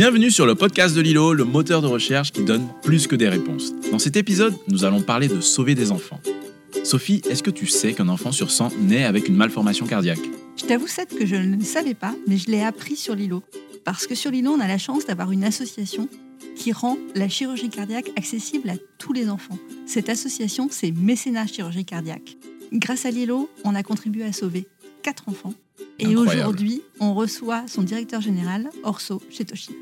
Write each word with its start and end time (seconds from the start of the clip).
Bienvenue 0.00 0.30
sur 0.30 0.46
le 0.46 0.54
podcast 0.54 0.96
de 0.96 1.02
Lilo, 1.02 1.34
le 1.34 1.44
moteur 1.44 1.82
de 1.82 1.86
recherche 1.86 2.32
qui 2.32 2.42
donne 2.42 2.66
plus 2.82 3.06
que 3.06 3.14
des 3.14 3.28
réponses. 3.28 3.74
Dans 3.92 3.98
cet 3.98 4.16
épisode, 4.16 4.56
nous 4.68 4.86
allons 4.86 5.02
parler 5.02 5.28
de 5.28 5.42
sauver 5.42 5.74
des 5.74 5.92
enfants. 5.92 6.18
Sophie, 6.84 7.20
est-ce 7.28 7.42
que 7.42 7.50
tu 7.50 7.66
sais 7.66 7.92
qu'un 7.92 8.08
enfant 8.08 8.32
sur 8.32 8.50
100 8.50 8.78
naît 8.78 9.04
avec 9.04 9.28
une 9.28 9.36
malformation 9.36 9.86
cardiaque? 9.86 10.22
Je 10.56 10.64
t'avoue, 10.64 10.86
Seth, 10.86 11.14
que 11.14 11.26
je 11.26 11.36
ne 11.36 11.54
le 11.54 11.64
savais 11.64 11.92
pas, 11.92 12.14
mais 12.26 12.38
je 12.38 12.50
l'ai 12.50 12.62
appris 12.62 12.96
sur 12.96 13.14
Lilo. 13.14 13.42
Parce 13.84 14.06
que 14.06 14.14
sur 14.14 14.30
Lilo, 14.30 14.52
on 14.52 14.60
a 14.60 14.66
la 14.66 14.78
chance 14.78 15.04
d'avoir 15.04 15.32
une 15.32 15.44
association 15.44 16.08
qui 16.56 16.72
rend 16.72 16.96
la 17.14 17.28
chirurgie 17.28 17.68
cardiaque 17.68 18.10
accessible 18.16 18.70
à 18.70 18.76
tous 18.96 19.12
les 19.12 19.28
enfants. 19.28 19.58
Cette 19.84 20.08
association, 20.08 20.68
c'est 20.70 20.92
Mécénat 20.92 21.46
Chirurgie 21.46 21.84
Cardiaque. 21.84 22.38
Grâce 22.72 23.04
à 23.04 23.10
Lilo, 23.10 23.50
on 23.64 23.74
a 23.74 23.82
contribué 23.82 24.24
à 24.24 24.32
sauver 24.32 24.66
quatre 25.02 25.28
enfants. 25.28 25.52
Et 25.98 26.16
aujourd'hui, 26.16 26.80
on 27.00 27.12
reçoit 27.12 27.64
son 27.68 27.82
directeur 27.82 28.22
général, 28.22 28.70
Orso 28.82 29.20
Chetoshin. 29.30 29.74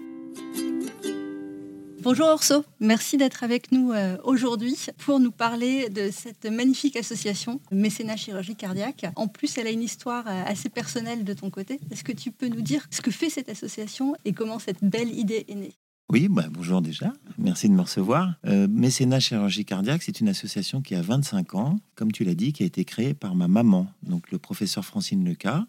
Bonjour 2.00 2.28
Orso, 2.28 2.64
merci 2.78 3.16
d'être 3.16 3.42
avec 3.42 3.72
nous 3.72 3.90
euh, 3.90 4.18
aujourd'hui 4.22 4.76
pour 4.98 5.18
nous 5.18 5.32
parler 5.32 5.88
de 5.88 6.10
cette 6.12 6.46
magnifique 6.46 6.96
association 6.96 7.60
Mécénat 7.72 8.16
Chirurgie 8.16 8.54
Cardiaque. 8.54 9.06
En 9.16 9.26
plus, 9.26 9.58
elle 9.58 9.66
a 9.66 9.70
une 9.70 9.82
histoire 9.82 10.24
euh, 10.28 10.44
assez 10.46 10.68
personnelle 10.68 11.24
de 11.24 11.32
ton 11.32 11.50
côté. 11.50 11.80
Est-ce 11.90 12.04
que 12.04 12.12
tu 12.12 12.30
peux 12.30 12.46
nous 12.46 12.60
dire 12.60 12.86
ce 12.90 13.00
que 13.00 13.10
fait 13.10 13.30
cette 13.30 13.48
association 13.48 14.14
et 14.24 14.32
comment 14.32 14.60
cette 14.60 14.82
belle 14.82 15.12
idée 15.12 15.44
est 15.48 15.54
née? 15.56 15.72
Oui, 16.10 16.28
bah, 16.28 16.46
bonjour 16.48 16.80
déjà. 16.80 17.12
Merci 17.36 17.68
de 17.68 17.74
me 17.74 17.82
recevoir. 17.82 18.34
Euh, 18.46 18.68
Mécénat 18.70 19.18
Chirurgie 19.18 19.64
Cardiaque, 19.64 20.02
c'est 20.04 20.20
une 20.20 20.28
association 20.28 20.80
qui 20.80 20.94
a 20.94 21.02
25 21.02 21.56
ans, 21.56 21.80
comme 21.96 22.12
tu 22.12 22.22
l'as 22.22 22.36
dit, 22.36 22.52
qui 22.52 22.62
a 22.62 22.66
été 22.66 22.84
créée 22.84 23.12
par 23.12 23.34
ma 23.34 23.48
maman, 23.48 23.88
donc 24.04 24.30
le 24.30 24.38
professeur 24.38 24.84
Francine 24.84 25.24
Leca, 25.28 25.66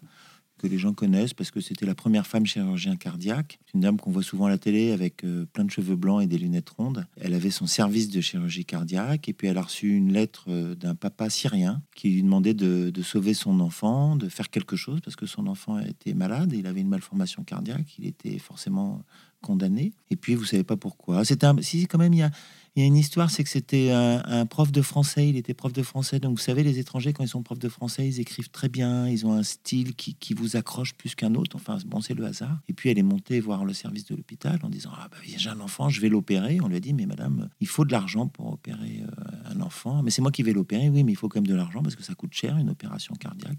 que 0.60 0.66
les 0.66 0.76
gens 0.76 0.92
connaissent 0.92 1.32
parce 1.32 1.50
que 1.50 1.60
c'était 1.60 1.86
la 1.86 1.94
première 1.94 2.26
femme 2.26 2.44
chirurgien 2.44 2.96
cardiaque. 2.96 3.58
C'est 3.64 3.74
une 3.74 3.80
dame 3.80 3.96
qu'on 3.96 4.10
voit 4.10 4.22
souvent 4.22 4.44
à 4.44 4.50
la 4.50 4.58
télé 4.58 4.92
avec 4.92 5.24
euh, 5.24 5.46
plein 5.50 5.64
de 5.64 5.70
cheveux 5.70 5.96
blancs 5.96 6.22
et 6.22 6.26
des 6.26 6.36
lunettes 6.36 6.68
rondes. 6.68 7.06
Elle 7.18 7.32
avait 7.32 7.50
son 7.50 7.66
service 7.66 8.10
de 8.10 8.20
chirurgie 8.20 8.66
cardiaque 8.66 9.28
et 9.30 9.32
puis 9.32 9.48
elle 9.48 9.56
a 9.56 9.62
reçu 9.62 9.88
une 9.88 10.12
lettre 10.12 10.44
euh, 10.48 10.74
d'un 10.74 10.94
papa 10.94 11.30
syrien 11.30 11.82
qui 11.96 12.10
lui 12.10 12.22
demandait 12.22 12.52
de, 12.52 12.90
de 12.90 13.02
sauver 13.02 13.32
son 13.32 13.58
enfant, 13.60 14.16
de 14.16 14.28
faire 14.28 14.50
quelque 14.50 14.76
chose 14.76 15.00
parce 15.00 15.16
que 15.16 15.24
son 15.24 15.46
enfant 15.46 15.78
était 15.78 16.12
malade, 16.12 16.52
il 16.52 16.66
avait 16.66 16.82
une 16.82 16.88
malformation 16.88 17.42
cardiaque, 17.42 17.96
il 17.98 18.06
était 18.06 18.38
forcément 18.38 19.02
condamné. 19.40 19.92
Et 20.10 20.16
puis, 20.16 20.34
vous 20.34 20.44
savez 20.44 20.64
pas 20.64 20.76
pourquoi. 20.76 21.24
C'était 21.24 21.46
un... 21.46 21.56
Si, 21.62 21.86
quand 21.86 21.98
même, 21.98 22.12
il 22.12 22.18
y 22.18 22.22
a, 22.22 22.30
il 22.76 22.82
y 22.82 22.84
a 22.84 22.86
une 22.86 22.96
histoire, 22.96 23.30
c'est 23.30 23.42
que 23.42 23.50
c'était 23.50 23.90
un, 23.90 24.46
prof 24.46 24.70
de 24.70 24.80
français. 24.80 25.28
Il 25.28 25.36
était 25.36 25.54
prof 25.54 25.72
de 25.72 25.82
français. 25.82 26.20
Donc, 26.20 26.38
vous 26.38 26.42
savez, 26.42 26.62
les 26.62 26.78
étrangers, 26.78 27.12
quand 27.12 27.24
ils 27.24 27.28
sont 27.28 27.42
profs 27.42 27.58
de 27.58 27.68
français, 27.68 28.06
ils 28.06 28.20
écrivent 28.20 28.50
très 28.50 28.68
bien. 28.68 29.08
Ils 29.08 29.26
ont 29.26 29.32
un 29.32 29.42
style 29.42 29.94
qui, 29.94 30.34
vous 30.34 30.56
accroche 30.56 30.94
plus 30.94 31.14
qu'un 31.14 31.34
autre. 31.34 31.56
Enfin, 31.56 31.78
bon, 31.86 32.00
c'est 32.00 32.14
le 32.14 32.24
hasard. 32.24 32.60
Et 32.68 32.72
puis, 32.72 32.88
elle 32.88 32.98
est 32.98 33.02
montée 33.02 33.40
voir 33.40 33.64
le 33.64 33.72
service 33.72 34.04
de 34.04 34.14
l'hôpital 34.14 34.60
en 34.62 34.68
disant 34.68 34.90
Ah, 34.96 35.08
bah, 35.10 35.16
j'ai 35.24 35.48
un 35.48 35.60
enfant, 35.60 35.88
je 35.88 36.00
vais 36.00 36.08
l'opérer. 36.08 36.60
On 36.62 36.68
lui 36.68 36.76
a 36.76 36.80
dit 36.80 36.92
Mais 36.92 37.06
madame, 37.06 37.48
il 37.60 37.66
faut 37.66 37.84
de 37.84 37.92
l'argent 37.92 38.28
pour 38.28 38.52
opérer 38.52 39.02
euh, 39.02 39.52
un 39.52 39.60
enfant. 39.60 40.02
Mais 40.02 40.10
c'est 40.10 40.22
moi 40.22 40.30
qui 40.30 40.44
vais 40.44 40.52
l'opérer. 40.52 40.88
Oui, 40.90 41.02
mais 41.02 41.12
il 41.12 41.16
faut 41.16 41.28
quand 41.28 41.40
même 41.40 41.48
de 41.48 41.54
l'argent 41.54 41.82
parce 41.82 41.96
que 41.96 42.04
ça 42.04 42.14
coûte 42.14 42.32
cher, 42.34 42.56
une 42.56 42.70
opération 42.70 43.14
cardiaque. 43.16 43.58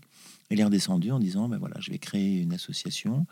Elle 0.49 0.59
est 0.59 0.65
redescendue 0.65 1.11
en 1.11 1.19
disant 1.19 1.49
Ben 1.49 1.57
voilà, 1.57 1.75
je 1.79 1.91
vais 1.91 1.97
créer 1.97 2.41
une 2.41 2.53
association 2.53 3.25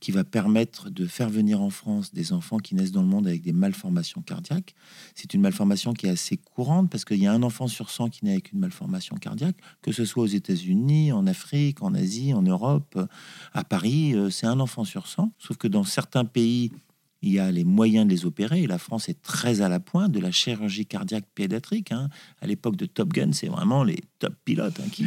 qui 0.00 0.12
va 0.12 0.24
permettre 0.24 0.90
de 0.90 1.06
faire 1.06 1.28
venir 1.28 1.60
en 1.60 1.70
France 1.70 2.12
des 2.12 2.32
enfants 2.32 2.58
qui 2.58 2.74
naissent 2.74 2.92
dans 2.92 3.02
le 3.02 3.08
monde 3.08 3.26
avec 3.26 3.42
des 3.42 3.52
malformations 3.52 4.22
cardiaques. 4.22 4.74
C'est 5.14 5.34
une 5.34 5.40
malformation 5.40 5.92
qui 5.92 6.06
est 6.06 6.10
assez 6.10 6.36
courante 6.36 6.90
parce 6.90 7.04
qu'il 7.04 7.18
y 7.18 7.26
a 7.26 7.32
un 7.32 7.42
enfant 7.42 7.66
sur 7.66 7.90
100 7.90 8.10
qui 8.10 8.24
naît 8.24 8.32
avec 8.32 8.52
une 8.52 8.60
malformation 8.60 9.16
cardiaque, 9.16 9.56
que 9.82 9.92
ce 9.92 10.04
soit 10.04 10.22
aux 10.22 10.26
États-Unis, 10.26 11.12
en 11.12 11.26
Afrique, 11.26 11.82
en 11.82 11.94
Asie, 11.94 12.32
en 12.32 12.42
Europe, 12.42 12.98
à 13.52 13.64
Paris, 13.64 14.14
euh, 14.14 14.30
c'est 14.30 14.46
un 14.46 14.60
enfant 14.60 14.84
sur 14.84 15.06
100. 15.06 15.32
Sauf 15.38 15.56
que 15.56 15.68
dans 15.68 15.84
certains 15.84 16.24
pays, 16.24 16.70
il 17.22 17.32
y 17.32 17.40
a 17.40 17.50
les 17.50 17.64
moyens 17.64 18.06
de 18.06 18.12
les 18.12 18.26
opérer. 18.26 18.66
La 18.66 18.78
France 18.78 19.08
est 19.08 19.20
très 19.22 19.60
à 19.60 19.68
la 19.68 19.80
pointe 19.80 20.12
de 20.12 20.20
la 20.20 20.30
chirurgie 20.30 20.86
cardiaque 20.86 21.26
pédiatrique. 21.34 21.90
hein. 21.90 22.08
À 22.40 22.46
l'époque 22.46 22.76
de 22.76 22.86
Top 22.86 23.12
Gun, 23.12 23.32
c'est 23.32 23.48
vraiment 23.48 23.82
les 23.82 23.98
top 24.18 24.34
pilotes 24.44 24.78
hein, 24.80 24.88
qui, 24.92 25.04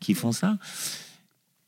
qui 0.00 0.14
font 0.14 0.32
ça. 0.32 0.58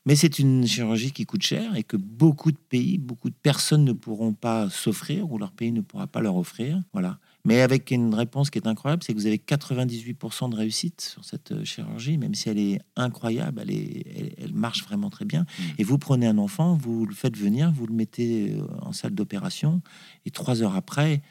Mais 0.07 0.15
c'est 0.15 0.39
une 0.39 0.65
chirurgie 0.65 1.11
qui 1.11 1.25
coûte 1.25 1.43
cher 1.43 1.75
et 1.75 1.83
que 1.83 1.97
beaucoup 1.97 2.53
de 2.53 2.57
pays, 2.57 2.97
beaucoup 2.97 3.29
de 3.29 3.35
personnes 3.35 3.83
ne 3.83 3.91
pourront 3.91 4.31
pas 4.31 4.69
s'offrir 4.69 5.29
ou 5.29 5.37
leur 5.37 5.51
pays 5.51 5.73
ne 5.73 5.81
pourra 5.81 6.07
pas 6.07 6.21
leur 6.21 6.37
offrir. 6.37 6.81
Voilà. 6.93 7.19
Mais 7.43 7.59
avec 7.59 7.91
une 7.91 8.13
réponse 8.13 8.49
qui 8.49 8.57
est 8.57 8.67
incroyable, 8.67 9.03
c'est 9.03 9.13
que 9.13 9.19
vous 9.19 9.27
avez 9.27 9.35
98% 9.37 10.49
de 10.49 10.55
réussite 10.55 11.01
sur 11.01 11.25
cette 11.25 11.51
euh, 11.51 11.65
chirurgie, 11.65 12.17
même 12.17 12.35
si 12.35 12.47
elle 12.47 12.57
est 12.57 12.79
incroyable, 12.95 13.59
elle, 13.61 13.71
est, 13.71 14.05
elle, 14.17 14.33
elle 14.37 14.53
marche 14.53 14.85
vraiment 14.85 15.09
très 15.09 15.25
bien. 15.25 15.45
Et 15.77 15.83
vous 15.83 15.97
prenez 15.97 16.25
un 16.25 16.37
enfant, 16.37 16.77
vous 16.77 17.05
le 17.05 17.13
faites 17.13 17.35
venir, 17.35 17.73
vous 17.73 17.85
le 17.85 17.93
mettez 17.93 18.53
euh, 18.53 18.65
en 18.81 18.93
salle 18.93 19.13
d'opération, 19.13 19.81
et 20.25 20.31
trois 20.31 20.63
heures 20.63 20.77
après, 20.77 21.21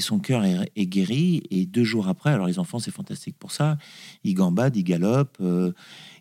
son 0.00 0.18
cœur 0.18 0.44
est, 0.44 0.70
est 0.76 0.86
guéri, 0.86 1.42
et 1.50 1.66
deux 1.66 1.84
jours 1.84 2.08
après, 2.08 2.30
alors 2.30 2.46
les 2.46 2.58
enfants, 2.58 2.78
c'est 2.78 2.90
fantastique 2.90 3.36
pour 3.38 3.52
ça, 3.52 3.78
il 4.24 4.34
gambade, 4.34 4.76
il 4.76 4.84
galope, 4.84 5.36
euh, 5.40 5.72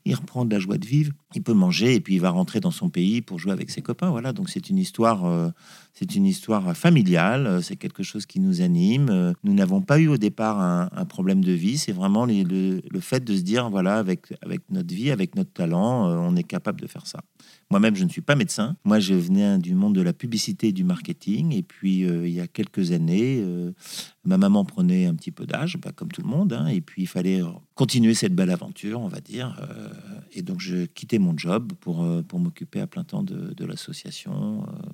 il 0.06 0.16
reprend 0.16 0.46
de 0.46 0.54
la 0.54 0.60
joie 0.60 0.78
de 0.78 0.86
vivre, 0.86 1.14
il 1.36 1.44
peut 1.44 1.54
manger, 1.54 1.94
et 1.94 2.00
puis 2.00 2.16
il 2.16 2.22
va 2.22 2.32
rentrer 2.32 2.60
dans 2.60 2.72
son 2.72 2.90
pays 2.90 3.22
pour 3.22 3.38
jouer 3.38 3.52
avec 3.52 3.70
ses 3.70 3.84
copains. 3.84 4.10
Voilà, 4.10 4.34
donc 4.34 4.50
c'est 4.50 4.70
une 4.70 4.80
histoire, 4.80 5.26
euh, 5.26 5.50
c'est 5.94 6.16
une 6.16 6.26
histoire 6.26 6.76
familiale, 6.76 7.46
euh, 7.46 7.62
c'est 7.62 7.76
quelque 7.76 8.02
chose 8.02 8.26
qui 8.26 8.40
nous 8.40 8.62
anime. 8.62 9.10
Euh, 9.12 9.34
Nous 9.44 9.54
n'avons 9.54 9.82
pas 9.82 10.00
eu 10.00 10.08
au 10.08 10.18
départ 10.18 10.60
un, 10.60 10.90
problème 11.06 11.44
de 11.44 11.52
vie, 11.52 11.78
c'est 11.78 11.92
vraiment 11.92 12.26
le, 12.26 12.82
fait 13.00 13.24
de 13.24 13.36
se 13.36 13.42
dire, 13.42 13.70
voilà, 13.70 13.98
avec, 13.98 14.34
avec 14.42 14.62
notre 14.70 14.94
vie, 14.94 15.12
avec 15.12 15.36
notre 15.36 15.52
talent, 15.52 16.08
on 16.08 16.36
est 16.36 16.44
capable 16.44 16.82
de 16.82 16.88
faire 16.88 17.08
ça. 17.08 17.22
Moi-même, 17.72 17.96
je 17.96 18.04
ne 18.04 18.10
suis 18.10 18.22
pas 18.22 18.36
médecin. 18.36 18.76
Moi, 18.84 19.00
je 19.00 19.14
venais 19.14 19.58
du 19.60 19.76
monde 19.76 19.96
de 19.96 20.02
la 20.02 20.14
publicité 20.14 20.68
et 20.68 20.72
du 20.72 20.84
marketing. 20.84 21.54
Et 21.54 21.64
puis, 21.64 22.00
il 22.02 22.30
y 22.30 22.42
a 22.42 22.48
quelques 22.48 22.92
années, 22.92 23.44
ma 24.24 24.38
maman 24.38 24.66
prenait 24.66 25.06
un 25.06 25.16
petit 25.16 25.32
peu 25.32 25.46
d'âge, 25.46 25.78
bah, 25.78 25.92
comme 25.96 26.10
tout 26.10 26.22
le 26.22 26.28
monde. 26.28 26.54
hein, 26.54 26.68
et 26.68 26.82
puis, 26.82 27.04
il 27.04 27.08
fallait 27.08 27.42
continuer 27.76 28.14
cette 28.14 28.36
belle 28.36 28.52
aventure, 28.52 29.02
on 29.02 29.08
va 29.08 29.22
dire. 29.22 29.60
et 30.34 30.42
donc, 30.42 30.60
je 30.60 30.86
quittais 30.86 31.19
mon 31.20 31.38
job 31.38 31.74
pour, 31.80 32.04
euh, 32.04 32.22
pour 32.22 32.40
m'occuper 32.40 32.80
à 32.82 32.88
plein 32.88 33.04
temps 33.04 33.24
de, 33.24 33.54
de 33.54 33.66
l'association. 33.66 34.64
euh, 34.68 34.90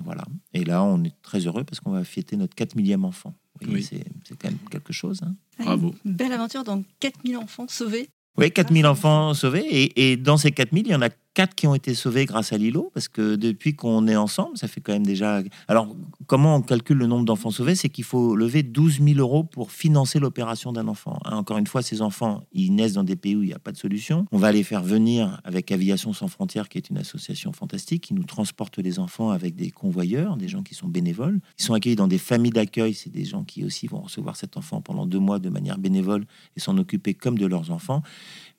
et 0.00 0.02
voilà. 0.02 0.24
Et 0.54 0.64
là, 0.64 0.82
on 0.82 1.02
est 1.04 1.14
très 1.22 1.40
heureux 1.46 1.64
parce 1.64 1.80
qu'on 1.80 1.90
va 1.92 2.04
fêter 2.04 2.36
notre 2.36 2.54
4 2.54 2.74
millième 2.76 3.04
enfant. 3.04 3.34
Oui. 3.68 3.82
C'est 3.84 4.02
quand 4.38 4.48
même 4.48 4.58
quelque 4.70 4.92
chose. 4.92 5.20
hein. 5.22 5.34
Bravo. 5.58 5.94
Une 6.06 6.14
belle 6.14 6.32
aventure 6.32 6.64
dans 6.64 6.82
4000 7.00 7.36
enfants 7.36 7.66
sauvés. 7.68 8.08
Oui, 8.38 8.50
4000 8.50 8.86
Ah, 8.86 8.92
enfants 8.92 9.34
sauvés. 9.34 9.66
Et, 9.68 10.12
et 10.12 10.16
dans 10.16 10.38
ces 10.38 10.50
4000, 10.52 10.86
il 10.86 10.90
y 10.92 10.94
en 10.94 11.02
a 11.02 11.10
4 11.34 11.54
qui 11.54 11.66
ont 11.66 11.74
été 11.74 11.94
sauvés 11.94 12.26
grâce 12.26 12.52
à 12.52 12.58
Lilo, 12.58 12.90
parce 12.92 13.08
que 13.08 13.36
depuis 13.36 13.74
qu'on 13.76 14.08
est 14.08 14.16
ensemble, 14.16 14.58
ça 14.58 14.68
fait 14.68 14.80
quand 14.80 14.92
même 14.92 15.06
déjà... 15.06 15.42
Alors, 15.68 15.94
comment 16.26 16.56
on 16.56 16.62
calcule 16.62 16.98
le 16.98 17.06
nombre 17.06 17.24
d'enfants 17.24 17.50
sauvés? 17.50 17.74
C'est 17.74 17.88
qu'il 17.88 18.04
faut 18.04 18.34
lever 18.34 18.62
12 18.62 19.00
000 19.00 19.18
euros 19.18 19.44
pour 19.44 19.70
financer 19.70 20.18
l'opération 20.18 20.72
d'un 20.72 20.88
enfant. 20.88 21.20
Hein, 21.24 21.36
encore 21.36 21.58
une 21.58 21.66
fois, 21.66 21.82
ces 21.82 22.02
enfants, 22.02 22.42
ils 22.52 22.74
naissent 22.74 22.94
dans 22.94 23.04
des 23.04 23.16
pays 23.16 23.36
où 23.36 23.42
il 23.42 23.46
n'y 23.46 23.54
a 23.54 23.58
pas 23.58 23.72
de 23.72 23.76
solution. 23.76 24.26
On 24.32 24.38
va 24.38 24.50
les 24.50 24.64
faire 24.64 24.82
venir 24.82 25.40
avec 25.44 25.70
Aviation 25.70 26.12
Sans 26.12 26.28
Frontières, 26.28 26.68
qui 26.68 26.78
est 26.78 26.90
une 26.90 26.98
association 26.98 27.52
fantastique, 27.52 28.02
qui 28.02 28.14
nous 28.14 28.24
transporte 28.24 28.78
les 28.78 28.98
enfants 28.98 29.30
avec 29.30 29.54
des 29.54 29.70
convoyeurs, 29.70 30.36
des 30.36 30.48
gens 30.48 30.62
qui 30.62 30.74
sont 30.74 30.88
bénévoles. 30.88 31.40
Ils 31.58 31.64
sont 31.64 31.74
accueillis 31.74 31.96
dans 31.96 32.08
des 32.08 32.18
familles 32.18 32.50
d'accueil. 32.50 32.94
C'est 32.94 33.10
des 33.10 33.24
gens 33.24 33.44
qui 33.44 33.64
aussi 33.64 33.86
vont 33.86 34.00
recevoir 34.00 34.36
cet 34.36 34.56
enfant 34.56 34.80
pendant 34.80 35.06
deux 35.06 35.20
mois 35.20 35.38
de 35.38 35.48
manière 35.48 35.78
bénévole 35.78 36.26
et 36.56 36.60
s'en 36.60 36.76
occuper 36.76 37.14
comme 37.14 37.38
de 37.38 37.46
leurs 37.46 37.70
enfants. 37.70 38.02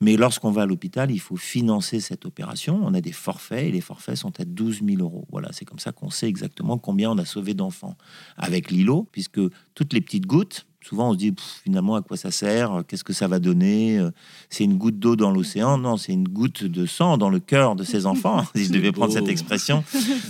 Mais 0.02 0.16
lorsqu'on 0.16 0.50
va 0.50 0.62
à 0.62 0.66
l'hôpital, 0.66 1.12
il 1.12 1.20
faut 1.20 1.36
financer 1.36 2.00
cette 2.00 2.26
opération. 2.26 2.80
On 2.82 2.92
a 2.92 3.00
des 3.00 3.12
forfaits 3.12 3.68
et 3.68 3.70
les 3.70 3.80
forfaits 3.80 4.16
sont 4.16 4.40
à 4.40 4.44
12 4.44 4.82
000 4.84 5.00
euros. 5.00 5.28
Voilà, 5.30 5.50
c'est 5.52 5.64
comme 5.64 5.78
ça 5.78 5.92
qu'on 5.92 6.10
sait 6.10 6.28
exactement 6.28 6.76
combien 6.76 7.12
on 7.12 7.18
a 7.18 7.24
sauvé 7.24 7.54
d'enfants 7.54 7.96
avec 8.36 8.72
Lilo, 8.72 9.06
puisque 9.12 9.40
toutes 9.76 9.92
les 9.92 10.00
petites 10.00 10.26
gouttes, 10.26 10.66
souvent 10.82 11.10
on 11.10 11.12
se 11.12 11.18
dit 11.18 11.32
Pff, 11.32 11.60
finalement 11.64 11.94
à 11.96 12.02
quoi 12.02 12.16
ça 12.16 12.30
sert? 12.30 12.82
Qu'est-ce 12.88 13.04
que 13.04 13.12
ça 13.12 13.28
va 13.28 13.38
donner? 13.38 14.00
C'est 14.50 14.64
une 14.64 14.76
goutte 14.76 14.98
d'eau 14.98 15.16
dans 15.16 15.30
l'océan? 15.30 15.78
Non, 15.78 15.96
c'est 15.96 16.12
une 16.12 16.28
goutte 16.28 16.64
de 16.64 16.86
sang 16.86 17.16
dans 17.18 17.30
le 17.30 17.40
cœur 17.40 17.76
de 17.76 17.84
ces 17.84 18.06
enfants, 18.06 18.44
si 18.54 18.64
je 18.66 18.72
devais 18.72 18.92
prendre 18.92 19.12
cette 19.12 19.24
beau. 19.24 19.30
expression. 19.30 19.84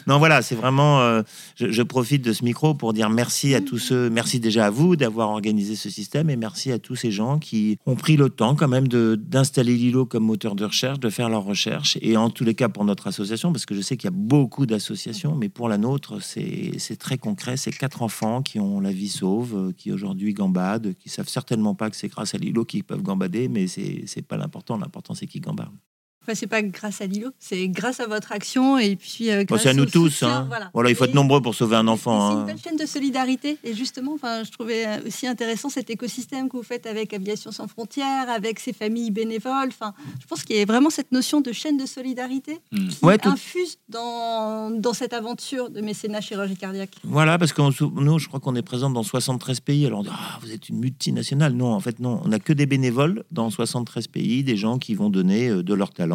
Non, 0.07 0.19
voilà, 0.19 0.43
c'est 0.43 0.55
vraiment. 0.55 1.01
euh, 1.01 1.23
je, 1.57 1.71
je 1.71 1.83
profite 1.83 2.23
de 2.23 2.33
ce 2.33 2.45
micro 2.45 2.75
pour 2.75 2.93
dire 2.93 3.11
merci 3.11 3.55
à 3.55 3.61
tous 3.61 3.79
ceux, 3.79 4.11
merci 4.11 4.41
déjà 4.41 4.67
à 4.67 4.71
vous 4.71 4.97
d'avoir 4.97 5.31
organisé 5.31 5.77
ce 5.77 5.91
système 5.91 6.31
et 6.31 6.37
merci 6.37 6.73
à 6.73 6.79
tous 6.79 6.97
ces 6.97 7.11
gens 7.11 7.39
qui 7.39 7.79
ont 7.87 7.97
pris 7.97 8.17
le 8.17 8.31
temps 8.31 8.55
quand 8.55 8.69
même 8.69 8.89
d'installer 8.89 9.77
Lilo 9.77 10.07
comme 10.07 10.25
moteur 10.25 10.55
de 10.55 10.65
recherche, 10.65 11.01
de 11.01 11.11
faire 11.11 11.29
leurs 11.29 11.45
recherches 11.45 11.99
et 12.01 12.17
en 12.17 12.31
tous 12.31 12.45
les 12.45 12.55
cas 12.55 12.69
pour 12.69 12.85
notre 12.85 13.07
association, 13.07 13.53
parce 13.53 13.67
que 13.67 13.75
je 13.75 13.81
sais 13.81 13.97
qu'il 13.97 14.07
y 14.07 14.13
a 14.13 14.17
beaucoup 14.17 14.67
d'associations, 14.67 15.35
mais 15.35 15.49
pour 15.49 15.69
la 15.69 15.79
nôtre, 15.79 16.23
c'est 16.23 16.73
c'est 16.79 16.97
très 16.97 17.19
concret. 17.19 17.57
C'est 17.57 17.73
quatre 17.73 18.03
enfants 18.03 18.43
qui 18.43 18.59
ont 18.61 18.81
la 18.81 18.93
vie 18.93 19.09
sauve, 19.09 19.55
euh, 19.57 19.73
qui 19.77 19.93
aujourd'hui 19.93 20.35
gambadent, 20.43 20.95
qui 20.95 21.09
savent 21.09 21.29
certainement 21.29 21.75
pas 21.75 21.89
que 21.91 21.97
c'est 21.97 22.09
grâce 22.09 22.35
à 22.35 22.39
Lilo 22.39 22.65
qu'ils 22.65 22.85
peuvent 22.85 23.03
gambader, 23.03 23.49
mais 23.49 23.67
c'est 23.69 24.27
pas 24.27 24.37
l'important. 24.37 24.77
L'important 24.77 25.15
c'est 25.15 25.27
qu'ils 25.27 25.43
gambadent. 25.43 25.79
Enfin, 26.23 26.35
c'est 26.35 26.47
pas 26.47 26.63
grâce 26.63 27.01
à 27.01 27.07
Lilo, 27.07 27.31
c'est 27.39 27.69
grâce 27.69 28.01
à 28.01 28.07
votre 28.07 28.33
action 28.33 28.79
et 28.79 28.97
puis 28.97 29.31
euh, 29.31 29.45
grâce 29.45 29.63
c'est 29.63 29.71
à 29.71 29.75
nous 29.75 29.83
au 29.83 29.87
tous. 29.87 30.11
soutien, 30.11 30.49
hein. 30.51 30.71
Voilà. 30.73 30.91
il 30.91 30.95
faut 30.95 31.05
être 31.05 31.15
nombreux 31.15 31.43
pour 31.43 31.55
sauver 31.55 31.77
un 31.77 31.89
enfant. 31.89 32.29
C'est 32.29 32.35
une 32.35 32.41
hein. 32.43 32.45
belle 32.47 32.59
chaîne 32.59 32.77
de 32.77 32.87
solidarité. 32.87 33.59
Et 33.65 33.75
justement, 33.75 34.13
enfin, 34.15 34.45
je 34.45 34.51
trouvais 34.51 34.87
euh, 34.87 34.99
aussi 35.07 35.27
intéressant 35.27 35.69
cet 35.69 35.91
écosystème 35.91 36.49
que 36.49 36.57
vous 36.57 36.63
faites 36.63 36.87
avec 36.87 37.13
Aviation 37.13 37.51
sans 37.53 37.67
frontières, 37.69 38.29
avec 38.31 38.61
ces 38.61 38.73
familles 38.73 39.11
bénévoles. 39.11 39.69
Enfin, 39.69 39.95
je 40.21 40.27
pense 40.27 40.45
qu'il 40.45 40.57
y 40.57 40.61
a 40.61 40.65
vraiment 40.65 40.91
cette 40.91 41.13
notion 41.13 41.41
de 41.41 41.53
chaîne 41.53 41.77
de 41.77 41.87
solidarité 41.87 42.61
Mm. 42.73 42.89
qui 42.89 43.05
Ouais, 43.05 43.19
tout- 43.19 43.29
infuse 43.29 43.79
dans, 43.89 44.71
dans 44.71 44.93
cette 44.93 45.13
aventure 45.13 45.71
de 45.71 45.81
mécénat 45.81 46.21
chirurgie 46.21 46.57
cardiaque. 46.57 46.91
Voilà, 47.05 47.39
parce 47.39 47.53
que 47.53 47.63
nous, 48.01 48.19
je 48.19 48.29
crois 48.29 48.41
qu'on 48.41 48.55
est 48.55 48.63
présent 48.63 48.91
dans 48.91 49.03
73 49.03 49.61
pays. 49.61 49.87
Alors, 49.87 50.01
on 50.01 50.03
dit, 50.03 50.09
ah, 50.13 50.39
vous 50.43 50.53
êtes 50.53 50.69
une 50.69 50.79
multinationale. 50.79 51.53
Non, 51.55 51.73
en 51.73 51.81
fait, 51.81 51.99
non. 52.01 52.21
On 52.25 52.29
n'a 52.29 52.39
que 52.39 52.53
des 52.53 52.67
bénévoles 52.67 53.25
dans 53.31 53.51
73 53.51 54.07
pays, 54.09 54.43
des 54.45 54.57
gens 54.57 54.79
qui 54.79 54.95
vont 54.95 55.11
donner 55.11 55.49
euh, 55.49 55.63
de 55.63 55.75
leur 55.75 55.91
talent. 55.91 56.12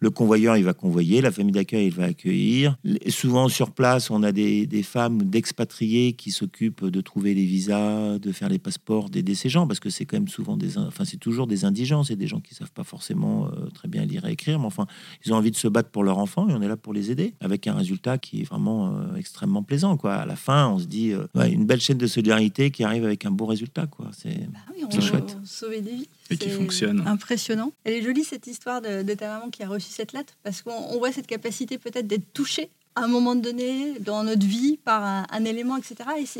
Le 0.00 0.10
convoyeur, 0.10 0.56
il 0.56 0.64
va 0.64 0.74
convoyer. 0.74 1.20
La 1.20 1.30
famille 1.30 1.52
d'accueil, 1.52 1.86
il 1.86 1.92
va 1.92 2.04
accueillir. 2.04 2.76
Souvent, 3.08 3.48
sur 3.48 3.70
place, 3.70 4.10
on 4.10 4.22
a 4.22 4.32
des, 4.32 4.66
des 4.66 4.82
femmes 4.82 5.22
d'expatriés 5.22 6.12
qui 6.12 6.30
s'occupent 6.30 6.84
de 6.84 7.00
trouver 7.00 7.34
les 7.34 7.44
visas, 7.44 8.18
de 8.18 8.32
faire 8.32 8.48
les 8.48 8.58
passeports, 8.58 9.10
d'aider 9.10 9.34
ces 9.34 9.48
gens, 9.48 9.66
parce 9.66 9.80
que 9.80 9.90
c'est 9.90 10.04
quand 10.04 10.16
même 10.16 10.28
souvent 10.28 10.56
des... 10.56 10.78
in- 10.78 10.86
Enfin, 10.86 11.04
c'est 11.04 11.16
toujours 11.16 11.46
des 11.46 11.64
indigents. 11.64 12.04
C'est 12.04 12.16
des 12.16 12.26
gens 12.26 12.40
qui 12.40 12.54
savent 12.54 12.72
pas 12.72 12.84
forcément 12.84 13.46
euh, 13.46 13.68
très 13.74 13.88
bien 13.88 14.04
lire 14.04 14.24
et 14.26 14.32
écrire. 14.32 14.58
Mais 14.58 14.66
enfin, 14.66 14.86
ils 15.24 15.32
ont 15.32 15.36
envie 15.36 15.50
de 15.50 15.56
se 15.56 15.68
battre 15.68 15.90
pour 15.90 16.04
leur 16.04 16.18
enfant 16.18 16.48
et 16.48 16.52
on 16.54 16.62
est 16.62 16.68
là 16.68 16.76
pour 16.76 16.92
les 16.92 17.10
aider 17.10 17.34
avec 17.40 17.66
un 17.66 17.74
résultat 17.74 18.18
qui 18.18 18.42
est 18.42 18.44
vraiment 18.44 18.88
euh, 18.96 19.16
extrêmement 19.16 19.62
plaisant. 19.62 19.96
Quoi. 19.96 20.14
À 20.14 20.26
la 20.26 20.36
fin, 20.36 20.68
on 20.68 20.78
se 20.78 20.86
dit 20.86 21.12
euh, 21.12 21.26
ouais, 21.34 21.50
une 21.50 21.64
belle 21.64 21.80
chaîne 21.80 21.98
de 21.98 22.06
solidarité 22.06 22.70
qui 22.70 22.84
arrive 22.84 23.04
avec 23.04 23.24
un 23.24 23.30
beau 23.30 23.46
résultat. 23.46 23.86
Quoi. 23.86 24.10
C'est... 24.16 24.48
Bah 24.52 24.58
oui, 24.74 25.00
chouette. 25.00 25.36
sauver 25.44 25.80
des 25.80 25.94
vies. 25.94 26.08
Et 26.30 26.38
qui 26.38 26.48
fonctionne. 26.48 27.02
Impressionnant. 27.06 27.72
Elle 27.84 27.94
est 27.94 28.02
jolie 28.02 28.24
cette 28.24 28.46
histoire 28.46 28.80
de, 28.80 29.02
de 29.02 29.12
maman 29.28 29.50
qui 29.50 29.62
a 29.62 29.68
reçu 29.68 29.90
cette 29.90 30.12
lettre 30.12 30.34
parce 30.42 30.62
qu'on 30.62 30.72
on 30.72 30.98
voit 30.98 31.12
cette 31.12 31.26
capacité 31.26 31.78
peut-être 31.78 32.06
d'être 32.06 32.32
touché 32.32 32.70
à 32.96 33.02
un 33.02 33.08
moment 33.08 33.34
donné 33.34 33.98
dans 33.98 34.22
notre 34.22 34.46
vie 34.46 34.76
par 34.76 35.26
un, 35.30 35.44
élément, 35.44 35.76
etc. 35.76 35.96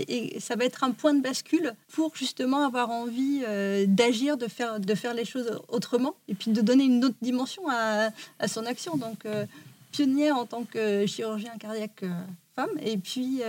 Et, 0.08 0.40
ça 0.40 0.54
va 0.56 0.64
être 0.64 0.84
un 0.84 0.92
point 0.92 1.14
de 1.14 1.20
bascule 1.20 1.74
pour 1.92 2.14
justement 2.14 2.64
avoir 2.64 2.90
envie 2.90 3.42
euh, 3.46 3.86
d'agir, 3.88 4.36
de 4.36 4.46
faire, 4.46 4.78
de 4.78 4.94
faire 4.94 5.14
les 5.14 5.24
choses 5.24 5.60
autrement 5.68 6.14
et 6.28 6.34
puis 6.34 6.52
de 6.52 6.60
donner 6.60 6.84
une 6.84 7.04
autre 7.04 7.16
dimension 7.22 7.62
à, 7.68 8.10
son 8.46 8.66
action. 8.66 8.96
Donc, 8.96 9.26
euh, 9.26 9.46
pionnière 9.90 10.36
en 10.36 10.46
tant 10.46 10.64
que 10.64 11.06
chirurgien 11.06 11.52
cardiaque 11.58 12.04
euh, 12.04 12.12
femme 12.54 12.70
et 12.82 12.98
puis 12.98 13.40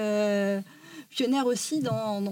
pionnière 1.09 1.45
aussi 1.45 1.81
dans, 1.81 2.23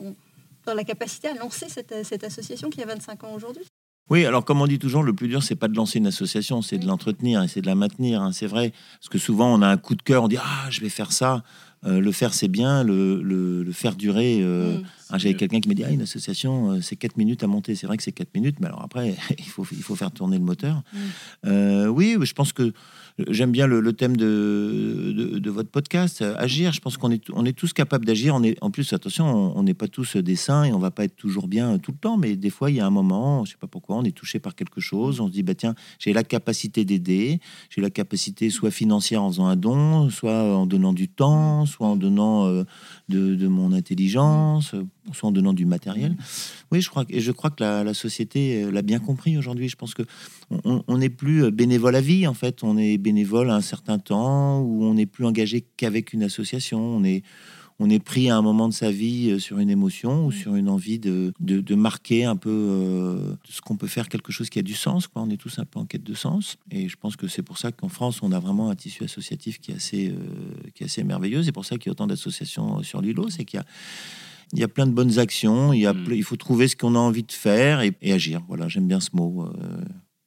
la 0.65 0.83
capacité 0.83 1.27
à 1.27 1.35
lancer 1.35 1.67
cette 1.69 2.23
association 2.23 2.69
qui 2.69 2.81
a 2.81 2.85
25 2.85 3.23
ans 3.25 3.33
aujourd'hui. 3.33 3.65
Oui, 4.09 4.25
alors 4.25 4.43
comme 4.45 4.61
on 4.61 4.67
dit 4.67 4.79
toujours, 4.79 5.01
le 5.03 5.13
plus 5.13 5.27
dur, 5.27 5.41
c'est 5.43 5.55
pas 5.55 5.67
de 5.67 5.75
lancer 5.75 5.97
une 5.97 6.07
association, 6.07 6.61
c'est 6.61 6.77
de 6.77 6.85
l'entretenir 6.85 7.41
et 7.41 7.47
c'est 7.47 7.61
de 7.61 7.67
la 7.67 7.75
maintenir. 7.75 8.21
hein, 8.21 8.31
c'est 8.33 8.47
vrai, 8.47 8.73
parce 8.99 9.09
que 9.09 9.17
souvent 9.17 9.53
on 9.53 9.61
a 9.61 9.67
un 9.67 9.77
coup 9.77 9.95
de 9.95 10.01
cœur, 10.01 10.23
on 10.23 10.27
dit 10.27 10.37
ah 10.39 10.69
je 10.69 10.81
vais 10.81 10.89
faire 10.89 11.11
ça. 11.11 11.43
Euh, 11.85 11.99
le 11.99 12.11
faire 12.13 12.33
c'est 12.33 12.47
bien, 12.47 12.81
le, 12.83 13.21
le- 13.21 13.61
le 13.61 13.71
faire 13.73 13.95
durer. 13.95 14.39
euh, 14.41 14.77
ah, 15.09 15.17
J'avais 15.17 15.33
quelqu'un 15.35 15.59
qui 15.59 15.67
m'a 15.67 15.73
dit 15.75 15.83
ah 15.85 15.91
une 15.91 16.01
association 16.01 16.71
euh, 16.71 16.81
c'est 16.81 16.95
4 16.95 17.17
minutes 17.17 17.43
à 17.43 17.47
monter. 17.47 17.75
C'est 17.75 17.87
vrai 17.87 17.97
que 17.97 18.03
c'est 18.03 18.13
4 18.13 18.33
minutes, 18.35 18.57
mais 18.61 18.67
alors 18.67 18.83
après 18.83 19.15
il 19.37 19.43
faut 19.49 19.65
il 19.71 19.83
faut 19.83 19.95
faire 19.95 20.11
tourner 20.11 20.37
le 20.37 20.45
moteur. 20.45 20.81
Euh, 21.45 21.87
oui, 21.87 22.15
je 22.21 22.33
pense 22.33 22.53
que 22.53 22.71
j'aime 23.27 23.51
bien 23.51 23.67
le, 23.67 23.93
thème 23.93 24.17
de, 24.17 25.13
de, 25.39 25.49
votre 25.51 25.69
podcast, 25.69 26.21
euh, 26.21 26.35
agir. 26.37 26.71
Je 26.73 26.79
pense 26.79 26.97
qu'on 26.97 27.11
est 27.11 27.23
on 27.31 27.45
est 27.45 27.53
tous 27.53 27.73
capables 27.73 28.05
d'agir. 28.05 28.39
En 28.61 28.71
plus 28.71 28.91
attention, 28.93 29.55
on 29.55 29.63
n'est 29.63 29.73
pas 29.73 29.87
tous 29.87 30.17
des 30.17 30.35
saints 30.35 30.63
et 30.63 30.73
on 30.73 30.79
va 30.79 30.91
pas 30.91 31.03
être 31.03 31.15
toujours 31.15 31.47
bien 31.47 31.73
euh, 31.73 31.77
tout 31.77 31.91
le 31.91 31.97
temps, 31.97 32.17
mais 32.17 32.35
des 32.35 32.49
fois 32.49 32.71
il 32.71 32.77
y 32.77 32.79
a 32.79 32.85
un 32.85 32.91
moment, 32.91 33.45
je 33.45 33.51
sais 33.51 33.57
pas 33.57 33.67
pourquoi, 33.67 33.97
on 33.97 34.03
est 34.03 34.15
touché 34.15 34.39
par 34.39 34.55
quelque 34.55 34.81
chose. 34.81 35.19
On 35.19 35.27
se 35.27 35.31
dit 35.31 35.43
bah 35.43 35.55
tiens 35.55 35.75
j'ai 35.99 36.13
la 36.13 36.23
capacité 36.23 36.85
d'aider, 36.85 37.39
j'ai 37.69 37.81
la 37.81 37.89
capacité 37.89 38.49
soit 38.49 38.71
financière 38.71 39.21
en 39.23 39.29
faisant 39.29 39.47
un 39.47 39.55
don, 39.55 40.09
soit 40.09 40.43
en 40.55 40.65
donnant 40.65 40.93
du 40.93 41.07
temps, 41.07 41.65
soit 41.65 41.87
en 41.87 41.95
donnant 41.95 42.47
euh, 42.47 42.63
de, 43.09 43.35
de 43.35 43.47
mon 43.47 43.73
intelligence, 43.73 44.73
euh, 44.73 44.83
soit 45.11 45.29
en 45.29 45.31
donnant 45.31 45.53
du 45.53 45.65
matériel. 45.65 46.15
Oui, 46.71 46.81
je 46.81 46.89
crois, 46.89 47.03
que- 47.05 47.13
et 47.13 47.19
je 47.19 47.31
crois 47.31 47.49
que 47.49 47.61
la, 47.63 47.83
la 47.83 47.93
société 47.93 48.63
euh, 48.63 48.71
l'a 48.71 48.81
bien 48.81 48.99
compris 48.99 49.37
aujourd'hui. 49.37 49.67
Je 49.69 49.75
pense 49.75 49.93
que 49.93 50.03
on- 50.63 50.97
n'est 50.97 51.09
plus 51.09 51.43
euh, 51.43 51.51
bénévole 51.51 51.95
à 51.95 52.01
vie, 52.01 52.25
en 52.27 52.33
fait. 52.33 52.63
On 52.63 52.77
est 52.77 52.97
bénévole 52.97 53.49
à 53.49 53.55
un 53.55 53.61
certain 53.61 53.99
temps, 53.99 54.61
où 54.61 54.83
on 54.85 54.93
n'est 54.93 55.05
plus 55.05 55.25
engagé 55.25 55.65
qu'avec 55.77 56.13
une 56.13 56.23
association. 56.23 56.79
On 56.79 57.03
est, 57.03 57.23
on 57.79 57.89
est 57.89 57.99
pris 57.99 58.29
à 58.29 58.37
un 58.37 58.41
moment 58.41 58.67
de 58.67 58.73
sa 58.73 58.91
vie 58.91 59.31
euh, 59.31 59.39
sur 59.39 59.59
une 59.59 59.69
émotion 59.69 60.25
ou 60.25 60.31
sur 60.31 60.55
une 60.55 60.69
envie 60.69 60.99
de, 60.99 61.33
de, 61.39 61.59
de 61.61 61.75
marquer 61.75 62.23
un 62.25 62.35
peu 62.35 62.49
euh, 62.49 63.33
ce 63.49 63.61
qu'on 63.61 63.75
peut 63.77 63.87
faire, 63.87 64.09
quelque 64.09 64.31
chose 64.31 64.49
qui 64.49 64.59
a 64.59 64.61
du 64.61 64.73
sens. 64.75 65.07
Quoi. 65.07 65.21
On 65.23 65.29
est 65.29 65.37
tous 65.37 65.59
un 65.59 65.65
peu 65.65 65.79
en 65.79 65.85
quête 65.85 66.03
de 66.03 66.13
sens. 66.13 66.57
Et 66.71 66.87
je 66.87 66.95
pense 66.95 67.15
que 67.15 67.27
c'est 67.27 67.41
pour 67.41 67.57
ça 67.57 67.71
qu'en 67.71 67.89
France, 67.89 68.21
on 68.21 68.31
a 68.31 68.39
vraiment 68.39 68.69
un 68.69 68.75
tissu 68.75 69.03
associatif 69.03 69.59
qui 69.59 69.71
est 69.71 69.75
assez, 69.75 70.09
euh, 70.09 70.15
qui 70.75 70.83
est 70.83 70.85
assez 70.85 71.03
merveilleux. 71.03 71.43
C'est 71.43 71.51
pour 71.51 71.65
ça 71.65 71.77
qu'il 71.77 71.87
y 71.87 71.89
a 71.89 71.93
autant 71.93 72.07
d'associations 72.07 72.83
sur 72.83 73.01
l'îlot. 73.01 73.29
C'est 73.29 73.45
qu'il 73.45 73.57
y 73.57 73.61
a 73.61 73.65
il 74.55 74.59
y 74.59 74.63
a 74.63 74.67
plein 74.67 74.85
de 74.85 74.91
bonnes 74.91 75.17
actions, 75.17 75.73
il, 75.73 75.79
y 75.81 75.87
a 75.87 75.93
Mm. 75.93 76.13
il 76.13 76.23
faut 76.23 76.35
trouver 76.35 76.67
ce 76.67 76.75
qu'on 76.75 76.93
a 76.93 76.99
envie 76.99 77.23
de 77.23 77.31
faire 77.31 77.81
et, 77.81 77.91
et 78.03 78.13
agir. 78.13 78.41
Voilà, 78.47 78.67
j'aime 78.67 78.87
bien 78.87 78.99
ce 78.99 79.09
mot. 79.13 79.45
euh, 79.47 79.77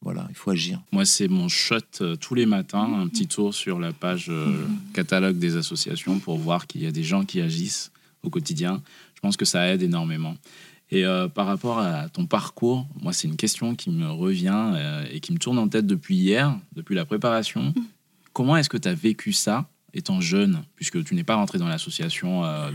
voilà, 0.06 0.24
il 0.30 0.36
faut 0.36 0.52
agir. 0.52 0.80
Moi, 0.92 1.04
c'est 1.04 1.26
mon 1.26 1.48
shot 1.48 1.78
euh, 2.00 2.14
tous 2.14 2.36
les 2.36 2.46
matins, 2.46 2.94
un 2.94 3.08
petit 3.08 3.26
tour 3.26 3.52
sur 3.52 3.80
la 3.80 3.92
page 3.92 4.26
euh, 4.28 4.64
catalogue 4.94 5.36
des 5.36 5.56
associations 5.56 6.20
pour 6.20 6.38
voir 6.38 6.68
qu'il 6.68 6.80
y 6.84 6.86
a 6.86 6.92
des 6.92 7.02
gens 7.02 7.24
qui 7.24 7.40
agissent 7.40 7.90
au 8.22 8.30
quotidien. 8.30 8.80
Je 9.16 9.20
pense 9.20 9.36
que 9.36 9.44
ça 9.44 9.66
aide 9.66 9.82
énormément. 9.82 10.36
Et 10.92 11.04
euh, 11.04 11.26
par 11.26 11.48
rapport 11.48 11.80
à 11.80 12.08
ton 12.08 12.24
parcours, 12.24 12.86
moi, 13.02 13.12
c'est 13.12 13.26
une 13.26 13.34
question 13.34 13.74
qui 13.74 13.90
me 13.90 14.08
revient 14.08 14.74
et 15.10 15.18
qui 15.18 15.32
me 15.32 15.38
tourne 15.38 15.58
en 15.58 15.66
tête 15.66 15.88
depuis 15.88 16.14
hier, 16.14 16.56
depuis 16.76 16.94
la 16.94 17.04
préparation. 17.04 17.74
Comment 18.32 18.56
est-ce 18.56 18.68
que 18.70 18.76
tu 18.76 18.86
as 18.86 18.94
vécu 18.94 19.32
ça 19.32 19.68
étant 19.96 20.20
jeune, 20.20 20.60
puisque 20.76 21.02
tu 21.04 21.14
n'es 21.14 21.24
pas 21.24 21.34
rentré 21.36 21.58
dans 21.58 21.66
l'association 21.68 22.44
euh, 22.44 22.68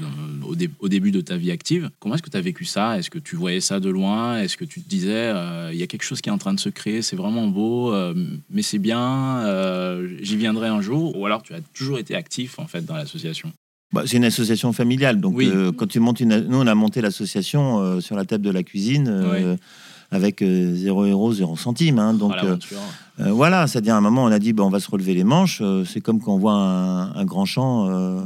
au, 0.46 0.56
dé- 0.56 0.70
au 0.80 0.90
début 0.90 1.12
de 1.12 1.22
ta 1.22 1.38
vie 1.38 1.52
active 1.52 1.90
Comment 2.00 2.16
est-ce 2.16 2.24
que 2.24 2.30
tu 2.30 2.38
as 2.38 2.42
vécu 2.42 2.66
ça? 2.66 2.98
Est-ce 2.98 3.10
que 3.10 3.20
tu 3.20 3.36
voyais 3.36 3.62
ça 3.62 3.80
de 3.80 3.90
loin? 3.90 4.40
Est-ce 4.40 4.58
que 4.58 4.66
tu 4.66 4.82
te 4.82 4.90
disais, 4.90 5.12
euh, 5.14 5.70
il 5.72 5.80
y 5.80 5.84
a 5.84 5.88
quelque 5.88 6.04
chose 6.04 6.20
qui 6.22 6.30
est 6.30 6.32
en 6.32 6.38
train 6.38 6.54
de 6.54 6.60
se 6.60 6.70
créer, 6.70 7.02
c'est 7.02 7.16
vraiment 7.16 7.48
beau, 7.48 7.94
euh, 7.94 8.14
mais 8.50 8.64
c'est 8.64 8.80
bien, 8.80 9.46
euh, 9.46 10.18
j'y 10.22 10.36
viendrai 10.38 10.68
un 10.68 10.82
jour? 10.82 11.16
Ou 11.18 11.26
alors 11.26 11.44
tu 11.44 11.54
as 11.54 11.62
toujours 11.74 12.00
été 12.00 12.16
actif 12.16 12.60
en 12.60 12.68
fait 12.68 12.84
dans 12.86 12.96
l'association? 12.96 13.52
Bah, 13.94 14.04
c'est 14.06 14.18
une 14.18 14.24
association 14.26 14.72
familiale. 14.74 15.20
Donc, 15.20 15.36
Oui. 15.36 15.48
euh, 15.48 15.72
quand 15.74 15.86
tu 15.88 16.00
montes 16.00 16.22
une. 16.22 16.40
Nous, 16.48 16.58
on 16.58 16.66
a 16.66 16.76
monté 16.76 17.02
l'association 17.02 17.82
euh, 17.82 18.00
sur 18.00 18.16
la 18.16 18.24
table 18.26 18.44
de 18.44 18.50
la 18.50 18.64
cuisine. 18.64 19.08
euh, 19.10 19.58
Avec 20.14 20.42
euh, 20.42 20.76
0 20.76 21.04
euros, 21.06 21.32
0 21.34 21.56
centimes. 21.56 21.98
hein. 21.98 22.14
donc, 22.14 22.34
Voilà, 22.34 22.46
euh. 22.50 22.58
Euh, 23.22 23.32
voilà, 23.32 23.68
c'est-à-dire 23.68 23.94
à 23.96 23.98
un 23.98 24.02
moment, 24.02 24.24
on 24.26 24.32
a 24.32 24.40
dit, 24.40 24.52
ben, 24.52 24.64
on 24.64 24.70
va 24.70 24.80
se 24.82 24.90
relever 24.92 25.14
les 25.14 25.24
manches. 25.24 25.60
Euh, 25.62 25.86
c'est 25.86 26.02
comme 26.02 26.20
quand 26.20 26.34
on 26.34 26.38
voit 26.40 26.54
un, 26.54 27.14
un 27.16 27.24
grand 27.24 27.46
champ, 27.46 27.88
euh, 27.90 28.22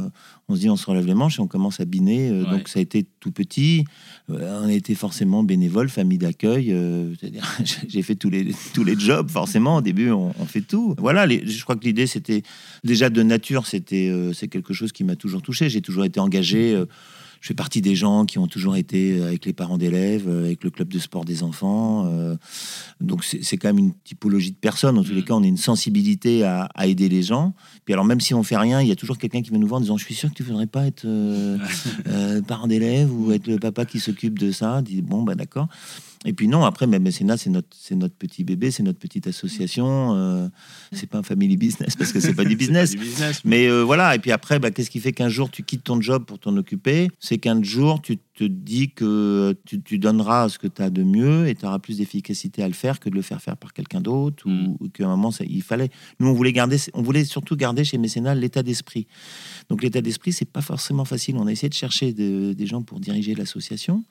on 0.47 0.55
se 0.55 0.61
dit, 0.61 0.69
on 0.69 0.77
se 0.77 0.85
relève 0.87 1.05
les 1.05 1.13
manches 1.13 1.37
et 1.37 1.41
on 1.41 1.47
commence 1.47 1.79
à 1.79 1.85
biner. 1.85 2.31
Ouais. 2.31 2.49
Donc 2.49 2.67
ça 2.69 2.79
a 2.79 2.81
été 2.81 3.05
tout 3.19 3.31
petit. 3.31 3.83
On 4.29 4.67
a 4.67 4.71
été 4.73 4.95
forcément 4.95 5.43
bénévole, 5.43 5.89
famille 5.89 6.17
d'accueil. 6.17 6.71
euh, 6.71 7.13
c'est-à-dire, 7.19 7.43
j'ai 7.87 8.01
fait 8.01 8.15
tous 8.15 8.29
les, 8.31 8.51
tous 8.73 8.83
les 8.83 8.97
jobs, 8.97 9.29
forcément. 9.29 9.75
Au 9.77 9.81
début, 9.81 10.09
on, 10.09 10.33
on 10.39 10.45
fait 10.45 10.61
tout. 10.61 10.95
Voilà, 10.97 11.27
les- 11.27 11.45
je 11.45 11.63
crois 11.63 11.75
que 11.75 11.83
l'idée, 11.85 12.07
c'était 12.07 12.41
déjà 12.83 13.09
de 13.11 13.21
nature, 13.21 13.67
c'était 13.67 14.11
c'est 14.33 14.47
quelque 14.47 14.73
chose 14.73 14.91
qui 14.91 15.03
m'a 15.03 15.15
toujours 15.15 15.43
touché. 15.43 15.69
J'ai 15.69 15.81
toujours 15.81 16.05
été 16.05 16.19
engagé. 16.19 16.83
Euh, 17.35 17.37
je 17.41 17.47
fais 17.47 17.53
partie 17.53 17.81
des 17.81 17.95
gens 17.95 18.25
qui 18.25 18.39
ont 18.39 18.47
toujours 18.47 18.75
été 18.75 19.21
avec 19.21 19.45
les 19.45 19.53
parents 19.53 19.77
d'élèves, 19.77 20.27
euh, 20.27 20.45
avec 20.45 20.63
le 20.63 20.69
club 20.69 20.87
de 20.89 20.99
sport 20.99 21.25
des 21.25 21.43
enfants. 21.43 22.05
euh, 22.07 22.35
donc 23.01 23.23
c'est 23.23 23.57
quand 23.57 23.67
même 23.69 23.77
une 23.77 23.93
typologie 24.03 24.51
de 24.51 24.57
personnes. 24.57 24.97
En 24.97 25.03
tous 25.03 25.13
les 25.13 25.21
Mm. 25.21 25.25
cas, 25.25 25.33
on 25.35 25.43
a 25.43 25.47
une 25.47 25.57
sensibilité 25.57 26.43
à, 26.43 26.69
à 26.75 26.87
aider 26.87 27.09
les 27.09 27.23
gens. 27.23 27.53
Puis 27.83 27.93
alors 27.93 28.05
même 28.05 28.21
si 28.21 28.33
on 28.33 28.43
fait 28.43 28.57
rien, 28.57 28.81
il 28.81 28.87
y 28.87 28.91
a 28.91 28.95
toujours 28.95 29.17
quelqu'un 29.17 29.41
qui 29.41 29.49
vient 29.49 29.59
nous 29.59 29.67
voir 29.67 29.79
en 29.79 29.81
disant 29.81 29.97
je 29.97 30.05
suis 30.05 30.15
sûr 30.15 30.29
que 30.29 30.35
tu 30.35 30.43
voudrais 30.43 30.67
pas 30.67 30.85
être 30.87 31.05
euh, 31.05 31.57
euh, 32.07 32.41
parent 32.41 32.67
d'élève 32.67 33.11
ou 33.13 33.31
être 33.31 33.47
le 33.47 33.57
papa 33.59 33.85
qui 33.85 33.99
s'occupe 33.99 34.39
de 34.39 34.51
ça. 34.51 34.81
Dit 34.81 35.01
bon 35.01 35.23
bah 35.23 35.35
d'accord. 35.35 35.67
Et 36.25 36.33
puis 36.33 36.47
non, 36.47 36.65
après, 36.65 36.87
mais 36.87 36.97
mécénat, 36.99 37.37
c'est 37.37 37.49
notre, 37.51 37.67
c'est 37.79 37.95
notre 37.95 38.15
petit 38.15 38.43
bébé, 38.43 38.71
c'est 38.71 38.81
notre 38.83 38.97
petite 38.99 39.27
association. 39.27 40.15
euh, 40.15 40.47
c'est 40.91 41.07
pas 41.07 41.19
un 41.19 41.23
family 41.23 41.55
business 41.55 41.95
parce 41.95 42.11
que 42.11 42.19
c'est 42.19 42.33
pas 42.33 42.45
du 42.45 42.55
business. 42.57 42.95
Pas 42.95 43.01
du 43.01 43.07
business. 43.07 43.41
Mais 43.45 43.67
euh, 43.67 43.83
voilà, 43.83 44.15
et 44.15 44.19
puis 44.19 44.31
après, 44.31 44.57
bah, 44.59 44.71
qu'est-ce 44.71 44.89
qui 44.89 44.99
fait 44.99 45.11
qu'un 45.13 45.29
jour 45.29 45.51
tu 45.51 45.63
quittes 45.63 45.83
ton 45.83 46.01
job 46.01 46.25
pour 46.25 46.39
t'en 46.39 46.55
occuper? 46.57 47.09
C'est 47.19 47.37
qu'un 47.37 47.61
jour 47.61 48.01
tu 48.01 48.17
te 48.17 48.43
dis 48.43 48.89
que 48.91 49.55
tu, 49.65 49.81
tu 49.81 49.97
donneras 49.99 50.49
ce 50.49 50.57
que 50.59 50.67
tu 50.67 50.81
as 50.81 50.89
de 50.89 51.03
mieux 51.03 51.47
et 51.47 51.55
tu 51.55 51.65
auras 51.65 51.79
plus 51.79 51.97
d'efficacité 51.97 52.63
à 52.63 52.67
le 52.67 52.73
faire 52.73 52.99
que 52.99 53.09
de 53.09 53.15
le 53.15 53.21
faire 53.21 53.41
faire 53.41 53.55
par 53.55 53.71
quelqu'un 53.73 54.01
d'autre 54.01 54.47
Mm. 54.47 54.67
ou, 54.67 54.77
ou 54.81 54.89
qu'à 54.89 55.05
un 55.05 55.09
moment 55.09 55.31
ça, 55.31 55.43
il 55.47 55.61
fallait. 55.61 55.89
Nous, 56.19 56.27
on 56.27 56.33
voulait 56.33 56.51
garder, 56.53 56.77
on 56.93 57.01
voulait 57.01 57.23
surtout 57.23 57.55
garder 57.55 57.83
chez 57.83 57.97
Mécénat 57.97 58.33
l'état 58.35 58.63
d'esprit. 58.63 59.05
Donc 59.69 59.83
l'état 59.83 60.01
d'esprit, 60.01 60.33
c'est 60.33 60.49
pas 60.49 60.61
forcément 60.61 61.05
facile. 61.05 61.35
On 61.37 61.45
a 61.47 61.51
essayé 61.51 61.69
de 61.69 61.73
chercher 61.75 62.13
de- 62.13 62.53
des 62.53 62.65
gens 62.67 62.81
pour 62.81 62.99
diriger 62.99 63.35
l'association. 63.35 64.03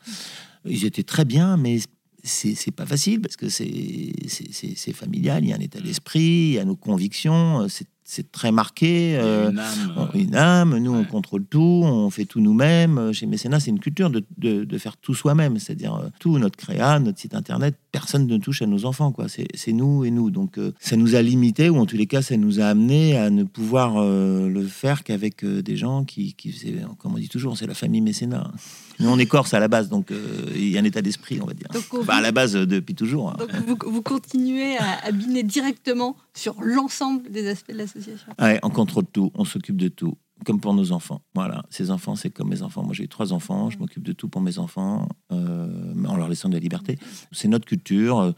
Ils 0.66 0.84
étaient 0.86 1.02
très 1.02 1.24
bien, 1.26 1.56
mais 1.58 1.78
c'est 2.24 2.54
c'est 2.54 2.70
pas 2.70 2.86
facile 2.86 3.20
parce 3.20 3.36
que 3.36 3.48
c'est 3.48 4.12
c'est- 4.26 4.52
c'est 4.52 4.72
c'est 4.76 4.92
familial. 4.92 5.44
Il 5.44 5.50
y 5.50 5.52
a 5.52 5.56
un 5.56 5.60
état 5.60 5.80
d'esprit, 5.80 6.22
il 6.22 6.52
y 6.54 6.58
a 6.58 6.64
nos 6.64 6.76
convictions. 6.76 7.60
euh, 7.62 7.68
C'est 7.68 7.86
c'est 8.06 8.30
très 8.32 8.52
marqué. 8.52 9.16
A 9.16 9.22
euh, 9.24 9.50
une 9.50 9.58
âme, 9.58 9.92
on- 9.96 10.02
euh, 10.02 10.08
une 10.14 10.34
âme, 10.34 10.76
nous 10.78 10.92
on 10.92 11.04
contrôle 11.04 11.44
tout, 11.46 11.82
on 11.84 12.10
fait 12.10 12.26
tout 12.26 12.40
nous-mêmes. 12.40 13.12
Chez 13.14 13.24
Mécénat, 13.26 13.60
c'est 13.60 13.70
une 13.70 13.78
culture 13.80 14.10
de, 14.10 14.22
de- 14.36 14.64
de 14.64 14.78
faire 14.78 14.96
tout 14.98 15.14
soi-même, 15.14 15.58
c'est-à-dire 15.58 15.94
euh, 15.94 16.08
tout, 16.20 16.38
notre 16.38 16.56
créa, 16.56 16.98
notre 16.98 17.18
site 17.18 17.34
internet, 17.34 17.76
personne 17.94 18.26
ne 18.26 18.38
touche 18.38 18.60
à 18.60 18.66
nos 18.66 18.86
enfants, 18.86 19.12
quoi. 19.12 19.26
C'est 19.28 19.72
nous 19.72 20.04
et 20.04 20.10
nous. 20.10 20.28
Donc, 20.32 20.58
euh, 20.58 20.72
ça 20.80 20.96
nous 20.96 21.14
a 21.14 21.22
limité, 21.22 21.70
ou 21.70 21.76
en 21.76 21.86
tous 21.86 21.96
les 21.96 22.08
cas, 22.08 22.22
ça 22.22 22.36
nous 22.36 22.58
a 22.58 22.64
amené 22.64 23.16
à 23.16 23.30
ne 23.30 23.44
pouvoir 23.44 23.98
euh, 23.98 24.48
le 24.48 24.66
faire 24.66 25.04
qu'avec 25.04 25.44
euh, 25.44 25.62
des 25.62 25.76
gens 25.76 26.02
qui, 26.04 26.34
qui 26.34 26.50
faisaient, 26.50 26.74
comme 26.98 27.14
on 27.14 27.18
dit 27.18 27.28
toujours, 27.28 27.56
c'est 27.56 27.68
la 27.68 27.74
famille 27.74 28.00
mécénat. 28.00 28.50
Nous, 28.98 29.08
on 29.08 29.16
est 29.16 29.26
corse 29.26 29.54
à 29.54 29.60
la 29.60 29.68
base, 29.68 29.88
donc 29.88 30.10
il 30.56 30.68
y 30.68 30.76
a 30.76 30.80
un 30.80 30.84
état 30.84 31.02
d'esprit, 31.02 31.38
on 31.40 31.46
va 31.46 31.54
dire. 31.54 31.68
Donc, 31.72 31.84
à 32.08 32.20
la 32.20 32.32
base, 32.32 32.54
depuis 32.54 32.96
toujours. 32.96 33.30
hein. 33.30 33.36
Donc 33.38 33.50
vous, 33.68 33.76
vous 33.92 34.02
continuez 34.02 34.76
à, 34.76 35.06
à 35.06 35.12
biner 35.12 35.44
directement 35.44 36.16
sur 36.34 36.56
l'ensemble 36.60 37.30
des 37.30 37.46
aspects 37.48 37.70
de 37.72 37.78
l'association? 37.78 38.32
Ouais, 38.40 38.58
on 38.64 38.70
contrôle 38.70 39.06
tout, 39.12 39.30
on 39.34 39.44
s'occupe 39.44 39.76
de 39.76 39.88
tout, 39.88 40.14
comme 40.44 40.60
pour 40.60 40.74
nos 40.74 40.92
enfants. 40.92 41.22
Voilà, 41.34 41.64
ces 41.70 41.90
enfants, 41.90 42.16
c'est 42.16 42.30
comme 42.30 42.48
mes 42.50 42.62
enfants. 42.62 42.82
Moi, 42.82 42.92
j'ai 42.94 43.08
trois 43.08 43.32
enfants, 43.32 43.70
je 43.70 43.78
m'occupe 43.78 44.02
de 44.02 44.12
tout 44.12 44.28
pour 44.28 44.40
mes 44.40 44.58
enfants, 44.58 45.08
euh, 45.32 45.94
en 46.06 46.16
leur 46.16 46.28
laissant 46.28 46.48
de 46.48 46.54
la 46.54 46.60
liberté. 46.60 46.98
C'est 47.32 47.48
notre 47.48 47.66
culture. 47.66 48.18
euh, 48.18 48.32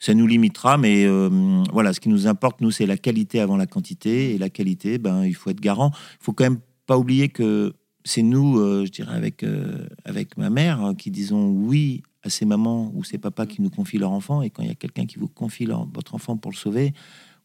Ça 0.00 0.14
nous 0.14 0.26
limitera, 0.26 0.78
mais 0.78 1.04
euh, 1.06 1.28
voilà, 1.72 1.92
ce 1.92 2.00
qui 2.00 2.08
nous 2.08 2.26
importe, 2.26 2.60
nous, 2.60 2.70
c'est 2.70 2.86
la 2.86 2.96
qualité 2.96 3.40
avant 3.40 3.56
la 3.56 3.66
quantité. 3.66 4.34
Et 4.34 4.38
la 4.38 4.48
qualité, 4.50 4.98
ben, 4.98 5.24
il 5.24 5.34
faut 5.34 5.50
être 5.50 5.60
garant. 5.60 5.90
Il 6.20 6.24
faut 6.24 6.32
quand 6.32 6.44
même 6.44 6.60
pas 6.86 6.96
oublier 6.96 7.28
que 7.30 7.72
c'est 8.04 8.22
nous, 8.22 8.56
je 8.86 8.90
dirais, 8.90 9.14
avec, 9.14 9.44
avec 10.04 10.36
ma 10.38 10.50
mère, 10.50 10.80
hein, 10.82 10.94
qui 10.94 11.10
disons 11.10 11.48
oui 11.50 12.02
à 12.22 12.30
ces 12.30 12.46
mamans 12.46 12.90
ou 12.94 13.04
ces 13.04 13.18
papas 13.18 13.46
qui 13.46 13.60
nous 13.60 13.70
confient 13.70 13.98
leur 13.98 14.12
enfant. 14.12 14.40
Et 14.42 14.50
quand 14.50 14.62
il 14.62 14.68
y 14.68 14.72
a 14.72 14.76
quelqu'un 14.76 15.04
qui 15.06 15.18
vous 15.18 15.28
confie 15.28 15.66
leur- 15.66 15.86
votre 15.92 16.14
enfant 16.14 16.36
pour 16.36 16.50
le 16.52 16.56
sauver, 16.56 16.92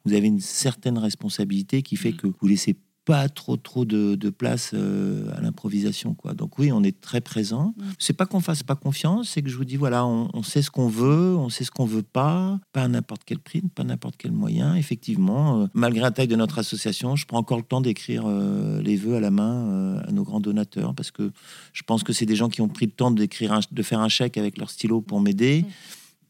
vous 0.05 0.13
avez 0.13 0.27
une 0.27 0.39
certaine 0.39 0.97
responsabilité 0.97 1.81
qui 1.81 1.95
fait 1.95 2.13
que 2.13 2.27
vous 2.27 2.47
laissez 2.47 2.75
pas 3.05 3.27
trop 3.29 3.57
trop 3.57 3.85
de, 3.85 4.15
de 4.15 4.29
place 4.29 4.71
euh, 4.73 5.29
à 5.35 5.41
l'improvisation 5.41 6.13
quoi. 6.13 6.33
Donc 6.33 6.57
oui 6.59 6.71
on 6.71 6.83
est 6.83 6.99
très 7.01 7.21
présent. 7.21 7.73
Mm. 7.77 7.83
c'est 7.99 8.13
pas 8.13 8.25
qu'on 8.25 8.39
fasse 8.39 8.63
pas 8.63 8.75
confiance 8.75 9.29
c'est 9.29 9.41
que 9.41 9.49
je 9.49 9.57
vous 9.57 9.65
dis 9.65 9.75
voilà 9.75 10.05
on, 10.05 10.29
on 10.33 10.43
sait 10.43 10.61
ce 10.61 10.71
qu'on 10.71 10.87
veut 10.87 11.35
on 11.35 11.49
sait 11.49 11.63
ce 11.63 11.71
qu'on 11.71 11.85
veut 11.85 12.03
pas 12.03 12.59
pas 12.71 12.83
à 12.83 12.87
n'importe 12.87 13.23
quel 13.25 13.39
prix 13.39 13.61
pas 13.61 13.83
n'importe 13.83 14.15
quel 14.17 14.31
moyen. 14.31 14.75
Effectivement 14.75 15.61
euh, 15.61 15.67
malgré 15.73 16.01
la 16.01 16.11
taille 16.11 16.27
de 16.27 16.35
notre 16.35 16.59
association 16.59 17.15
je 17.15 17.25
prends 17.25 17.39
encore 17.39 17.57
le 17.57 17.63
temps 17.63 17.81
d'écrire 17.81 18.23
euh, 18.25 18.81
les 18.81 18.95
vœux 18.95 19.15
à 19.15 19.19
la 19.19 19.31
main 19.31 19.97
à 20.07 20.11
nos 20.11 20.23
grands 20.23 20.39
donateurs 20.39 20.93
parce 20.95 21.11
que 21.11 21.31
je 21.73 21.83
pense 21.83 22.03
que 22.03 22.13
c'est 22.13 22.25
des 22.25 22.35
gens 22.35 22.49
qui 22.49 22.61
ont 22.61 22.69
pris 22.69 22.85
le 22.85 22.91
temps 22.91 23.11
d'écrire 23.11 23.59
de 23.71 23.83
faire 23.83 23.99
un 23.99 24.09
chèque 24.09 24.37
avec 24.37 24.57
leur 24.57 24.69
stylo 24.69 25.01
pour 25.01 25.19
m'aider 25.19 25.65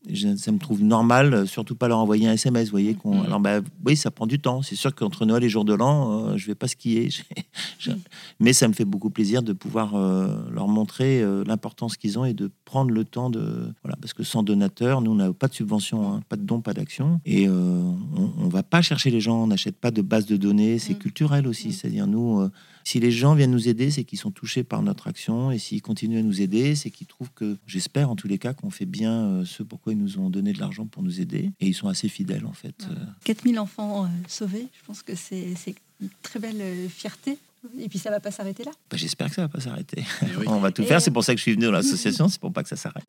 je- 0.10 0.36
ça 0.36 0.52
me 0.52 0.58
trouve 0.60 0.82
normal, 0.84 1.34
euh, 1.34 1.46
surtout 1.46 1.76
pas 1.76 1.88
leur 1.88 2.00
envoyer 2.00 2.28
un 2.28 2.34
SMS, 2.34 2.66
vous 2.66 2.72
voyez. 2.72 2.94
qu'on- 2.96 3.16
Mhm. 3.16 3.26
Alors, 3.26 3.40
bah, 3.40 3.62
oui, 3.86 3.96
ça 3.96 4.12
prend 4.12 4.28
du 4.28 4.40
temps. 4.40 4.62
C'est 4.62 4.76
sûr 4.76 4.94
qu'entre 4.94 5.26
Noël 5.26 5.44
et 5.44 5.50
jour 5.50 5.66
de 5.66 5.74
l'an, 5.74 6.28
euh, 6.30 6.38
je 6.38 6.48
vais 6.48 6.56
pas 6.56 6.68
skier. 6.68 7.10
Je- 7.80 7.92
Mais 8.40 8.54
ça 8.54 8.68
me 8.68 8.74
fait 8.74 8.86
beaucoup 8.86 9.10
plaisir 9.10 9.44
de 9.44 9.54
pouvoir 9.54 9.96
euh, 9.96 10.28
leur 10.52 10.68
montrer 10.68 11.22
euh, 11.22 11.44
l'importance 11.46 11.98
qu'ils 11.98 12.18
ont 12.20 12.26
et 12.26 12.34
de 12.34 12.50
prendre 12.66 12.92
le 12.92 13.04
temps 13.06 13.30
de. 13.30 13.72
Voilà, 13.84 13.96
parce 14.02 14.14
que 14.14 14.24
sans 14.24 14.44
donateur, 14.44 15.02
nous, 15.02 15.12
on 15.12 15.16
n'a 15.16 15.32
pas 15.34 15.48
de 15.48 15.54
subvention, 15.54 16.12
hein, 16.14 16.22
pas 16.30 16.36
de 16.38 16.44
dons, 16.44 16.62
pas 16.62 16.74
d'action. 16.74 17.20
Et 17.26 17.48
on, 17.50 17.98
on 18.40 18.48
va 18.50 18.64
pas 18.64 18.82
chercher 18.82 19.10
les 19.12 19.22
gens, 19.22 19.44
on 19.44 19.48
n'achète 19.48 19.78
pas 19.78 19.92
de 19.92 20.02
base 20.02 20.26
de 20.26 20.38
données. 20.38 20.80
C'est 20.80 20.94
Mhm. 20.94 21.00
culturel 21.00 21.48
aussi. 21.48 21.68
Mhm. 21.68 21.74
C'est-à-dire, 21.74 22.08
nous, 22.08 22.48
si 22.84 23.00
les 23.00 23.12
gens 23.12 23.36
viennent 23.36 23.52
nous 23.52 23.68
aider, 23.70 23.92
c'est 23.92 24.04
qu'ils 24.04 24.20
sont 24.20 24.32
touchés 24.32 24.64
par 24.64 24.82
notre 24.82 25.08
action. 25.08 25.52
Et 25.52 25.58
s'ils 25.60 25.82
continuent 25.82 26.20
à 26.20 26.24
nous 26.24 26.42
aider, 26.42 26.76
c'est 26.76 26.90
qu'ils 26.92 27.08
trouvent 27.08 27.32
que, 27.34 27.58
j'espère 27.68 28.10
en 28.10 28.16
tous 28.16 28.28
les 28.28 28.38
cas, 28.38 28.54
qu'on 28.54 28.70
fait 28.70 28.86
bien 28.86 29.12
euh, 29.26 29.46
ce 29.46 29.64
pourquoi 29.64 29.94
ils 29.94 30.00
nous 30.00 30.20
ont 30.20 30.30
donné 30.30 30.54
de 30.54 30.60
l'argent 30.60 30.86
pour 30.86 31.04
nous 31.04 31.22
aider. 31.22 31.52
Et 31.60 31.68
ils 31.68 31.74
sont 31.74 31.88
assez 31.88 32.10
fidèles, 32.10 32.46
en 32.46 32.54
fait. 32.54 32.76
Ouais. 32.90 32.96
Euh, 32.98 33.06
4000 33.26 33.60
enfants 33.60 34.06
euh, 34.06 34.08
sauvés, 34.28 34.68
je 34.80 34.86
pense 34.86 35.02
que 35.04 35.16
c'est 35.16 35.54
une 36.02 36.10
très 36.22 36.40
belle 36.40 36.90
fierté. 36.90 37.38
Et 37.80 37.88
puis 37.88 37.98
ça 37.98 38.10
va 38.10 38.20
pas 38.20 38.30
s'arrêter 38.32 38.66
là. 38.66 38.72
bah, 38.92 38.98
j'espère 38.98 39.30
que 39.30 39.36
ça 39.36 39.44
va 39.44 39.48
pas 39.48 39.62
s'arrêter. 39.62 40.04
Eh 40.22 40.26
oui. 40.38 40.46
On 40.48 40.60
va 40.60 40.72
tout 40.72 40.82
Et- 40.82 40.86
faire. 40.86 41.02
C'est 41.02 41.12
pour 41.12 41.24
ça 41.24 41.34
que 41.34 41.38
je 41.38 41.44
suis 41.44 41.54
venu 41.54 41.64
dans 41.66 41.72
l'association. 41.72 42.28
C'est 42.28 42.42
pour 42.42 42.52
pas 42.52 42.62
que 42.64 42.68
ça 42.70 42.76
s'arrête. 42.76 43.06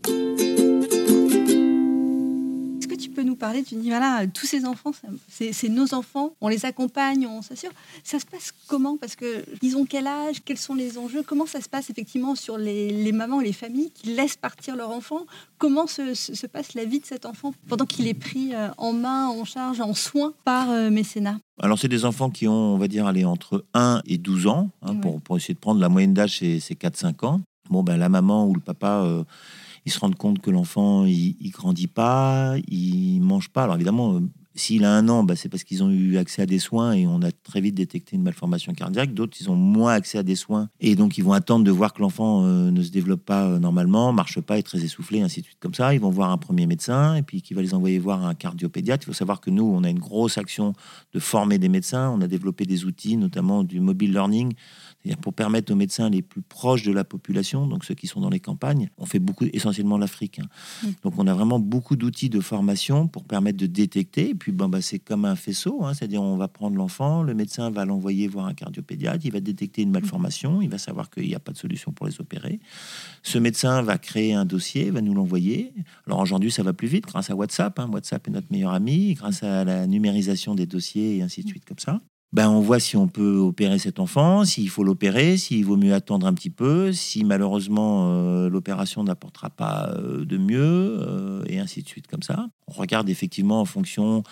Nous 3.34 3.38
parler 3.38 3.62
Tu 3.64 3.74
dis 3.74 3.88
voilà, 3.88 4.26
tous 4.26 4.46
ces 4.46 4.64
enfants, 4.64 4.92
c'est 5.28 5.68
nos 5.68 5.92
enfants, 5.94 6.34
on 6.40 6.48
les 6.48 6.64
accompagne, 6.64 7.26
on 7.26 7.42
s'assure. 7.42 7.70
Ça 8.04 8.18
se 8.20 8.26
passe 8.26 8.52
comment? 8.68 8.96
Parce 8.96 9.16
que 9.16 9.44
ils 9.62 9.76
ont 9.76 9.84
quel 9.84 10.06
âge? 10.06 10.36
Quels 10.44 10.58
sont 10.58 10.74
les 10.74 10.96
enjeux? 10.98 11.22
Comment 11.22 11.46
ça 11.46 11.60
se 11.60 11.68
passe 11.68 11.90
effectivement 11.90 12.34
sur 12.34 12.56
les, 12.58 12.90
les 12.90 13.12
mamans 13.12 13.40
et 13.40 13.44
les 13.44 13.52
familles 13.52 13.90
qui 13.92 14.08
laissent 14.14 14.36
partir 14.36 14.76
leur 14.76 14.90
enfant 14.90 15.20
Comment 15.58 15.86
se, 15.86 16.14
se- 16.14 16.34
se 16.34 16.46
passe 16.46 16.74
la 16.74 16.84
vie 16.84 17.00
de 17.00 17.06
cet 17.06 17.26
enfant 17.26 17.52
pendant 17.68 17.86
qu'il 17.86 18.06
est 18.06 18.14
pris 18.14 18.54
euh, 18.54 18.68
en 18.78 18.92
main, 18.92 19.26
en 19.28 19.44
charge, 19.44 19.80
en 19.80 19.94
soin 19.94 20.32
par 20.44 20.70
euh, 20.70 20.90
mécénat? 20.90 21.38
Alors, 21.60 21.78
c'est 21.78 21.88
des 21.88 22.04
enfants 22.04 22.30
qui 22.30 22.46
ont, 22.48 22.74
on 22.74 22.78
va 22.78 22.88
dire, 22.88 23.06
aller 23.06 23.24
entre 23.24 23.64
1 23.74 24.02
et 24.06 24.18
12 24.18 24.46
ans, 24.46 24.70
hein, 24.82 24.92
Ouais. 24.94 25.00
pour, 25.00 25.20
pour 25.20 25.36
essayer 25.36 25.54
de 25.54 25.58
prendre 25.60 25.80
la 25.80 25.88
moyenne 25.88 26.14
d'âge, 26.14 26.38
c'est 26.38 26.60
c'est 26.60 26.74
4-5 26.74 27.24
ans. 27.26 27.40
Bon, 27.70 27.82
ben, 27.82 27.96
la 27.96 28.08
maman 28.08 28.46
ou 28.46 28.54
le 28.54 28.60
papa, 28.60 29.02
euh, 29.04 29.24
ils 29.84 29.92
se 29.92 29.98
rendent 29.98 30.16
compte 30.16 30.40
que 30.40 30.50
l'enfant, 30.50 31.04
il, 31.04 31.36
il 31.40 31.50
grandit 31.50 31.86
pas, 31.86 32.54
il 32.68 33.20
mange 33.20 33.50
pas. 33.50 33.64
Alors, 33.64 33.76
évidemment, 33.76 34.14
euh, 34.14 34.20
s'il 34.54 34.84
a 34.84 34.92
un 34.92 35.08
an, 35.08 35.24
ben, 35.24 35.34
c'est 35.34 35.48
parce 35.48 35.64
qu'ils 35.64 35.82
ont 35.82 35.90
eu 35.90 36.16
accès 36.16 36.42
à 36.42 36.46
des 36.46 36.58
soins 36.58 36.92
et 36.92 37.06
on 37.06 37.22
a 37.22 37.32
très 37.32 37.60
vite 37.60 37.74
détecté 37.74 38.14
une 38.14 38.22
malformation 38.22 38.72
cardiaque. 38.72 39.12
D'autres, 39.12 39.36
ils 39.40 39.50
ont 39.50 39.56
moins 39.56 39.92
accès 39.94 40.18
à 40.18 40.22
des 40.22 40.36
soins 40.36 40.68
et 40.80 40.94
donc 40.94 41.18
ils 41.18 41.24
vont 41.24 41.32
attendre 41.32 41.64
de 41.64 41.70
voir 41.70 41.92
que 41.92 42.00
l'enfant 42.00 42.44
euh, 42.44 42.70
ne 42.70 42.82
se 42.82 42.90
développe 42.90 43.24
pas 43.24 43.46
euh, 43.46 43.58
normalement, 43.58 44.12
marche 44.12 44.40
pas, 44.40 44.58
est 44.58 44.62
très 44.62 44.84
essoufflé, 44.84 45.22
ainsi 45.22 45.40
de 45.40 45.46
suite 45.46 45.58
comme 45.60 45.74
ça. 45.74 45.92
Ils 45.94 46.00
vont 46.00 46.10
voir 46.10 46.30
un 46.30 46.38
premier 46.38 46.66
médecin 46.66 47.16
et 47.16 47.22
puis 47.22 47.42
qui 47.42 47.54
va 47.54 47.62
les 47.62 47.74
envoyer 47.74 47.98
voir 47.98 48.24
un 48.24 48.34
cardiopédiatre. 48.34 49.04
Il 49.04 49.06
faut 49.06 49.12
savoir 49.12 49.40
que 49.40 49.50
nous, 49.50 49.64
on 49.64 49.82
a 49.82 49.90
une 49.90 49.98
grosse 49.98 50.38
action 50.38 50.72
de 51.12 51.18
former 51.18 51.58
des 51.58 51.68
médecins. 51.68 52.10
On 52.10 52.20
a 52.20 52.28
développé 52.28 52.64
des 52.64 52.84
outils, 52.84 53.16
notamment 53.16 53.64
du 53.64 53.80
mobile 53.80 54.12
learning, 54.12 54.52
c'est-à-dire 55.02 55.20
pour 55.20 55.34
permettre 55.34 55.72
aux 55.72 55.76
médecins 55.76 56.08
les 56.08 56.22
plus 56.22 56.42
proches 56.42 56.84
de 56.84 56.92
la 56.92 57.04
population, 57.04 57.66
donc 57.66 57.84
ceux 57.84 57.94
qui 57.94 58.06
sont 58.06 58.20
dans 58.20 58.30
les 58.30 58.40
campagnes. 58.40 58.88
On 58.98 59.06
fait 59.06 59.18
beaucoup, 59.18 59.46
essentiellement 59.52 59.98
l'Afrique. 59.98 60.38
hein. 60.38 60.46
Mm. 60.82 60.88
Donc 61.02 61.14
on 61.18 61.26
a 61.26 61.34
vraiment 61.34 61.58
beaucoup 61.58 61.96
d'outils 61.96 62.30
de 62.30 62.40
formation 62.40 63.08
pour 63.08 63.24
permettre 63.24 63.58
de 63.58 63.66
détecter. 63.66 64.30
Et 64.30 64.34
puis 64.34 64.43
bon, 64.52 64.68
bah, 64.68 64.80
c'est 64.80 64.98
comme 64.98 65.24
un 65.24 65.36
faisceau, 65.36 65.84
hein. 65.84 65.94
c'est-à-dire 65.94 66.22
on 66.22 66.36
va 66.36 66.48
prendre 66.48 66.76
l'enfant, 66.76 67.22
le 67.22 67.34
médecin 67.34 67.70
va 67.70 67.84
l'envoyer 67.84 68.28
voir 68.28 68.46
un 68.46 68.54
cardiopédiatre, 68.54 69.24
il 69.24 69.32
va 69.32 69.40
détecter 69.40 69.82
une 69.82 69.90
malformation, 69.90 70.62
il 70.62 70.68
va 70.68 70.78
savoir 70.78 71.10
qu'il 71.10 71.26
n'y 71.26 71.34
a 71.34 71.40
pas 71.40 71.52
de 71.52 71.56
solution 71.56 71.92
pour 71.92 72.06
les 72.06 72.20
opérer. 72.20 72.60
Ce 73.22 73.38
médecin 73.38 73.82
va 73.82 73.98
créer 73.98 74.34
un 74.34 74.44
dossier, 74.44 74.90
va 74.90 75.00
nous 75.00 75.14
l'envoyer. 75.14 75.72
Alors 76.06 76.20
aujourd'hui, 76.20 76.50
ça 76.50 76.62
va 76.62 76.72
plus 76.72 76.88
vite 76.88 77.06
grâce 77.06 77.30
à 77.30 77.36
WhatsApp. 77.36 77.78
hein. 77.78 77.88
WhatsApp 77.92 78.26
est 78.28 78.30
notre 78.30 78.50
meilleur 78.50 78.72
ami, 78.72 79.14
grâce 79.14 79.42
à 79.42 79.64
la 79.64 79.86
numérisation 79.86 80.54
des 80.54 80.66
dossiers 80.66 81.16
et 81.16 81.22
ainsi 81.22 81.42
de 81.42 81.48
suite 81.48 81.64
comme 81.64 81.78
ça. 81.78 82.00
Ben, 82.34 82.48
on 82.48 82.58
voit 82.58 82.80
si 82.80 82.96
on 82.96 83.06
peut 83.06 83.36
opérer 83.36 83.78
cet 83.78 84.00
enfant, 84.00 84.44
s'il 84.44 84.68
faut 84.68 84.82
l'opérer, 84.82 85.36
s'il 85.36 85.64
vaut 85.64 85.76
mieux 85.76 85.94
attendre 85.94 86.26
un 86.26 86.34
petit 86.34 86.50
peu, 86.50 86.90
si 86.90 87.22
malheureusement 87.22 88.08
euh, 88.10 88.48
l'opération 88.48 89.04
n'apportera 89.04 89.50
pas 89.50 89.90
euh, 89.90 90.24
de 90.24 90.36
mieux, 90.36 90.98
euh, 91.00 91.44
et 91.46 91.60
ainsi 91.60 91.84
de 91.84 91.88
suite 91.88 92.08
comme 92.08 92.24
ça. 92.24 92.48
On 92.66 92.72
regarde 92.72 93.08
effectivement 93.08 93.60
en 93.60 93.64
fonction 93.64 94.24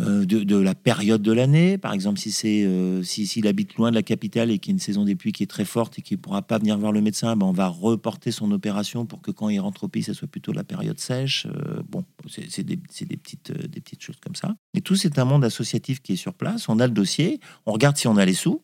de, 0.00 0.42
de 0.42 0.56
la 0.56 0.74
période 0.74 1.22
de 1.22 1.32
l'année. 1.32 1.78
Par 1.78 1.92
exemple, 1.92 2.18
si 2.18 2.30
c'est 2.30 2.64
euh, 2.64 3.02
si, 3.02 3.26
s'il 3.26 3.46
habite 3.46 3.74
loin 3.74 3.90
de 3.90 3.94
la 3.94 4.02
capitale 4.02 4.50
et 4.50 4.58
qu'il 4.58 4.70
y 4.70 4.72
a 4.72 4.76
une 4.76 4.80
saison 4.80 5.04
des 5.04 5.16
pluies 5.16 5.32
qui 5.32 5.42
est 5.42 5.46
très 5.46 5.64
forte 5.64 5.98
et 5.98 6.02
qu'il 6.02 6.16
ne 6.16 6.22
pourra 6.22 6.42
pas 6.42 6.58
venir 6.58 6.78
voir 6.78 6.92
le 6.92 7.00
médecin, 7.00 7.36
ben, 7.36 7.46
on 7.46 7.52
va 7.52 7.68
reporter 7.68 8.30
son 8.30 8.50
opération 8.52 9.06
pour 9.06 9.20
que 9.20 9.30
quand 9.30 9.48
il 9.48 9.58
rentre 9.60 9.84
au 9.84 9.88
pays, 9.88 10.02
ça 10.02 10.14
soit 10.14 10.28
plutôt 10.28 10.52
la 10.52 10.64
période 10.64 10.98
sèche. 10.98 11.46
Euh, 11.46 11.82
bon, 11.88 12.04
c'est 12.28 12.62
des, 12.62 12.76
des 12.76 13.16
petites, 13.16 13.50
euh, 13.50 13.66
des 13.66 13.80
petites 13.80 14.02
choses 14.02 14.18
comme 14.20 14.34
ça. 14.34 14.54
Et 14.74 14.80
tout, 14.80 14.96
c'est 14.96 15.18
un 15.18 15.24
monde 15.24 15.44
associatif 15.44 16.00
qui 16.00 16.14
est 16.14 16.16
sur 16.16 16.34
place. 16.34 16.68
On 16.68 16.78
a 16.80 16.86
le 16.86 16.92
dossier, 16.92 17.40
on 17.66 17.72
regarde 17.72 17.96
si 17.96 18.06
on 18.06 18.16
a 18.16 18.24
les 18.24 18.34
sous. 18.34 18.62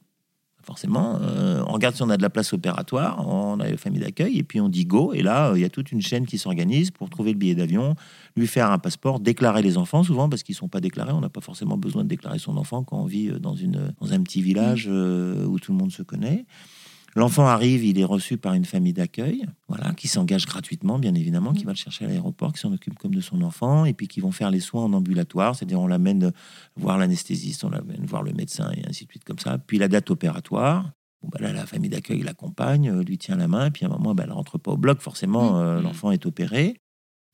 Forcément, 0.66 1.20
euh, 1.22 1.62
on 1.68 1.72
regarde 1.74 1.94
si 1.94 2.02
on 2.02 2.10
a 2.10 2.16
de 2.16 2.22
la 2.22 2.28
place 2.28 2.52
opératoire, 2.52 3.24
on 3.28 3.60
a 3.60 3.70
la 3.70 3.76
famille 3.76 4.00
d'accueil, 4.00 4.36
et 4.36 4.42
puis 4.42 4.60
on 4.60 4.68
dit 4.68 4.84
go. 4.84 5.12
Et 5.12 5.22
là, 5.22 5.50
euh, 5.50 5.58
il 5.58 5.60
y 5.60 5.64
a 5.64 5.68
toute 5.68 5.92
une 5.92 6.02
chaîne 6.02 6.26
qui 6.26 6.38
s'organise 6.38 6.90
pour 6.90 7.08
trouver 7.08 7.32
le 7.32 7.38
billet 7.38 7.54
d'avion, 7.54 7.94
lui 8.34 8.48
faire 8.48 8.72
un 8.72 8.78
passeport, 8.78 9.20
déclarer 9.20 9.62
les 9.62 9.78
enfants, 9.78 10.02
souvent 10.02 10.28
parce 10.28 10.42
qu'ils 10.42 10.54
ne 10.54 10.58
sont 10.58 10.68
pas 10.68 10.80
déclarés. 10.80 11.12
On 11.12 11.20
n'a 11.20 11.28
pas 11.28 11.40
forcément 11.40 11.78
besoin 11.78 12.02
de 12.02 12.08
déclarer 12.08 12.40
son 12.40 12.56
enfant 12.56 12.82
quand 12.82 12.98
on 12.98 13.04
vit 13.04 13.28
euh, 13.28 13.38
dans, 13.38 13.54
une, 13.54 13.92
dans 14.00 14.12
un 14.12 14.20
petit 14.22 14.42
village 14.42 14.88
euh, 14.90 15.44
où 15.44 15.60
tout 15.60 15.70
le 15.70 15.78
monde 15.78 15.92
se 15.92 16.02
connaît. 16.02 16.46
L'enfant 17.16 17.46
arrive, 17.46 17.82
il 17.82 17.98
est 17.98 18.04
reçu 18.04 18.36
par 18.36 18.52
une 18.52 18.66
famille 18.66 18.92
d'accueil, 18.92 19.46
voilà, 19.68 19.92
qui 19.94 20.06
s'engage 20.06 20.44
gratuitement, 20.44 20.98
bien 20.98 21.14
évidemment, 21.14 21.54
qui 21.54 21.64
va 21.64 21.72
le 21.72 21.76
chercher 21.76 22.04
à 22.04 22.08
l'aéroport, 22.08 22.52
qui 22.52 22.60
s'en 22.60 22.72
occupe 22.74 22.98
comme 22.98 23.14
de 23.14 23.22
son 23.22 23.40
enfant, 23.40 23.86
et 23.86 23.94
puis 23.94 24.06
qui 24.06 24.20
vont 24.20 24.32
faire 24.32 24.50
les 24.50 24.60
soins 24.60 24.84
en 24.84 24.92
ambulatoire, 24.92 25.56
c'est-à-dire 25.56 25.80
on 25.80 25.86
l'amène 25.86 26.30
voir 26.76 26.98
l'anesthésiste, 26.98 27.64
on 27.64 27.70
l'amène 27.70 28.04
voir 28.04 28.22
le 28.22 28.34
médecin, 28.34 28.70
et 28.76 28.86
ainsi 28.86 29.06
de 29.06 29.10
suite 29.10 29.24
comme 29.24 29.38
ça. 29.38 29.56
Puis 29.56 29.78
la 29.78 29.88
date 29.88 30.10
opératoire, 30.10 30.90
bon, 31.22 31.30
bah 31.32 31.38
là, 31.40 31.52
la 31.54 31.64
famille 31.64 31.88
d'accueil 31.90 32.20
l'accompagne, 32.20 32.90
euh, 32.90 33.02
lui 33.02 33.16
tient 33.16 33.36
la 33.36 33.48
main, 33.48 33.70
puis 33.70 33.86
à 33.86 33.88
un 33.88 33.92
moment, 33.92 34.14
bah, 34.14 34.24
elle 34.26 34.32
rentre 34.32 34.58
pas 34.58 34.72
au 34.72 34.76
bloc, 34.76 35.00
forcément, 35.00 35.54
Mmh. 35.54 35.56
euh, 35.56 35.80
Mmh. 35.80 35.82
l'enfant 35.84 36.10
est 36.10 36.26
opéré. 36.26 36.80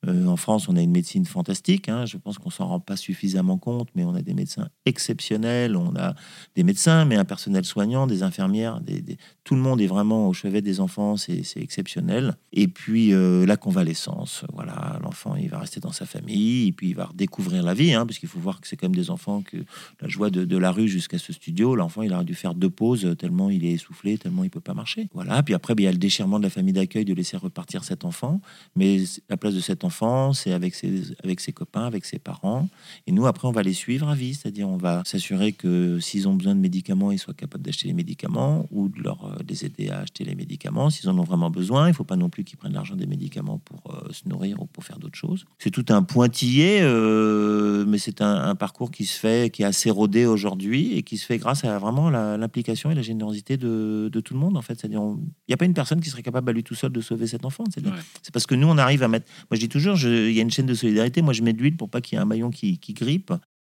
Euh, 0.09 0.27
en 0.27 0.37
France, 0.37 0.69
on 0.69 0.77
a 0.77 0.81
une 0.81 0.91
médecine 0.91 1.25
fantastique. 1.25 1.89
hein. 1.89 2.07
Je 2.07 2.17
pense 2.17 2.39
qu'on 2.39 2.51
s'en 2.51 2.67
rend 2.67 2.81
pas 2.81 2.97
suffisamment 2.97 3.57
compte, 3.57 3.89
mais 3.95 4.05
on 4.05 4.15
a 4.15 4.23
des 4.23 4.35
médecins 4.35 4.69
exceptionnels. 4.85 5.77
On 5.77 5.95
a 5.97 6.15
des 6.57 6.65
médecins, 6.65 7.05
mais 7.05 7.17
un 7.17 7.25
personnel 7.25 7.65
soignant, 7.65 8.07
des 8.07 8.23
infirmières. 8.23 8.81
Des, 8.81 9.17
Tout 9.45 9.55
le 9.55 9.61
monde 9.61 9.81
est 9.81 9.87
vraiment 9.87 10.29
au 10.29 10.33
chevet 10.33 10.61
des 10.61 10.81
enfants. 10.81 11.17
C'est 11.17 11.45
exceptionnel. 11.57 12.37
Et 12.53 12.67
puis 12.69 13.13
euh, 13.13 13.47
la 13.47 13.57
convalescence. 13.57 14.45
Voilà, 14.53 14.99
l'enfant, 15.03 15.37
il 15.37 15.49
va 15.49 15.59
rester 15.61 15.81
dans 15.81 15.93
sa 15.93 16.07
famille, 16.07 16.69
et 16.69 16.73
puis 16.73 16.91
il 16.91 16.97
va 16.97 17.07
redécouvrir 17.07 17.63
la 17.63 17.75
vie, 17.75 17.95
hein, 17.95 18.05
parce 18.05 18.19
qu'il 18.19 18.29
faut 18.29 18.41
voir 18.41 18.61
que 18.61 18.67
c'est 18.67 18.81
même 18.83 18.95
des 18.95 19.11
enfants 19.11 19.43
que 19.43 19.59
la 20.01 20.09
joie 20.09 20.31
de, 20.31 20.57
la 20.57 20.73
rue 20.73 20.89
jusqu'à 20.89 21.19
ce 21.19 21.33
studio. 21.33 21.77
L'enfant, 21.77 22.03
il 22.03 22.13
aurait 22.13 22.25
dû 22.25 22.35
faire 22.35 22.55
deux 22.55 22.71
pauses 22.71 23.15
tellement 23.19 23.51
il 23.51 23.65
est 23.65 23.73
essoufflé, 23.73 24.19
tellement 24.19 24.45
il 24.45 24.51
peut 24.51 24.61
pas 24.61 24.75
marcher. 24.75 25.09
Voilà. 25.15 25.43
Puis 25.43 25.55
après, 25.55 25.75
ben, 25.75 25.83
il 25.83 25.87
y 25.87 25.89
a 25.89 25.93
le 25.93 25.99
déchirement 25.99 26.39
de 26.39 26.45
la 26.45 26.51
famille 26.51 26.73
d'accueil 26.73 27.05
de 27.05 27.15
laisser 27.15 27.37
repartir 27.37 27.85
cet 27.85 28.05
enfant. 28.05 28.41
Mais 28.75 29.03
la 29.29 29.37
place 29.37 29.55
de 29.55 29.61
cet 29.61 29.85
enfant 29.85 29.92
enfant, 29.93 30.33
c'est 30.33 30.53
avec 30.53 30.75
ses, 30.75 31.03
avec 31.23 31.41
ses 31.41 31.53
copains, 31.53 31.85
avec 31.85 32.05
ses 32.05 32.19
parents. 32.19 32.69
Et 33.07 33.13
nous, 33.13 33.27
après, 33.27 33.47
on 33.47 33.53
va 33.53 33.63
les 33.63 33.75
suivre 33.75 34.09
à 34.09 34.15
vie, 34.15 34.35
c'est-à-dire 34.35 34.69
on 34.69 34.79
va 34.79 35.03
s'assurer 35.05 35.53
que 35.53 36.01
s'ils 36.01 36.27
ont 36.29 36.35
besoin 36.35 36.55
de 36.55 36.61
médicaments, 36.61 37.13
ils 37.13 37.19
soient 37.19 37.35
capables 37.35 37.63
d'acheter 37.63 37.89
les 37.89 37.95
médicaments 37.95 38.67
ou 38.71 38.89
de 38.89 39.03
leur, 39.03 39.25
euh, 39.25 39.37
les 39.47 39.65
aider 39.67 39.91
à 39.91 40.01
acheter 40.01 40.25
les 40.25 40.35
médicaments. 40.35 40.89
S'ils 40.89 41.09
en 41.11 41.19
ont 41.19 41.25
vraiment 41.25 41.51
besoin, 41.51 41.87
il 41.87 41.91
ne 41.91 41.95
faut 41.95 42.05
pas 42.05 42.17
non 42.17 42.31
plus 42.31 42.45
qu'ils 42.45 42.59
prennent 42.59 42.73
l'argent 42.73 42.97
des 42.97 43.07
médicaments 43.07 43.59
pour 43.59 43.83
euh, 43.95 44.13
se 44.13 44.29
nourrir 44.29 44.63
ou 44.63 44.67
pour 44.67 44.85
faire 44.85 44.99
d'autres 44.99 45.19
choses. 45.19 45.45
C'est 45.59 45.71
tout 45.71 45.87
un 45.91 46.03
pointillé, 46.03 46.81
euh, 46.81 47.85
mais 47.87 47.99
c'est 47.99 48.23
un, 48.23 48.35
un 48.35 48.55
parcours 48.55 48.91
qui 48.91 49.05
se 49.05 49.19
fait, 49.19 49.51
qui 49.53 49.63
est 49.63 49.67
assez 49.67 49.91
rodé 49.91 50.25
aujourd'hui 50.25 50.95
et 50.97 51.03
qui 51.03 51.19
se 51.19 51.27
fait 51.27 51.39
grâce 51.39 51.65
à 51.65 51.79
vraiment 51.79 52.09
l'implication 52.11 52.91
et 52.91 52.95
la 52.95 53.03
générosité 53.03 53.57
de, 53.57 54.09
de 54.11 54.21
tout 54.21 54.35
le 54.35 54.41
monde, 54.41 54.57
en 54.57 54.63
fait. 54.63 54.79
C'est-à-dire, 54.79 55.03
il 55.03 55.51
n'y 55.51 55.55
a 55.55 55.57
pas 55.57 55.67
une 55.67 55.75
personne 55.75 56.01
qui 56.01 56.09
serait 56.09 56.23
capable 56.23 56.49
à 56.51 56.53
lui 56.53 56.65
tout 56.65 56.75
seul 56.75 56.93
de 56.93 57.01
sauver 57.01 57.27
cet 57.27 57.45
enfant. 57.45 57.65
Ouais. 57.77 57.91
c'est 58.23 58.33
parce 58.33 58.47
que 58.47 58.55
nous, 58.55 58.69
on 58.69 58.79
arrive 58.79 59.03
à 59.03 59.09
mettre. 59.09 59.27
Moi, 59.51 59.57
je 59.57 59.61
dis 59.61 59.69
toujours, 59.69 59.82
il 59.83 60.33
y 60.33 60.39
a 60.39 60.43
une 60.43 60.51
chaîne 60.51 60.67
de 60.67 60.75
solidarité. 60.75 61.23
Moi, 61.23 61.33
je 61.33 61.43
mets 61.43 61.53
de 61.53 61.59
l'huile 61.59 61.77
pour 61.77 61.89
pas 61.89 62.01
qu'il 62.01 62.17
y 62.17 62.19
ait 62.19 62.23
un 62.23 62.27
maillon 62.27 62.51
qui, 62.51 62.79
grippe. 62.91 63.33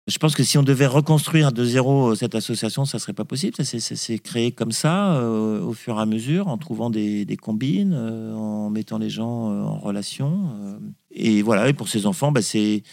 Je 0.09 0.19
pense 0.19 0.37
que 0.37 0.45
si 0.45 0.57
on 0.57 0.63
devait 0.63 0.87
reconstruire 0.87 1.51
de 1.51 1.65
zéro 1.65 2.13
euh, 2.13 2.15
cette 2.15 2.37
association, 2.37 2.85
ça 2.85 3.01
serait 3.01 3.13
pas 3.13 3.25
possible. 3.25 3.57
S'est 3.65 4.19
créé 4.21 4.53
comme 4.53 4.71
ça, 4.71 5.17
euh, 5.17 5.61
au 5.61 5.73
fur 5.73 5.99
et 5.99 6.01
à 6.01 6.07
mesure, 6.07 6.47
en 6.47 6.59
trouvant 6.59 6.91
des, 6.91 7.27
combines, 7.43 7.93
euh, 7.93 8.33
en 8.35 8.71
mettant 8.71 8.99
les 8.99 9.11
gens 9.11 9.51
en 9.51 9.79
relation. 9.79 10.79
et 11.11 11.43
voilà. 11.43 11.69
Et 11.69 11.73
pour 11.73 11.89
ces 11.89 12.07
enfants, 12.07 12.31
bah, 12.31 12.43
c'est 12.43 12.85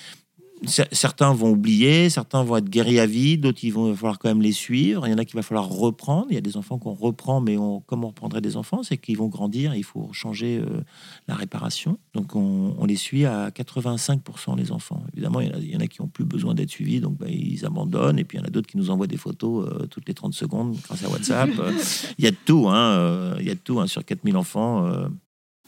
certains 0.66 1.34
vont 1.34 1.52
oublier, 1.52 2.10
certains 2.10 2.44
vont 2.44 2.58
être 2.58 2.70
guéris 2.70 3.00
à 3.00 3.06
vie, 3.06 3.38
d'autres 3.38 3.64
il 3.64 3.74
va 3.74 3.94
falloir 3.96 4.20
quand 4.20 4.30
même 4.30 4.42
les 4.42 4.52
suivre. 4.52 5.08
Il 5.08 5.12
y 5.12 5.14
en 5.14 5.18
a 5.18 5.26
qu'il 5.26 5.36
va 5.36 5.42
falloir 5.42 5.68
reprendre. 5.68 6.28
Il 6.30 6.36
y 6.36 6.38
a 6.38 6.42
des 6.42 6.58
enfants 6.58 6.78
qu'on 6.78 6.94
reprend, 6.94 7.42
mais 7.42 7.58
on, 7.58 7.82
comme 7.82 8.04
on 8.04 8.08
reprendrait 8.08 8.42
des 8.42 8.58
enfants, 8.58 8.84
c'est 8.84 8.98
qu'ils 8.98 9.18
vont 9.18 9.28
grandir. 9.28 9.76
Il 9.76 9.84
faut 9.84 10.10
changer 10.14 10.60
euh, 10.60 10.82
la 11.28 11.36
réparation. 11.36 11.98
Donc 12.14 12.36
on, 12.36 12.76
on 12.78 12.86
les 12.86 12.96
suit 12.96 13.26
à 13.26 13.50
85% 13.50 14.58
les 14.58 14.72
enfants. 14.72 15.04
Évidemment, 15.14 15.42
il 15.42 15.48
y 15.48 15.52
en 15.52 15.56
a, 15.56 15.60
il 15.60 15.72
y 15.72 15.76
en 15.76 15.80
a 15.80 15.88
qui 15.88 16.02
ont 16.02 16.08
plus 16.08 16.26
besoin 16.26 16.54
d'être 16.54 16.70
suivis, 16.70 17.00
donc 17.00 17.18
bah, 17.18 17.28
ils 17.30 17.66
abandonnent. 17.66 18.20
Et 18.20 18.24
puis 18.24 18.38
il 18.38 18.42
y 18.42 18.44
en 18.44 18.48
a 18.48 18.50
d'autres 18.50 18.68
qui 18.68 18.78
nous 18.78 18.90
envoient 18.90 19.08
des 19.08 19.18
photos 19.18 19.68
euh, 19.68 19.86
toutes 19.88 20.08
les 20.08 20.14
30 20.14 20.34
secondes 20.34 20.76
grâce 20.84 21.04
à 21.04 21.10
WhatsApp. 21.10 21.50
Euh, 21.64 21.72
il 22.18 22.26
y 22.26 22.28
a 22.28 22.32
de 22.32 22.38
tout, 22.46 22.68
hein, 22.70 22.98
euh, 22.98 23.36
il 23.40 23.46
y 23.46 23.50
a 23.50 23.54
de 23.54 23.60
tout 23.60 23.80
hein, 23.80 23.88
sur 23.88 24.04
4000 24.04 24.36
enfants. 24.38 24.86
euh, 24.88 25.08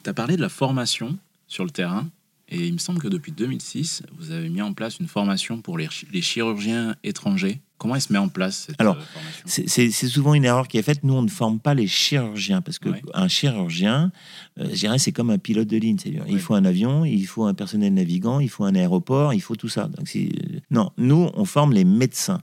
Tu 0.04 0.10
as 0.10 0.14
parlé 0.14 0.36
de 0.36 0.42
la 0.42 0.50
formation 0.50 1.18
sur 1.48 1.64
le 1.64 1.70
terrain. 1.70 2.08
Et 2.48 2.68
il 2.68 2.74
me 2.74 2.78
semble 2.78 3.00
que 3.02 3.08
depuis 3.08 3.32
2006, 3.32 4.04
vous 4.20 4.32
avez 4.32 4.50
mis 4.50 4.62
en 4.62 4.74
place 4.74 5.00
une 5.00 5.08
formation 5.08 5.62
pour 5.62 5.78
les, 5.80 5.88
chi- 5.90 6.06
les 6.14 6.22
chirurgiens 6.22 6.96
étrangers. 7.04 7.62
Comment 7.80 7.96
elle 7.96 8.02
se 8.02 8.14
met 8.14 8.20
en 8.20 8.30
place 8.30 8.66
cette 8.68 8.80
Alors, 8.80 8.96
euh, 8.98 9.02
formation? 9.02 9.64
C'est 9.68 9.92
souvent 10.08 10.34
une 10.36 10.46
erreur 10.46 10.68
qui 10.68 10.78
est 10.78 10.84
faite. 10.84 11.04
Nous, 11.04 11.14
on 11.14 11.24
ne 11.24 11.28
forme 11.30 11.60
pas 11.60 11.74
les 11.74 11.88
chirurgiens 11.88 12.62
parce 12.62 12.78
que 12.80 12.90
Ouais. 12.90 13.02
un 13.16 13.28
chirurgien, 13.28 14.12
euh, 14.60 14.70
je 14.72 14.76
dirais, 14.76 15.00
c'est 15.00 15.12
comme 15.12 15.32
un 15.32 15.40
pilote 15.40 15.68
de 15.68 15.78
ligne. 15.78 15.98
Il 16.28 16.40
faut 16.40 16.54
un 16.54 16.66
avion, 16.66 17.04
il 17.04 17.26
faut 17.26 17.46
un 17.46 17.54
personnel 17.56 17.94
navigant, 17.96 18.40
il 18.40 18.50
faut 18.50 18.64
un 18.64 18.76
aéroport, 18.76 19.34
il 19.34 19.42
faut 19.42 19.56
tout 19.56 19.68
ça. 19.70 19.88
Donc, 19.88 20.08
c'est- 20.08 20.30
non, 20.70 20.92
nous, 20.98 21.30
on 21.34 21.46
forme 21.46 21.74
les 21.74 21.84
médecins. 21.84 22.42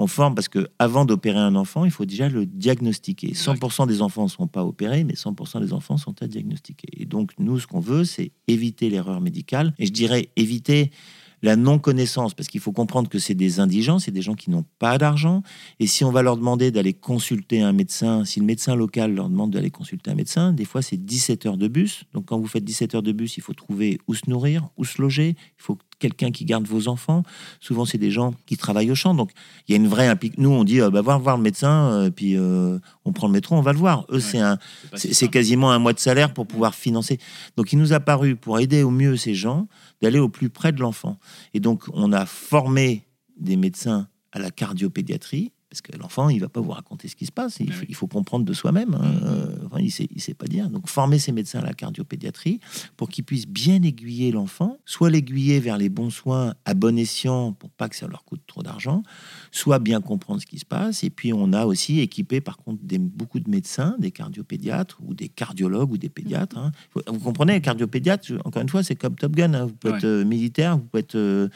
On 0.00 0.06
forme 0.06 0.36
parce 0.36 0.48
que 0.48 0.68
avant 0.78 1.04
d'opérer 1.04 1.40
un 1.40 1.56
enfant, 1.56 1.84
il 1.84 1.90
faut 1.90 2.04
déjà 2.04 2.28
le 2.28 2.46
diagnostiquer. 2.46 3.32
100% 3.32 3.88
des 3.88 4.00
enfants 4.00 4.22
ne 4.22 4.28
sont 4.28 4.46
pas 4.46 4.64
opérés, 4.64 5.02
mais 5.02 5.14
100% 5.14 5.60
des 5.60 5.72
enfants 5.72 5.96
sont 5.96 6.22
à 6.22 6.28
diagnostiquer. 6.28 6.88
Et 6.92 7.04
donc, 7.04 7.32
nous, 7.40 7.58
ce 7.58 7.66
qu'on 7.66 7.80
veut, 7.80 8.04
c'est 8.04 8.30
éviter 8.46 8.90
l'erreur 8.90 9.20
médicale. 9.20 9.74
Et 9.78 9.86
je 9.86 9.92
dirais 9.92 10.28
éviter 10.36 10.92
la 11.42 11.56
non-connaissance, 11.56 12.34
parce 12.34 12.48
qu'il 12.48 12.60
faut 12.60 12.72
comprendre 12.72 13.08
que 13.08 13.18
c'est 13.18 13.34
des 13.34 13.60
indigents, 13.60 13.98
c'est 13.98 14.10
des 14.10 14.22
gens 14.22 14.34
qui 14.34 14.50
n'ont 14.50 14.64
pas 14.78 14.98
d'argent. 14.98 15.42
Et 15.80 15.86
si 15.86 16.04
on 16.04 16.10
va 16.10 16.22
leur 16.22 16.36
demander 16.36 16.70
d'aller 16.70 16.92
consulter 16.92 17.62
un 17.62 17.72
médecin, 17.72 18.24
si 18.24 18.40
le 18.40 18.46
médecin 18.46 18.74
local 18.74 19.14
leur 19.14 19.28
demande 19.28 19.52
d'aller 19.52 19.70
consulter 19.70 20.10
un 20.10 20.14
médecin, 20.14 20.52
des 20.52 20.64
fois 20.64 20.82
c'est 20.82 20.96
17 20.96 21.46
heures 21.46 21.56
de 21.56 21.68
bus. 21.68 22.04
Donc 22.12 22.26
quand 22.26 22.38
vous 22.38 22.46
faites 22.46 22.64
17 22.64 22.96
heures 22.96 23.02
de 23.02 23.12
bus, 23.12 23.36
il 23.36 23.42
faut 23.42 23.54
trouver 23.54 23.98
où 24.08 24.14
se 24.14 24.28
nourrir, 24.28 24.68
où 24.76 24.84
se 24.84 25.00
loger. 25.00 25.36
Il 25.38 25.62
faut 25.62 25.78
quelqu'un 25.98 26.30
qui 26.30 26.44
garde 26.44 26.66
vos 26.66 26.88
enfants. 26.88 27.22
Souvent 27.60 27.84
c'est 27.84 27.98
des 27.98 28.10
gens 28.10 28.34
qui 28.46 28.56
travaillent 28.56 28.90
au 28.90 28.94
champ. 28.94 29.14
Donc 29.14 29.30
il 29.66 29.72
y 29.72 29.74
a 29.74 29.76
une 29.76 29.88
vraie 29.88 30.08
implication. 30.08 30.42
Nous 30.42 30.50
on 30.50 30.64
dit, 30.64 30.80
euh, 30.80 30.90
bah, 30.90 31.00
voir 31.00 31.18
voir 31.18 31.36
le 31.36 31.42
médecin, 31.42 31.90
euh, 31.90 32.10
puis 32.10 32.36
euh, 32.36 32.78
on 33.04 33.12
prend 33.12 33.26
le 33.26 33.32
métro, 33.32 33.56
on 33.56 33.62
va 33.62 33.72
le 33.72 33.78
voir. 33.78 34.04
Eux 34.10 34.18
Ouais. 34.18 34.24
c'est 34.24 34.38
un, 34.38 34.58
c'est 34.94 35.28
quasiment 35.28 35.70
un 35.70 35.78
mois 35.78 35.92
de 35.92 35.98
salaire 35.98 36.32
pour 36.34 36.46
pouvoir 36.46 36.74
financer. 36.74 37.18
Donc, 37.56 37.72
il 37.72 37.78
nous 37.78 37.92
a 37.92 38.00
paru, 38.00 38.36
pour 38.36 38.58
aider 38.58 38.82
au 38.82 38.90
mieux 38.90 39.16
ces 39.16 39.34
gens, 39.34 39.68
d'aller 40.00 40.18
au 40.18 40.28
plus 40.28 40.50
près 40.50 40.72
de 40.72 40.80
l'enfant. 40.80 41.18
Et 41.54 41.60
donc, 41.60 41.84
on 41.92 42.12
a 42.12 42.26
formé 42.26 43.06
des 43.36 43.56
médecins 43.56 44.08
à 44.32 44.38
la 44.38 44.50
cardiopédiatrie, 44.50 45.52
parce 45.70 45.82
que 45.82 45.96
l'enfant, 45.98 46.28
il 46.30 46.40
va 46.40 46.48
pas 46.48 46.60
vous 46.60 46.70
raconter 46.70 47.08
ce 47.08 47.16
qui 47.16 47.26
se 47.26 47.32
passe. 47.32 47.58
Il, 47.60 47.72
faut, 47.72 47.80
oui. 47.82 47.86
il 47.90 47.94
faut 47.94 48.06
comprendre 48.06 48.44
de 48.44 48.52
soi-même. 48.52 48.94
hein. 48.94 49.02
Mhm. 49.02 49.20
Euh, 49.24 49.56
enfin, 49.66 49.80
il 49.80 49.90
sait, 49.90 50.08
il 50.14 50.20
sait 50.20 50.34
pas 50.34 50.46
dire. 50.46 50.70
Donc, 50.70 50.88
former 50.88 51.18
ces 51.18 51.32
médecins 51.32 51.58
à 51.60 51.64
la 51.64 51.74
cardiopédiatrie 51.74 52.60
pour 52.96 53.08
qu'ils 53.10 53.24
puissent 53.24 53.46
bien 53.48 53.82
aiguiller 53.82 54.32
l'enfant, 54.32 54.78
soit 54.86 55.10
l'aiguiller 55.10 55.60
vers 55.60 55.76
les 55.76 55.88
bons 55.90 56.10
soins 56.10 56.54
à 56.64 56.74
bon 56.74 56.96
escient 56.98 57.52
pour 57.52 57.70
pas 57.70 57.88
que 57.88 57.96
ça 57.96 58.06
leur 58.06 58.24
coûte 58.24 58.40
trop 58.46 58.62
d'argent, 58.62 59.02
soit 59.50 59.78
bien 59.78 60.00
comprendre 60.00 60.40
ce 60.40 60.46
qui 60.46 60.58
se 60.58 60.64
passe. 60.64 61.04
Et 61.04 61.10
puis, 61.10 61.32
on 61.32 61.52
a 61.52 61.66
aussi 61.66 62.00
équipé, 62.00 62.40
par 62.40 62.56
contre, 62.56 62.80
des, 62.82 62.98
beaucoup 62.98 63.40
de 63.40 63.50
médecins, 63.50 63.94
des 63.98 64.10
cardiopédiatres 64.10 64.98
ou 65.04 65.14
des 65.14 65.28
cardiologues 65.28 65.92
ou 65.92 65.98
des 65.98 66.08
pédiatres. 66.08 66.56
hein. 66.56 66.72
Faut- 66.90 67.02
Vous 67.06 67.18
comprenez, 67.20 67.60
cardiopédiatre, 67.60 68.24
je- 68.26 68.34
encore 68.44 68.62
une 68.62 68.68
fois, 68.68 68.82
c'est 68.82 68.96
comme 68.96 69.16
Top 69.16 69.32
Gun. 69.32 69.52
hein. 69.54 69.66
Vous 69.66 69.72
pouvez 69.74 69.92
Ouais. 69.92 69.98
être 69.98 70.04
euh, 70.04 70.24
militaire, 70.24 70.76
vous 70.78 70.84
pouvez 70.84 71.00
être 71.00 71.14
euh, 71.16 71.48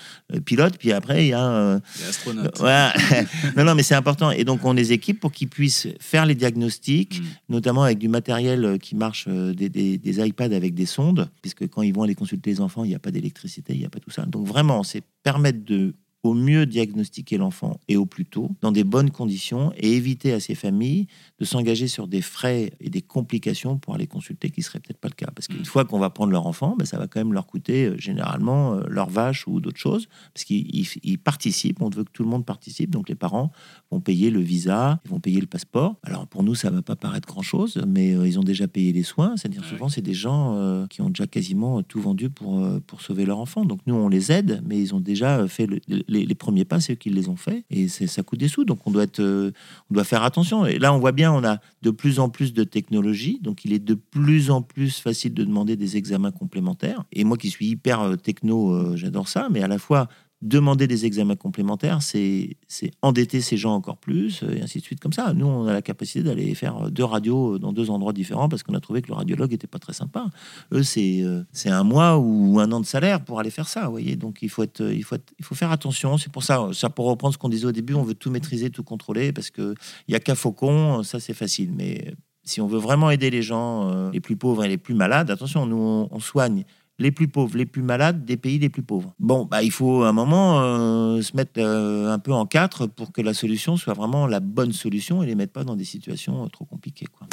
pilote, 0.44 0.77
puis 0.79 0.92
après, 0.92 1.25
il 1.27 1.29
y 1.29 1.33
a... 1.33 1.48
euh, 1.51 1.81
Les 1.98 2.05
astronautes. 2.09 2.61
Ouais. 2.61 2.88
non, 3.57 3.64
non, 3.64 3.75
mais 3.75 3.83
c'est 3.83 3.94
important. 4.03 4.31
Et 4.31 4.45
donc, 4.45 4.65
on 4.65 4.73
les 4.73 4.93
équipe 4.93 5.19
pour 5.21 5.33
qu'ils 5.33 5.49
puissent 5.49 5.88
faire 6.01 6.25
les 6.27 6.35
diagnostics, 6.35 7.21
Mm. 7.21 7.25
notamment 7.57 7.83
avec 7.85 7.99
du 7.99 8.09
matériel 8.09 8.65
euh, 8.65 8.79
qui 8.79 8.95
marche, 8.97 9.27
euh, 9.29 9.55
des, 9.55 9.69
des- 9.69 9.99
des 9.99 10.27
iPads 10.29 10.55
avec 10.61 10.73
des 10.75 10.87
sondes, 10.87 11.29
puisque 11.43 11.65
quand 11.69 11.83
ils 11.83 11.95
vont 11.95 12.03
aller 12.03 12.15
consulter 12.15 12.51
les 12.51 12.61
enfants, 12.61 12.85
il 12.85 12.88
n'y 12.88 12.95
a 12.95 12.99
pas 13.07 13.11
d'électricité, 13.11 13.73
il 13.75 13.79
n'y 13.81 13.85
a 13.87 13.91
pas 13.91 14.01
tout 14.01 14.11
ça. 14.11 14.23
Donc, 14.27 14.47
vraiment, 14.47 14.83
c'est 14.83 15.03
permettre 15.23 15.65
de 15.65 15.95
au 16.23 16.35
mieux 16.35 16.67
diagnostiquer 16.67 17.37
l'enfant 17.37 17.81
et 17.89 17.97
au 17.97 18.07
plus 18.07 18.25
tôt, 18.25 18.51
dans 18.61 18.71
des 18.71 18.85
bonnes 18.85 19.11
conditions, 19.11 19.73
et 19.77 19.93
éviter 19.97 20.33
à 20.33 20.39
ces 20.41 20.55
familles 20.55 21.09
de 21.41 21.45
s'engager 21.45 21.89
sur 21.89 22.07
des 22.07 22.23
frais 22.23 22.73
et 22.81 22.91
des 22.91 23.03
complications 23.03 23.77
pour 23.77 23.95
aller 23.97 24.07
consulter, 24.07 24.51
qui 24.51 24.61
ne 24.61 24.65
serait 24.65 24.79
peut-être 24.79 24.99
pas 25.01 25.09
le 25.09 25.15
cas. 25.15 25.31
Parce 25.35 25.49
qu'une 25.49 25.63
Mm. 25.63 25.65
fois 25.65 25.85
qu'on 25.85 25.99
va 25.99 26.11
prendre 26.11 26.31
leur 26.33 26.47
enfant, 26.47 26.77
ben, 26.79 26.85
ça 26.85 26.97
va 26.99 27.09
quand 27.09 27.19
même 27.19 27.33
leur 27.33 27.47
coûter 27.47 27.87
euh, 27.87 27.99
généralement 27.99 28.75
euh, 28.75 28.83
leur 28.89 29.11
vache 29.11 29.49
ou 29.49 29.61
d'autres 29.61 29.81
choses, 29.81 30.07
parce 30.33 30.45
qu'ils 30.45 30.73
ils- 30.75 30.87
ils 31.03 31.19
participent, 31.19 31.83
on 31.83 31.89
veut 31.91 32.05
que 32.05 32.13
tout 32.13 32.23
le 32.23 32.29
monde 32.29 32.45
participe, 32.47 32.91
donc 32.91 33.09
les 33.09 33.17
parents 33.17 33.51
vont 33.91 34.01
payer 34.01 34.31
le 34.31 34.41
visa, 34.41 35.01
ils 35.05 35.11
vont 35.11 35.19
payer 35.21 35.41
le 35.41 35.47
passeport. 35.49 35.97
Alors 36.05 36.29
pour 36.29 36.45
nous, 36.45 36.55
ça 36.55 36.71
va 36.71 36.83
pas 36.83 36.95
paraître 36.97 37.27
grand-chose, 37.27 37.83
mais 37.89 38.15
euh, 38.15 38.29
ils 38.29 38.39
ont 38.39 38.45
déjà 38.45 38.69
payé 38.69 38.93
les 38.93 39.03
soins, 39.03 39.37
c'est-à-dire 39.37 39.65
souvent 39.65 39.89
c'est 39.89 40.03
des 40.03 40.15
gens 40.15 40.87
qui 40.89 41.03
ont 41.03 41.09
déjà 41.09 41.27
quasiment 41.27 41.83
tout 41.83 42.01
vendu 42.01 42.31
pour, 42.31 42.65
pour 42.87 43.01
sauver 43.03 43.25
leur 43.27 43.39
enfant. 43.41 43.65
Donc 43.65 43.81
nous, 43.87 43.95
on 43.97 44.09
les 44.09 44.31
aide, 44.31 44.63
mais 44.67 44.79
ils 44.81 44.95
ont 44.95 45.01
déjà 45.01 45.49
fait 45.49 45.67
le- 45.67 45.81
les, 46.12 46.35
premiers 46.35 46.64
pas, 46.64 46.81
c'est 46.81 46.92
eux 46.92 46.96
qui 46.96 47.11
les 47.11 47.29
ont 47.29 47.37
fait, 47.37 47.64
et 47.70 47.88
ça 47.88 48.22
coûte 48.22 48.38
des 48.38 48.48
sous, 48.48 48.64
donc 48.64 48.87
on 48.87 48.90
doit, 48.90 49.05
être, 49.05 49.20
euh, 49.20 49.53
on 49.90 49.94
doit 49.94 50.05
faire 50.05 50.22
attention. 50.22 50.66
Et 50.66 50.79
là, 50.79 50.92
on 50.94 50.98
voit 50.98 51.12
bien, 51.12 51.33
on 51.33 51.44
a 51.44 51.59
de 51.83 51.90
plus 51.90 52.20
en 52.20 52.29
plus 52.29 52.53
de 52.53 52.64
technologie, 52.64 53.38
donc 53.42 53.64
il 53.64 53.72
est 53.72 53.79
de 53.79 53.94
plus 53.94 54.51
en 54.51 54.62
plus 54.62 55.01
facile 55.01 55.35
de 55.35 55.44
demander 55.44 55.77
des 55.77 55.96
examens 55.96 56.31
complémentaires. 56.31 57.05
Et 57.12 57.25
moi 57.25 57.37
qui 57.37 57.51
suis 57.51 57.66
hyper 57.66 58.01
euh, 58.01 58.16
techno, 58.16 58.72
euh, 58.72 58.96
j'adore 58.96 59.29
ça, 59.29 59.48
mais 59.51 59.62
à 59.62 59.68
la 59.68 59.79
fois 59.79 60.09
demander 60.42 60.88
des 60.88 61.07
examens 61.07 61.37
complémentaires, 61.37 62.02
c'est 62.02 62.57
endetter 63.00 63.40
ces 63.40 63.57
gens 63.57 63.74
encore 63.74 63.96
plus, 63.96 64.42
euh, 64.42 64.57
et 64.57 64.62
ainsi 64.62 64.81
de 64.81 64.85
suite 64.85 64.98
comme 64.98 65.12
ça. 65.12 65.33
Nous, 65.33 65.46
on 65.46 65.66
a 65.66 65.72
la 65.72 65.83
capacité 65.83 66.22
d'aller 66.22 66.55
faire 66.55 66.90
deux 66.90 67.05
radios 67.05 67.59
dans 67.59 67.72
deux 67.72 67.90
endroits 67.90 68.12
différents 68.12 68.48
parce 68.48 68.64
qu'on 68.64 68.74
a 68.74 68.81
trouvé 68.81 69.02
que 69.02 69.09
le 69.09 69.14
radiologue 69.14 69.52
était 69.52 69.68
pas 69.68 69.78
très 69.78 69.92
sympa. 69.92 70.26
Eux, 70.72 70.83
c'est 70.83 71.22
euh, 71.22 71.44
c'est 71.52 71.70
un 71.70 71.85
mois 71.85 72.18
ou 72.18 72.59
un 72.59 72.70
an 72.72 72.81
de 72.81 72.87
salaire 72.87 73.24
pour 73.24 73.38
aller 73.38 73.50
faire 73.50 73.68
ça, 73.68 73.85
vous 73.87 73.92
voyez. 73.92 74.16
Donc, 74.16 74.40
il 74.42 74.50
faut, 74.50 74.64
être, 74.64 74.83
il 74.83 75.05
faut, 75.05 75.16
il 75.38 75.44
faut 75.44 75.55
faire 75.55 75.70
attention. 75.70 76.18
C'est 76.18 76.33
pour 76.33 76.42
ça, 76.42 76.68
ça 76.72 76.90
pour 76.90 77.07
reprendre 77.07 77.33
ce 77.33 77.38
qu'on 77.38 77.48
disait 77.48 77.66
au 77.66 77.72
début, 77.72 77.94
on 77.94 78.02
veut 78.02 78.14
tout 78.14 78.31
maîtriser, 78.31 78.70
tout 78.70 78.83
contrôler 78.83 79.33
parce 79.33 79.50
qu'il 79.50 79.74
n'y 80.09 80.16
a 80.16 80.20
qu'à 80.20 80.35
Faucon, 80.35 81.05
ça 81.05 81.20
c'est 81.20 81.35
facile. 81.35 81.72
Mais 81.72 82.14
si 82.42 82.61
on 82.61 82.66
veut 82.66 82.78
vraiment 82.81 83.11
aider 83.11 83.31
les 83.31 83.42
gens 83.42 83.90
euh, 83.90 84.11
les 84.11 84.20
plus 84.20 84.37
pauvres 84.37 84.64
et 84.64 84.68
les 84.68 84.78
plus 84.78 84.94
malades, 84.94 85.31
attention, 85.31 85.66
nous, 85.66 86.09
on 86.11 86.20
soigne 86.20 86.64
les 87.03 87.11
plus 87.12 87.29
pauvres, 87.29 87.57
les 87.57 87.67
plus 87.67 87.83
malades 87.83 88.25
des 88.25 88.37
pays 88.37 88.59
les 88.59 88.69
plus 88.71 88.83
pauvres. 88.83 89.12
Bon, 89.19 89.45
bah, 89.45 89.62
il 89.62 89.71
faut 89.73 90.05
à 90.05 90.09
un 90.09 90.12
moment 90.12 90.61
euh, 90.62 91.21
se 91.21 91.37
mettre 91.37 91.53
euh, 91.59 92.11
un 92.12 92.19
peu 92.19 92.33
en 92.33 92.47
quatre 92.47 92.87
pour 92.87 93.12
que 93.12 93.21
la 93.21 93.35
solution 93.35 93.77
soit 93.77 93.93
vraiment 93.95 94.27
la 94.27 94.41
bonne 94.41 94.73
solution 94.73 95.23
et 95.23 95.27
les 95.27 95.35
mettre 95.35 95.53
pas 95.53 95.65
dans 95.65 95.77
des 95.77 95.85
situations 95.85 96.45
euh, 96.45 96.49
trop 96.49 96.65
compliquées. 96.65 97.07
Quoi. 97.07 97.27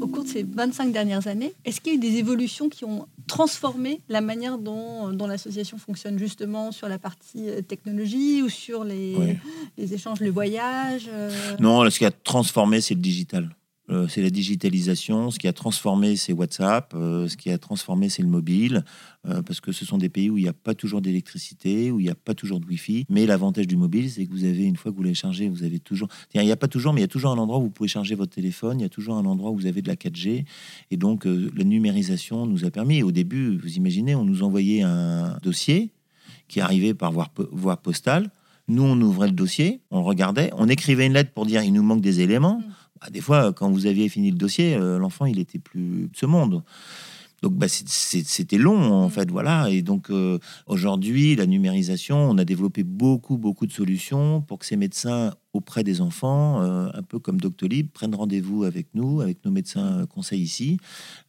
Au 0.00 0.06
cours 0.06 0.24
de 0.24 0.28
ces 0.28 0.42
25 0.44 0.92
dernières 0.92 1.26
années, 1.26 1.52
est-ce 1.64 1.80
qu'il 1.80 1.92
y 1.92 1.96
a 1.96 1.98
eu 1.98 2.00
des 2.00 2.16
évolutions 2.18 2.68
qui 2.68 2.84
ont 2.84 3.06
transformé 3.26 4.00
la 4.08 4.20
manière 4.20 4.58
dont, 4.58 5.10
dont 5.12 5.26
l'association 5.26 5.78
fonctionne 5.78 6.18
justement 6.18 6.72
sur 6.72 6.88
la 6.88 6.98
partie 6.98 7.46
technologie 7.68 8.42
ou 8.42 8.48
sur 8.48 8.82
les, 8.84 9.14
Ouais. 9.16 9.38
les 9.78 9.94
échanges, 9.94 10.20
le 10.20 10.30
voyage 10.30 11.08
Non, 11.60 11.88
ce 11.90 11.98
qui 11.98 12.04
a 12.04 12.10
transformé, 12.10 12.80
c'est 12.80 12.94
le 12.94 13.00
digital. 13.00 13.50
Euh, 13.90 14.06
c'est 14.08 14.22
la 14.22 14.30
digitalisation. 14.30 15.30
Ce 15.30 15.38
qui 15.38 15.48
a 15.48 15.52
transformé, 15.52 16.16
c'est 16.16 16.32
WhatsApp. 16.32 16.92
Euh, 16.94 17.28
ce 17.28 17.36
qui 17.36 17.50
a 17.50 17.58
transformé, 17.58 18.08
c'est 18.08 18.22
le 18.22 18.28
mobile. 18.28 18.84
Euh, 19.26 19.42
parce 19.42 19.60
que 19.60 19.72
ce 19.72 19.84
sont 19.84 19.98
des 19.98 20.08
pays 20.08 20.30
où 20.30 20.38
il 20.38 20.44
n'y 20.44 20.48
a 20.48 20.52
pas 20.52 20.74
toujours 20.74 21.00
d'électricité, 21.00 21.90
où 21.90 22.00
il 22.00 22.04
n'y 22.04 22.10
a 22.10 22.14
pas 22.14 22.34
toujours 22.34 22.60
de 22.60 22.66
Wi-Fi. 22.66 23.04
Mais 23.08 23.26
l'avantage 23.26 23.66
du 23.66 23.76
mobile, 23.76 24.10
c'est 24.10 24.26
que 24.26 24.32
vous 24.32 24.44
avez, 24.44 24.64
une 24.64 24.76
fois 24.76 24.92
que 24.92 24.96
vous 24.96 25.02
l'avez 25.02 25.14
chargé, 25.14 25.48
vous 25.48 25.64
avez 25.64 25.80
toujours. 25.80 26.08
Il 26.34 26.40
n'y 26.42 26.52
a 26.52 26.56
pas 26.56 26.68
toujours, 26.68 26.92
mais 26.92 27.00
il 27.00 27.04
y 27.04 27.04
a 27.04 27.08
toujours 27.08 27.32
un 27.32 27.38
endroit 27.38 27.58
où 27.58 27.62
vous 27.62 27.70
pouvez 27.70 27.88
charger 27.88 28.14
votre 28.14 28.32
téléphone. 28.32 28.80
Il 28.80 28.82
y 28.82 28.86
a 28.86 28.90
toujours 28.90 29.16
un 29.16 29.24
endroit 29.24 29.50
où 29.50 29.56
vous 29.56 29.66
avez 29.66 29.82
de 29.82 29.88
la 29.88 29.96
4G. 29.96 30.44
Et 30.90 30.96
donc, 30.96 31.24
la 31.24 31.64
numérisation 31.64 32.46
nous 32.46 32.64
a 32.64 32.70
permis. 32.70 33.02
Au 33.02 33.10
début, 33.10 33.58
vous 33.58 33.74
imaginez, 33.74 34.14
on 34.14 34.24
nous 34.24 34.42
envoyait 34.42 34.82
un 34.82 35.38
dossier 35.42 35.90
qui 36.48 36.60
arrivait 36.60 36.94
par 36.94 37.12
voie 37.12 37.76
postale. 37.76 38.30
Nous, 38.68 38.84
on 38.84 39.00
ouvrait 39.00 39.26
le 39.26 39.34
dossier, 39.34 39.80
on 39.90 39.98
le 39.98 40.04
regardait, 40.04 40.50
on 40.56 40.68
écrivait 40.68 41.06
une 41.06 41.14
lettre 41.14 41.32
pour 41.32 41.44
dire 41.44 41.62
il 41.64 41.72
nous 41.72 41.82
manque 41.82 42.02
des 42.02 42.20
éléments. 42.20 42.62
Bah, 43.00 43.08
des 43.10 43.20
fois, 43.20 43.52
quand 43.52 43.70
vous 43.70 43.86
aviez 43.86 44.08
fini 44.08 44.30
le 44.30 44.36
dossier, 44.36 44.74
euh, 44.74 44.98
l'enfant, 44.98 45.26
il 45.26 45.38
était 45.38 45.58
plus 45.58 46.08
de 46.08 46.16
ce 46.16 46.26
monde. 46.26 46.62
Donc 47.42 47.54
bah, 47.54 47.68
c'était 47.68 48.58
long 48.58 48.78
en 48.78 49.06
mm. 49.06 49.10
fait, 49.10 49.30
voilà. 49.30 49.70
Et 49.70 49.82
donc 49.82 50.10
euh, 50.10 50.38
aujourd'hui, 50.66 51.36
la 51.36 51.46
numérisation, 51.46 52.18
on 52.18 52.38
a 52.38 52.44
développé 52.44 52.82
beaucoup 52.84 53.38
beaucoup 53.38 53.66
de 53.66 53.72
solutions 53.72 54.42
pour 54.42 54.58
que 54.58 54.66
ces 54.66 54.76
médecins 54.76 55.32
auprès 55.52 55.82
des 55.82 56.00
enfants, 56.00 56.62
euh, 56.62 56.88
un 56.94 57.02
peu 57.02 57.18
comme 57.18 57.40
Doctolib, 57.40 57.90
prennent 57.90 58.14
rendez-vous 58.14 58.64
avec 58.64 58.88
nous, 58.94 59.20
avec 59.20 59.44
nos 59.44 59.50
médecins 59.50 60.06
conseils 60.06 60.42
ici, 60.42 60.76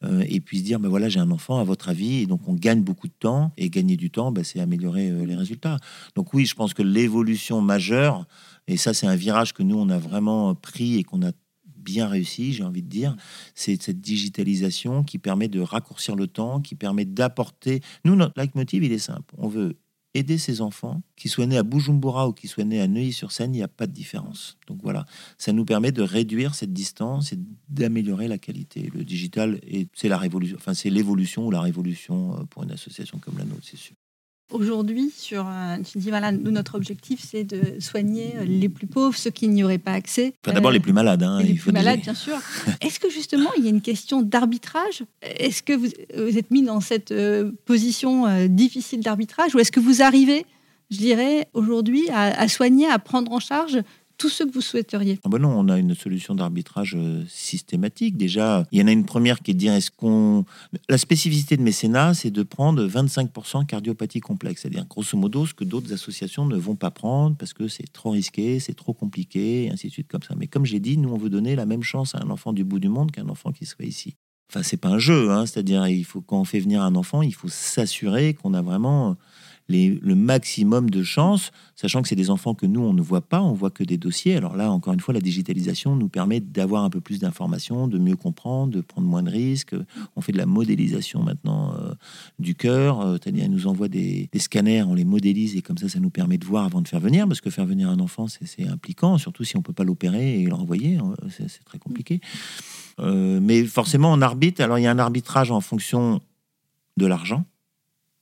euh, 0.03 0.23
et 0.27 0.39
puissent 0.41 0.63
dire, 0.63 0.79
ben 0.79 0.89
voilà, 0.89 1.09
j'ai 1.09 1.19
un 1.19 1.31
enfant, 1.31 1.57
à 1.57 1.63
votre 1.63 1.89
avis, 1.89 2.21
et 2.21 2.25
donc 2.27 2.47
on 2.47 2.53
gagne 2.53 2.81
beaucoup 2.83 3.07
de 3.07 3.15
temps, 3.17 3.51
et 3.57 3.71
gagner 3.71 3.97
du 3.97 4.11
temps, 4.11 4.31
c'est 4.43 4.59
améliorer 4.59 5.09
les 5.25 5.35
résultats. 5.35 5.77
Donc 6.15 6.35
oui, 6.35 6.45
je 6.45 6.53
pense 6.53 6.75
que 6.75 6.83
l'évolution 6.83 7.61
majeure, 7.61 8.27
et 8.67 8.77
ça 8.77 8.93
c'est 8.93 9.07
un 9.07 9.15
virage 9.15 9.53
que 9.53 9.63
nous 9.63 9.77
on 9.77 9.89
a 9.89 9.97
vraiment 9.97 10.53
pris 10.53 10.97
et 10.97 11.03
qu'on 11.03 11.23
a 11.23 11.31
bien 11.81 12.07
réussi, 12.07 12.53
j'ai 12.53 12.63
envie 12.63 12.83
de 12.83 12.89
dire, 12.89 13.15
c'est 13.55 13.81
cette 13.81 14.01
digitalisation 14.01 15.03
qui 15.03 15.17
permet 15.17 15.47
de 15.47 15.59
raccourcir 15.59 16.15
le 16.15 16.27
temps, 16.27 16.61
qui 16.61 16.75
permet 16.75 17.05
d'apporter. 17.05 17.81
Nous, 18.05 18.15
notre 18.15 18.39
leitmotiv, 18.39 18.83
il 18.83 18.91
est 18.91 18.97
simple. 18.97 19.33
On 19.37 19.47
veut 19.47 19.77
aider 20.13 20.37
ces 20.37 20.61
enfants, 20.61 21.01
qu'ils 21.15 21.31
soient 21.31 21.45
nés 21.45 21.57
à 21.57 21.63
Bujumbura 21.63 22.27
ou 22.27 22.33
qu'ils 22.33 22.49
soient 22.49 22.63
nés 22.63 22.81
à 22.81 22.87
Neuilly-sur-Seine, 22.87 23.53
il 23.53 23.57
n'y 23.57 23.63
a 23.63 23.67
pas 23.67 23.87
de 23.87 23.93
différence. 23.93 24.57
Donc 24.67 24.79
voilà, 24.83 25.05
ça 25.37 25.53
nous 25.53 25.65
permet 25.65 25.91
de 25.91 26.01
réduire 26.01 26.55
cette 26.55 26.73
distance 26.73 27.31
et 27.33 27.39
d'améliorer 27.69 28.27
la 28.27 28.37
qualité. 28.37 28.89
Le 28.93 29.03
digital, 29.03 29.61
c'est 29.93 30.09
la 30.09 30.17
révolution, 30.17 30.57
enfin 30.57 30.73
c'est 30.73 30.89
l'évolution 30.89 31.47
ou 31.47 31.51
la 31.51 31.61
révolution 31.61 32.37
euh, 32.37 32.43
pour 32.43 32.63
une 32.63 32.71
association 32.71 33.19
comme 33.19 33.37
la 33.37 33.45
nôtre, 33.45 33.63
c'est 33.63 33.77
sûr. 33.77 33.95
Aujourd'hui, 34.51 35.11
sur, 35.15 35.47
tu 35.89 35.97
dis 35.97 36.09
voilà, 36.09 36.31
nous 36.31 36.51
notre 36.51 36.75
objectif 36.75 37.21
c'est 37.23 37.43
de 37.43 37.79
soigner 37.79 38.33
les 38.45 38.69
plus 38.69 38.87
pauvres, 38.87 39.17
ceux 39.17 39.29
qui 39.29 39.47
n'y 39.47 39.63
auraient 39.63 39.77
pas 39.77 39.93
accès. 39.93 40.33
D'abord 40.43 40.71
les 40.71 40.79
plus 40.79 40.93
malades, 40.93 41.23
hein, 41.23 41.41
les 41.41 41.53
plus 41.53 41.71
malades 41.71 42.01
bien 42.01 42.13
sûr. 42.13 42.37
Est-ce 42.81 42.99
que 42.99 43.09
justement 43.09 43.49
il 43.57 43.63
y 43.63 43.67
a 43.67 43.69
une 43.69 43.81
question 43.81 44.21
d'arbitrage? 44.21 45.03
Est-ce 45.21 45.63
que 45.63 45.73
vous, 45.73 45.87
vous, 46.15 46.37
êtes 46.37 46.51
mis 46.51 46.63
dans 46.63 46.81
cette 46.81 47.11
euh, 47.11 47.51
position 47.65 48.27
euh, 48.27 48.47
difficile 48.47 49.01
d'arbitrage? 49.01 49.55
Ou 49.55 49.59
est-ce 49.59 49.71
que 49.71 49.79
vous 49.79 50.01
arrivez, 50.01 50.45
je 50.89 50.97
dirais 50.97 51.47
aujourd'hui, 51.53 52.09
à, 52.13 52.47
soigner, 52.47 52.87
à 52.87 52.99
prendre 52.99 53.31
en 53.31 53.39
charge 53.39 53.79
tout 54.21 54.29
ce 54.29 54.43
que 54.43 54.53
vous 54.53 54.61
souhaiteriez 54.61 55.19
ah 55.23 55.29
ben 55.29 55.39
Non, 55.39 55.49
on 55.49 55.67
a 55.67 55.79
une 55.79 55.95
solution 55.95 56.35
d'arbitrage 56.35 56.95
euh, 56.95 57.23
systématique. 57.27 58.17
Déjà, 58.17 58.67
il 58.71 58.79
y 58.79 58.83
en 58.83 58.85
a 58.85 58.91
une 58.91 59.03
première 59.03 59.39
qui 59.41 59.49
est 59.49 59.53
de 59.55 59.59
dire 59.59 59.73
est-ce 59.73 59.89
qu'on. 59.89 60.45
La 60.89 60.99
spécificité 60.99 61.57
de 61.57 61.63
mécénat, 61.63 62.13
c'est 62.13 62.29
de 62.29 62.43
prendre 62.43 62.87
25% 62.87 63.65
cardiopathie 63.65 64.19
complexe, 64.19 64.61
c'est-à-dire 64.61 64.85
grosso 64.85 65.17
modo 65.17 65.47
ce 65.47 65.55
que 65.55 65.63
d'autres 65.63 65.91
associations 65.91 66.45
ne 66.45 66.55
vont 66.55 66.75
pas 66.75 66.91
prendre 66.91 67.35
parce 67.35 67.53
que 67.53 67.67
c'est 67.67 67.91
trop 67.91 68.11
risqué, 68.11 68.59
c'est 68.59 68.75
trop 68.75 68.93
compliqué, 68.93 69.63
et 69.63 69.71
ainsi 69.71 69.87
de 69.87 69.91
suite 69.91 70.07
comme 70.07 70.21
ça. 70.21 70.35
Mais 70.37 70.45
comme 70.45 70.65
j'ai 70.65 70.79
dit, 70.79 70.99
nous, 70.99 71.09
on 71.09 71.17
veut 71.17 71.31
donner 71.31 71.55
la 71.55 71.65
même 71.65 71.81
chance 71.81 72.13
à 72.13 72.19
un 72.19 72.29
enfant 72.29 72.53
du 72.53 72.63
bout 72.63 72.79
du 72.79 72.89
monde 72.89 73.09
qu'un 73.09 73.27
enfant 73.27 73.51
qui 73.51 73.65
soit 73.65 73.85
ici. 73.85 74.17
Enfin, 74.51 74.61
c'est 74.61 74.77
pas 74.77 74.89
un 74.89 74.99
jeu, 74.99 75.31
hein, 75.31 75.47
c'est-à-dire 75.47 75.87
il 75.87 76.03
faut 76.03 76.21
quand 76.21 76.39
on 76.39 76.45
fait 76.45 76.59
venir 76.59 76.83
un 76.83 76.93
enfant, 76.93 77.23
il 77.23 77.33
faut 77.33 77.47
s'assurer 77.47 78.35
qu'on 78.35 78.53
a 78.53 78.61
vraiment 78.61 79.17
le 79.71 80.15
maximum 80.15 80.89
de 80.89 81.03
chances, 81.03 81.51
sachant 81.75 82.01
que 82.01 82.07
c'est 82.07 82.15
des 82.15 82.29
enfants 82.29 82.53
que 82.53 82.65
nous, 82.65 82.81
on 82.81 82.93
ne 82.93 83.01
voit 83.01 83.21
pas, 83.21 83.41
on 83.41 83.53
voit 83.53 83.71
que 83.71 83.83
des 83.83 83.97
dossiers. 83.97 84.35
Alors 84.35 84.55
là, 84.55 84.71
encore 84.71 84.93
une 84.93 84.99
fois, 84.99 85.13
la 85.13 85.21
digitalisation 85.21 85.95
nous 85.95 86.09
permet 86.09 86.39
d'avoir 86.39 86.83
un 86.83 86.89
peu 86.89 87.01
plus 87.01 87.19
d'informations, 87.19 87.87
de 87.87 87.97
mieux 87.97 88.15
comprendre, 88.15 88.73
de 88.73 88.81
prendre 88.81 89.07
moins 89.07 89.23
de 89.23 89.29
risques. 89.29 89.75
On 90.15 90.21
fait 90.21 90.31
de 90.31 90.37
la 90.37 90.45
modélisation 90.45 91.23
maintenant 91.23 91.73
euh, 91.73 91.93
du 92.39 92.55
cœur, 92.55 93.01
euh, 93.01 93.17
c'est-à-dire 93.21 93.49
nous 93.49 93.67
envoie 93.67 93.87
des, 93.87 94.29
scanners, 94.37 94.83
on 94.83 94.93
les 94.93 95.05
modélise 95.05 95.55
et 95.55 95.61
comme 95.61 95.77
ça, 95.77 95.89
ça 95.89 95.99
nous 95.99 96.09
permet 96.09 96.37
de 96.37 96.45
voir 96.45 96.65
avant 96.65 96.81
de 96.81 96.87
faire 96.87 96.99
venir, 96.99 97.27
parce 97.27 97.41
que 97.41 97.49
faire 97.49 97.65
venir 97.65 97.89
un 97.89 97.99
enfant, 97.99 98.27
c'est 98.27 98.67
impliquant, 98.67 99.17
surtout 99.17 99.43
si 99.43 99.57
on 99.57 99.61
peut 99.61 99.73
pas 99.73 99.83
l'opérer 99.83 100.41
et 100.41 100.45
l'envoyer, 100.45 100.97
hein, 100.97 101.13
c'est 101.29 101.63
très 101.65 101.79
compliqué. 101.79 102.21
Euh, 102.99 103.39
mais 103.41 103.63
forcément, 103.63 104.11
on 104.13 104.21
arbitre. 104.21 104.61
Alors, 104.61 104.77
il 104.77 104.83
y 104.83 104.87
a 104.87 104.91
un 104.91 104.99
arbitrage 104.99 105.51
en 105.51 105.61
fonction 105.61 106.21
de 106.97 107.05
l'argent, 107.05 107.45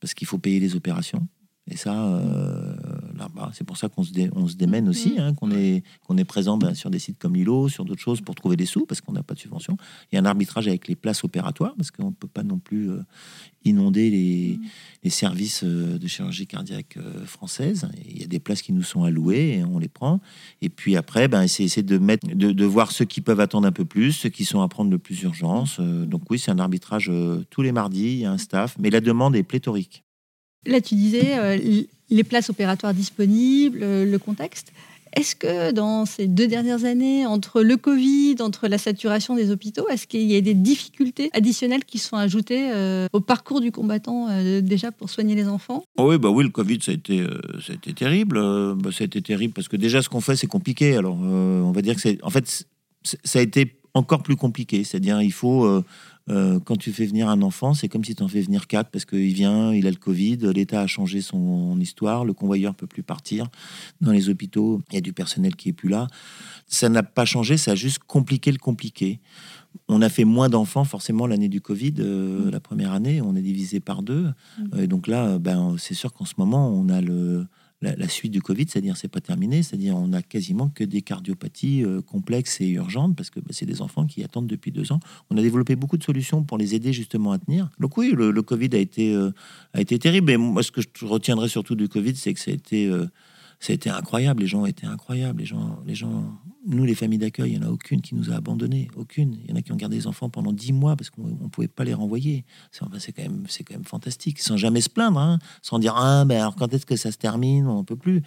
parce 0.00 0.14
qu'il 0.14 0.26
faut 0.26 0.38
payer 0.38 0.60
les 0.60 0.76
opérations. 0.76 1.26
Et 1.68 1.76
ça, 1.76 1.94
euh, 1.94 2.74
là-bas, 3.16 3.50
c'est 3.52 3.64
pour 3.64 3.76
ça 3.76 3.88
qu'on 3.88 4.02
se, 4.02 4.12
on 4.34 4.48
se 4.48 4.56
démène 4.56 4.88
aussi, 4.88 5.14
mm. 5.14 5.20
hein, 5.20 5.34
qu'on 5.34 5.50
est, 5.52 5.84
qu'on 6.04 6.16
est 6.16 6.24
présent 6.24 6.58
ben, 6.58 6.74
sur 6.74 6.90
des 6.90 6.98
sites 6.98 7.18
comme 7.18 7.34
Lilo, 7.34 7.68
sur 7.68 7.84
d'autres 7.84 8.00
choses 8.00 8.20
pour 8.20 8.34
trouver 8.34 8.56
des 8.56 8.66
sous, 8.66 8.86
parce 8.86 9.00
qu'on 9.00 9.12
n'a 9.12 9.22
pas 9.22 9.34
de 9.34 9.38
subvention. 9.38 9.76
Il 10.10 10.16
y 10.16 10.18
a 10.18 10.22
un 10.22 10.24
arbitrage 10.24 10.66
avec 10.66 10.88
les 10.88 10.96
places 10.96 11.22
opératoires, 11.22 11.74
parce 11.76 11.90
qu'on 11.90 12.06
ne 12.06 12.14
peut 12.14 12.28
pas 12.28 12.42
non 12.42 12.58
plus 12.58 12.90
euh, 12.90 13.02
inonder 13.64 14.10
les, 14.10 14.58
mm. 14.58 14.66
les, 15.04 15.10
services 15.10 15.62
euh, 15.62 15.98
de 15.98 16.06
chirurgie 16.08 16.46
cardiaque 16.46 16.98
française. 17.24 17.88
Il 18.08 18.20
y 18.20 18.24
a 18.24 18.26
des 18.26 18.40
places 18.40 18.62
qui 18.62 18.72
nous 18.72 18.82
sont 18.82 19.04
allouées, 19.04 19.58
et 19.58 19.64
on 19.64 19.78
les 19.78 19.88
prend. 19.88 20.20
Et 20.62 20.70
puis 20.70 20.96
après, 20.96 21.28
ben, 21.28 21.46
c'est 21.46 21.62
essayer 21.62 21.84
de, 21.84 21.98
mettre, 21.98 22.26
de, 22.26 22.52
de, 22.52 22.64
voir 22.64 22.90
ceux 22.90 23.04
qui 23.04 23.20
peuvent 23.20 23.40
attendre 23.40 23.68
un 23.68 23.72
peu 23.72 23.84
plus, 23.84 24.12
ceux 24.12 24.30
qui 24.30 24.44
sont 24.44 24.62
à 24.62 24.68
prendre 24.68 24.90
le 24.90 24.98
plus 24.98 25.22
urgence. 25.22 25.78
donc 25.78 26.22
oui, 26.30 26.38
c'est 26.38 26.50
un 26.50 26.58
arbitrage 26.58 27.12
tous 27.50 27.62
les 27.62 27.72
mardis, 27.72 28.12
il 28.12 28.18
y 28.18 28.24
a 28.24 28.32
un 28.32 28.38
staff, 28.38 28.76
mais 28.78 28.90
la 28.90 29.00
demande 29.00 29.36
est 29.36 29.42
pléthorique. 29.42 30.04
Là, 30.66 30.80
tu 30.80 30.94
disais 30.94 31.38
euh, 31.38 31.82
les 32.10 32.24
places 32.24 32.50
opératoires 32.50 32.92
disponibles, 32.92 33.80
euh, 33.82 34.04
le 34.04 34.18
contexte. 34.18 34.72
Est-ce 35.16 35.34
que 35.34 35.72
dans 35.72 36.06
ces 36.06 36.28
deux 36.28 36.46
dernières 36.46 36.84
années, 36.84 37.26
entre 37.26 37.62
le 37.62 37.76
Covid, 37.76 38.36
entre 38.40 38.68
la 38.68 38.78
saturation 38.78 39.34
des 39.34 39.50
hôpitaux, 39.50 39.88
est-ce 39.88 40.06
qu'il 40.06 40.22
y 40.22 40.36
a 40.36 40.40
des 40.40 40.54
difficultés 40.54 41.30
additionnelles 41.32 41.84
qui 41.84 41.98
sont 41.98 42.16
ajoutées 42.16 42.70
euh, 42.72 43.08
au 43.12 43.18
parcours 43.18 43.60
du 43.60 43.72
combattant 43.72 44.28
déjà 44.60 44.92
pour 44.92 45.10
soigner 45.10 45.34
les 45.34 45.48
enfants? 45.48 45.82
Oh 45.96 46.10
Oui, 46.10 46.18
bah 46.18 46.30
oui, 46.30 46.44
le 46.44 46.50
Covid, 46.50 46.78
ça 46.80 46.92
a 46.92 46.94
été, 46.94 47.26
terrible. 47.96 48.38
Bah, 48.76 48.90
ça 48.92 49.02
a 49.02 49.06
été 49.06 49.20
terrible 49.20 49.52
parce 49.52 49.66
que 49.66 49.76
déjà, 49.76 50.00
ce 50.00 50.08
qu'on 50.08 50.20
fait, 50.20 50.36
c'est 50.36 50.46
compliqué. 50.46 50.94
Alors, 50.94 51.16
on 51.16 51.72
va 51.72 51.82
dire 51.82 51.96
que 51.96 52.00
c'est. 52.00 52.22
En 52.22 52.30
fait, 52.30 52.64
ça 53.02 53.40
a 53.40 53.42
été 53.42 53.80
encore 53.94 54.22
plus 54.22 54.36
compliqué. 54.36 54.84
C'est-à-dire, 54.84 55.20
il 55.20 55.32
faut 55.32 55.82
euh, 56.30 56.60
quand 56.60 56.76
tu 56.76 56.92
fais 56.92 57.06
venir 57.06 57.28
un 57.28 57.42
enfant, 57.42 57.74
c'est 57.74 57.88
comme 57.88 58.04
si 58.04 58.14
tu 58.14 58.22
en 58.22 58.28
fais 58.28 58.40
venir 58.40 58.66
quatre 58.66 58.90
parce 58.90 59.04
qu'il 59.04 59.32
vient, 59.32 59.72
il 59.72 59.86
a 59.86 59.90
le 59.90 59.96
Covid, 59.96 60.38
l'État 60.54 60.80
a 60.80 60.86
changé 60.86 61.20
son 61.20 61.78
histoire, 61.80 62.24
le 62.24 62.32
convoyeur 62.32 62.74
peut 62.74 62.86
plus 62.86 63.02
partir. 63.02 63.48
Dans 64.00 64.12
les 64.12 64.28
hôpitaux, 64.28 64.80
il 64.90 64.94
y 64.94 64.98
a 64.98 65.00
du 65.00 65.12
personnel 65.12 65.56
qui 65.56 65.70
est 65.70 65.72
plus 65.72 65.88
là. 65.88 66.06
Ça 66.68 66.88
n'a 66.88 67.02
pas 67.02 67.24
changé, 67.24 67.56
ça 67.56 67.72
a 67.72 67.74
juste 67.74 67.98
compliqué 68.06 68.52
le 68.52 68.58
compliqué. 68.58 69.20
On 69.88 70.02
a 70.02 70.08
fait 70.08 70.24
moins 70.24 70.48
d'enfants 70.48 70.84
forcément 70.84 71.26
l'année 71.26 71.48
du 71.48 71.60
Covid, 71.60 71.94
euh, 71.98 72.46
mmh. 72.46 72.50
la 72.50 72.60
première 72.60 72.92
année, 72.92 73.20
on 73.20 73.34
est 73.34 73.42
divisé 73.42 73.80
par 73.80 74.02
deux. 74.02 74.28
Mmh. 74.58 74.80
Et 74.80 74.86
donc 74.86 75.06
là, 75.06 75.38
ben, 75.38 75.76
c'est 75.78 75.94
sûr 75.94 76.12
qu'en 76.12 76.24
ce 76.24 76.34
moment, 76.38 76.68
on 76.68 76.88
a 76.88 77.00
le, 77.00 77.46
la, 77.82 78.08
suite 78.08 78.32
du 78.32 78.42
Covid, 78.42 78.66
c'est-à-dire 78.68 78.96
c'est 78.96 79.08
pas 79.08 79.20
terminé, 79.20 79.62
c'est-à-dire 79.62 79.96
on 79.96 80.12
a 80.12 80.22
quasiment 80.22 80.68
que 80.68 80.84
des 80.84 81.00
cardiopathies 81.00 81.82
euh, 81.82 82.02
complexes 82.02 82.60
et 82.60 82.68
urgentes 82.68 83.16
parce 83.16 83.30
que 83.30 83.40
bah, 83.40 83.50
c'est 83.50 83.64
des 83.64 83.80
enfants 83.80 84.06
qui 84.06 84.22
attendent 84.22 84.46
depuis 84.46 84.70
deux 84.70 84.92
ans. 84.92 85.00
On 85.30 85.36
a 85.38 85.42
développé 85.42 85.76
beaucoup 85.76 85.96
de 85.96 86.04
solutions 86.04 86.42
pour 86.42 86.58
les 86.58 86.74
aider 86.74 86.92
justement 86.92 87.32
à 87.32 87.38
tenir. 87.38 87.70
Donc 87.78 87.96
oui, 87.96 88.12
le, 88.14 88.42
Covid 88.42 88.70
a 88.72 88.78
été 88.78 89.14
euh, 89.14 89.32
terrible. 89.84 90.30
Et 90.30 90.36
moi, 90.36 90.62
ce 90.62 90.70
que 90.70 90.80
je 90.82 91.06
retiendrai 91.06 91.48
surtout 91.48 91.74
du 91.74 91.88
Covid, 91.88 92.16
c'est 92.16 92.34
que 92.34 92.40
ça 92.40 92.50
a 92.50 92.54
été 92.54 92.86
euh, 92.86 93.06
été 93.68 93.90
incroyable. 93.90 94.42
Les 94.42 94.48
gens 94.48 94.64
étaient 94.64 94.86
incroyables. 94.86 95.40
Les 95.40 95.46
gens, 95.46 95.78
les 95.86 95.94
gens, 95.94 96.24
nous, 96.66 96.84
les 96.84 96.94
familles 96.94 97.18
d'accueil, 97.18 97.52
il 97.52 97.58
n'y 97.58 97.64
en 97.64 97.68
a 97.68 97.70
aucune 97.70 98.00
qui 98.00 98.14
nous 98.14 98.30
a 98.30 98.34
abandonnés. 98.34 98.88
Aucune. 98.96 99.36
Il 99.44 99.50
y 99.50 99.52
en 99.52 99.56
a 99.56 99.62
qui 99.62 99.72
ont 99.72 99.76
gardé 99.76 99.96
des 99.96 100.06
enfants 100.06 100.30
pendant 100.30 100.52
dix 100.52 100.72
mois 100.72 100.96
parce 100.96 101.10
qu'on 101.10 101.26
ne 101.26 101.48
pouvait 101.48 101.68
pas 101.68 101.84
les 101.84 101.94
renvoyer. 101.94 102.44
C'est 102.70 102.80
quand, 102.80 103.22
même, 103.22 103.46
quand 103.46 103.74
même 103.74 103.84
fantastique. 103.84 104.40
Sans 104.40 104.56
jamais 104.56 104.80
se 104.80 104.88
plaindre, 104.88 105.18
hein. 105.18 105.38
sans 105.62 105.78
dire 105.78 105.94
Ah, 105.96 106.24
ben 106.24 106.40
alors 106.40 106.56
quand 106.56 106.72
est-ce 106.72 106.86
que 106.86 106.96
ça 106.96 107.12
se 107.12 107.18
termine 107.18 107.66
On 107.66 107.80
ne 107.80 107.84
peut 107.84 107.96
plus 107.96 108.22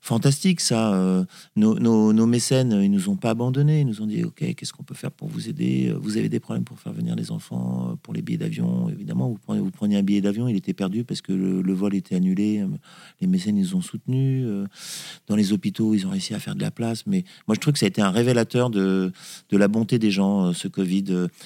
fantastique 0.00 0.60
ça. 0.60 0.94
Euh, 0.94 1.24
nos, 1.56 2.26
mécènes, 2.26 2.80
ils 2.82 2.90
nous 2.90 3.08
ont 3.08 3.16
pas 3.16 3.30
abandonnés. 3.30 3.80
Ils 3.80 3.86
nous 3.86 4.02
ont 4.02 4.06
dit 4.06 4.24
ok, 4.24 4.54
qu'est-ce 4.54 4.72
qu'on 4.72 4.82
peut 4.82 4.94
faire 4.94 5.10
pour 5.10 5.28
vous 5.28 5.48
aider 5.48 5.94
Vous 6.00 6.16
avez 6.16 6.28
des 6.28 6.40
problèmes 6.40 6.64
pour 6.64 6.78
faire 6.78 6.92
venir 6.92 7.14
les 7.14 7.30
enfants, 7.30 7.90
euh, 7.90 7.94
pour 8.02 8.14
les 8.14 8.22
billets 8.22 8.38
d'avion. 8.38 8.88
Évidemment, 8.88 9.28
vous 9.28 9.38
prenez, 9.38 9.60
vous 9.60 9.70
preniez 9.70 9.98
un 9.98 10.02
billet 10.02 10.20
d'avion, 10.20 10.48
il 10.48 10.56
était 10.56 10.74
perdu 10.74 11.04
parce 11.04 11.20
que 11.20 11.32
le, 11.32 11.72
vol 11.72 11.94
était 11.94 12.16
annulé. 12.16 12.64
Les 13.20 13.26
mécènes, 13.26 13.56
ils 13.56 13.76
ont 13.76 13.80
soutenu. 13.80 14.44
Euh, 14.44 14.66
dans 15.28 15.36
les 15.36 15.52
hôpitaux, 15.52 15.94
ils 15.94 16.06
ont 16.06 16.10
réussi 16.10 16.34
à 16.34 16.38
faire 16.40 16.54
de 16.54 16.60
la 16.60 16.70
place. 16.70 17.06
Mais 17.06 17.24
moi, 17.46 17.54
je 17.54 17.60
trouve 17.60 17.72
que 17.72 17.78
ça 17.78 17.86
a 17.86 17.88
été 17.88 18.02
un 18.02 18.10
révélateur 18.10 18.70
de, 18.70 19.12
de 19.50 19.56
la 19.56 19.68
bonté 19.68 19.98
des 19.98 20.10
gens, 20.10 20.52
ce 20.52 20.68
Covid. 20.68 21.04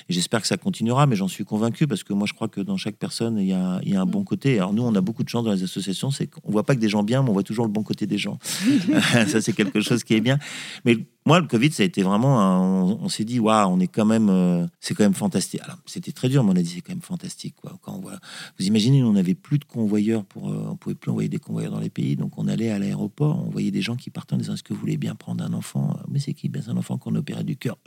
Et 0.08 0.12
j'espère 0.12 0.40
que 0.40 0.46
ça 0.46 0.56
continuera, 0.56 1.06
mais 1.06 1.16
j'en 1.16 1.28
suis 1.28 1.44
convaincu 1.44 1.86
parce 1.86 2.02
que 2.02 2.12
moi, 2.12 2.26
je 2.26 2.32
crois 2.32 2.48
que 2.48 2.60
dans 2.60 2.76
chaque 2.76 2.96
personne, 2.96 3.38
il 3.38 3.46
y 3.46 3.52
a, 3.52 3.80
il 3.82 3.92
y 3.92 3.96
a 3.96 4.00
un 4.00 4.06
bon 4.06 4.24
côté. 4.24 4.58
Alors 4.58 4.72
nous, 4.72 4.82
on 4.82 4.94
a 4.94 5.00
beaucoup 5.00 5.22
de 5.22 5.28
chance 5.28 5.44
dans 5.44 5.52
les 5.52 5.62
associations, 5.62 6.10
c'est 6.10 6.26
qu'on 6.26 6.50
voit 6.50 6.64
pas 6.64 6.74
que 6.74 6.80
des 6.80 6.88
gens 6.88 7.02
bien, 7.02 7.22
mais 7.22 7.30
on 7.30 7.32
voit 7.32 7.42
toujours 7.42 7.66
le 7.66 7.72
bon 7.72 7.82
côté 7.82 8.06
des 8.06 8.18
gens. 8.18 8.38
ça, 9.26 9.40
c'est 9.40 9.52
quelque 9.52 9.80
chose 9.80 10.04
qui 10.04 10.14
est 10.14 10.20
bien. 10.20 10.38
Mais 10.84 10.96
moi, 11.26 11.40
le 11.40 11.46
Covid, 11.46 11.72
ça 11.72 11.82
a 11.82 11.86
été 11.86 12.02
vraiment. 12.02 13.00
on, 13.02 13.08
s'est 13.08 13.24
dit, 13.24 13.40
waouh, 13.40 13.70
on 13.70 13.80
est 13.80 13.88
quand 13.88 14.04
même. 14.04 14.28
Euh, 14.28 14.66
c'est 14.80 14.94
quand 14.94 15.04
même 15.04 15.14
fantastique. 15.14 15.60
Alors, 15.62 15.78
c'était 15.86 16.12
très 16.12 16.28
dur, 16.28 16.44
mais 16.44 16.52
on 16.52 16.56
a 16.56 16.62
dit, 16.62 16.72
c'est 16.74 16.80
quand 16.82 16.92
même 16.92 17.02
fantastique. 17.02 17.54
Quoi. 17.60 17.78
Quand 17.82 18.00
Vous 18.00 18.66
imaginez, 18.66 19.02
on 19.02 19.12
n'avait 19.12 19.34
plus 19.34 19.58
de 19.58 19.64
convoyeurs 19.64 20.24
pour. 20.24 20.50
Euh, 20.50 20.68
on 20.70 20.76
pouvait 20.76 20.94
plus 20.94 21.10
envoyer 21.10 21.28
des 21.28 21.38
convoyeurs 21.38 21.72
dans 21.72 21.80
les 21.80 21.90
pays. 21.90 22.16
Donc, 22.16 22.38
on 22.38 22.46
allait 22.46 22.70
à 22.70 22.78
l'aéroport, 22.78 23.44
on 23.46 23.50
voyait 23.50 23.70
des 23.70 23.82
gens 23.82 23.96
qui 23.96 24.10
partaient 24.10 24.34
en 24.34 24.38
disant, 24.38 24.54
est-ce 24.54 24.62
que 24.62 24.74
vous 24.74 24.80
voulez 24.80 24.98
bien 24.98 25.14
prendre 25.14 25.42
un 25.42 25.52
enfant? 25.54 25.98
Mais 26.08 26.18
c'est 26.18 26.34
qui? 26.34 26.48
Ben, 26.48 26.62
C'est 26.62 26.70
un 26.70 26.76
enfant 26.76 26.98
qu'on 26.98 27.14
opérait 27.14 27.44
du 27.44 27.56
cœur. 27.56 27.78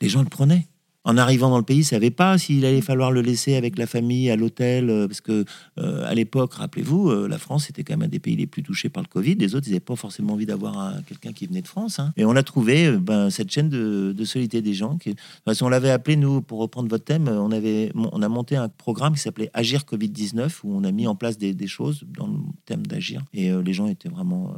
Les 0.00 0.08
gens 0.08 0.22
le 0.22 0.28
prenaient 0.28 0.66
en 1.04 1.16
arrivant 1.16 1.50
dans 1.50 1.58
le 1.58 1.64
pays, 1.64 1.78
ne 1.78 1.84
savait 1.84 2.10
pas 2.10 2.38
s'il 2.38 2.64
allait 2.64 2.80
falloir 2.80 3.10
le 3.10 3.22
laisser 3.22 3.56
avec 3.56 3.78
la 3.78 3.86
famille 3.86 4.30
à 4.30 4.36
l'hôtel, 4.36 4.88
euh, 4.88 5.08
parce 5.08 5.20
que 5.20 5.44
euh, 5.78 6.04
à 6.06 6.14
l'époque, 6.14 6.54
rappelez-vous, 6.54 7.10
euh, 7.10 7.28
la 7.28 7.38
France 7.38 7.68
était 7.70 7.82
quand 7.82 7.94
même 7.94 8.06
un 8.06 8.08
des 8.08 8.20
pays 8.20 8.36
les 8.36 8.46
plus 8.46 8.62
touchés 8.62 8.88
par 8.88 9.02
le 9.02 9.08
Covid. 9.08 9.34
Les 9.34 9.54
autres, 9.54 9.66
ils 9.66 9.70
n'avaient 9.70 9.80
pas 9.80 9.96
forcément 9.96 10.34
envie 10.34 10.46
d'avoir 10.46 10.94
quelqu'un 11.06 11.32
qui 11.32 11.46
venait 11.46 11.62
de 11.62 11.68
France. 11.68 11.98
Hein. 11.98 12.12
Et 12.16 12.24
on 12.24 12.36
a 12.36 12.42
trouvé 12.42 12.92
ben, 12.92 13.30
cette 13.30 13.50
chaîne 13.50 13.68
de, 13.68 14.14
de, 14.16 14.60
des 14.60 14.74
gens. 14.74 14.96
Qui, 14.98 15.14
on 15.60 15.68
l'avait 15.68 15.90
appelé, 15.90 16.16
nous, 16.16 16.40
pour 16.40 16.60
reprendre 16.60 16.88
votre 16.88 17.04
thème, 17.04 17.28
on, 17.28 17.50
avait, 17.50 17.90
on 17.94 18.22
a 18.22 18.28
monté 18.28 18.56
un 18.56 18.68
programme 18.68 19.14
qui 19.14 19.20
s'appelait 19.20 19.50
Agir 19.54 19.82
Covid-19, 19.82 20.60
où 20.64 20.76
on 20.76 20.84
a 20.84 20.92
mis 20.92 21.06
en 21.06 21.14
place 21.14 21.38
des 21.38 21.66
choses 21.66 22.04
dans 22.06 22.26
le 22.26 22.38
thème 22.66 22.86
d'agir. 22.86 23.22
Et 23.32 23.50
les 23.50 23.72
gens 23.72 23.88
étaient 23.88 24.08
vraiment 24.08 24.54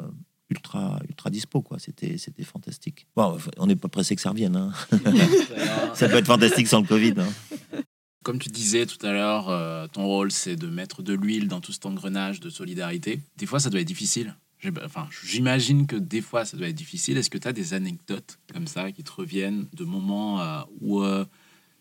ultra, 0.54 1.00
ultra 1.08 1.30
dispo, 1.30 1.62
quoi. 1.62 1.78
C'était, 1.78 2.18
c'était 2.18 2.44
fantastique. 2.44 3.06
Bon, 3.16 3.36
on 3.58 3.66
n'est 3.66 3.76
pas 3.76 3.88
pressé 3.88 4.14
que 4.14 4.22
ça 4.22 4.30
revienne. 4.30 4.56
Hein. 4.56 4.72
ça 5.94 6.08
peut 6.08 6.16
être 6.16 6.26
fantastique 6.26 6.68
sans 6.68 6.80
le 6.80 6.86
Covid. 6.86 7.14
Hein. 7.18 7.82
Comme 8.22 8.38
tu 8.38 8.48
disais 8.48 8.86
tout 8.86 9.04
à 9.04 9.12
l'heure, 9.12 9.50
euh, 9.50 9.86
ton 9.86 10.06
rôle, 10.06 10.32
c'est 10.32 10.56
de 10.56 10.66
mettre 10.68 11.02
de 11.02 11.12
l'huile 11.12 11.48
dans 11.48 11.60
tout 11.60 11.72
cet 11.72 11.84
engrenage 11.84 12.40
de 12.40 12.48
solidarité. 12.48 13.20
Des 13.36 13.46
fois, 13.46 13.60
ça 13.60 13.68
doit 13.68 13.80
être 13.80 13.86
difficile. 13.86 14.34
Enfin, 14.82 15.08
j'imagine 15.22 15.86
que 15.86 15.96
des 15.96 16.22
fois, 16.22 16.46
ça 16.46 16.56
doit 16.56 16.68
être 16.68 16.74
difficile. 16.74 17.18
Est-ce 17.18 17.28
que 17.28 17.36
tu 17.36 17.48
as 17.48 17.52
des 17.52 17.74
anecdotes 17.74 18.38
comme 18.52 18.66
ça 18.66 18.92
qui 18.92 19.04
te 19.04 19.12
reviennent 19.12 19.66
de 19.74 19.84
moments 19.84 20.40
euh, 20.40 20.60
où 20.80 21.02
euh, 21.02 21.26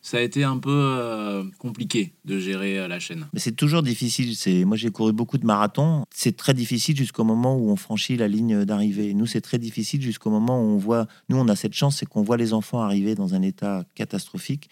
ça 0.04 0.18
a 0.18 0.20
été 0.20 0.44
un 0.44 0.58
peu 0.58 0.70
euh, 0.70 1.46
compliqué 1.60 2.14
de 2.26 2.38
gérer 2.38 2.78
euh, 2.78 2.90
la 2.90 3.00
chaîne. 3.00 3.26
Mais 3.32 3.40
c'est 3.40 3.54
toujours 3.54 3.82
difficile. 3.82 4.36
C'est 4.36 4.66
moi 4.66 4.76
j'ai 4.76 4.92
couru 4.92 5.14
beaucoup 5.14 5.38
de 5.38 5.46
marathons. 5.46 6.04
C'est 6.14 6.36
très 6.36 6.54
difficile 6.54 6.98
jusqu'au 6.98 7.24
moment 7.24 7.56
où 7.56 7.72
on 7.72 7.78
franchit 7.78 8.18
la 8.18 8.28
ligne 8.28 8.66
d'arrivée. 8.66 9.14
Nous 9.14 9.26
c'est 9.26 9.42
très 9.42 9.58
difficile 9.58 10.02
jusqu'au 10.02 10.30
moment 10.30 10.62
où 10.62 10.66
on 10.66 10.78
voit. 10.78 11.08
Nous 11.30 11.38
on 11.38 11.48
a 11.48 11.56
cette 11.56 11.74
chance, 11.74 11.98
c'est 11.98 12.06
qu'on 12.06 12.22
voit 12.22 12.36
les 12.36 12.52
enfants 12.54 12.82
arriver 12.82 13.16
dans 13.16 13.34
un 13.34 13.42
état 13.42 13.86
catastrophique 13.96 14.70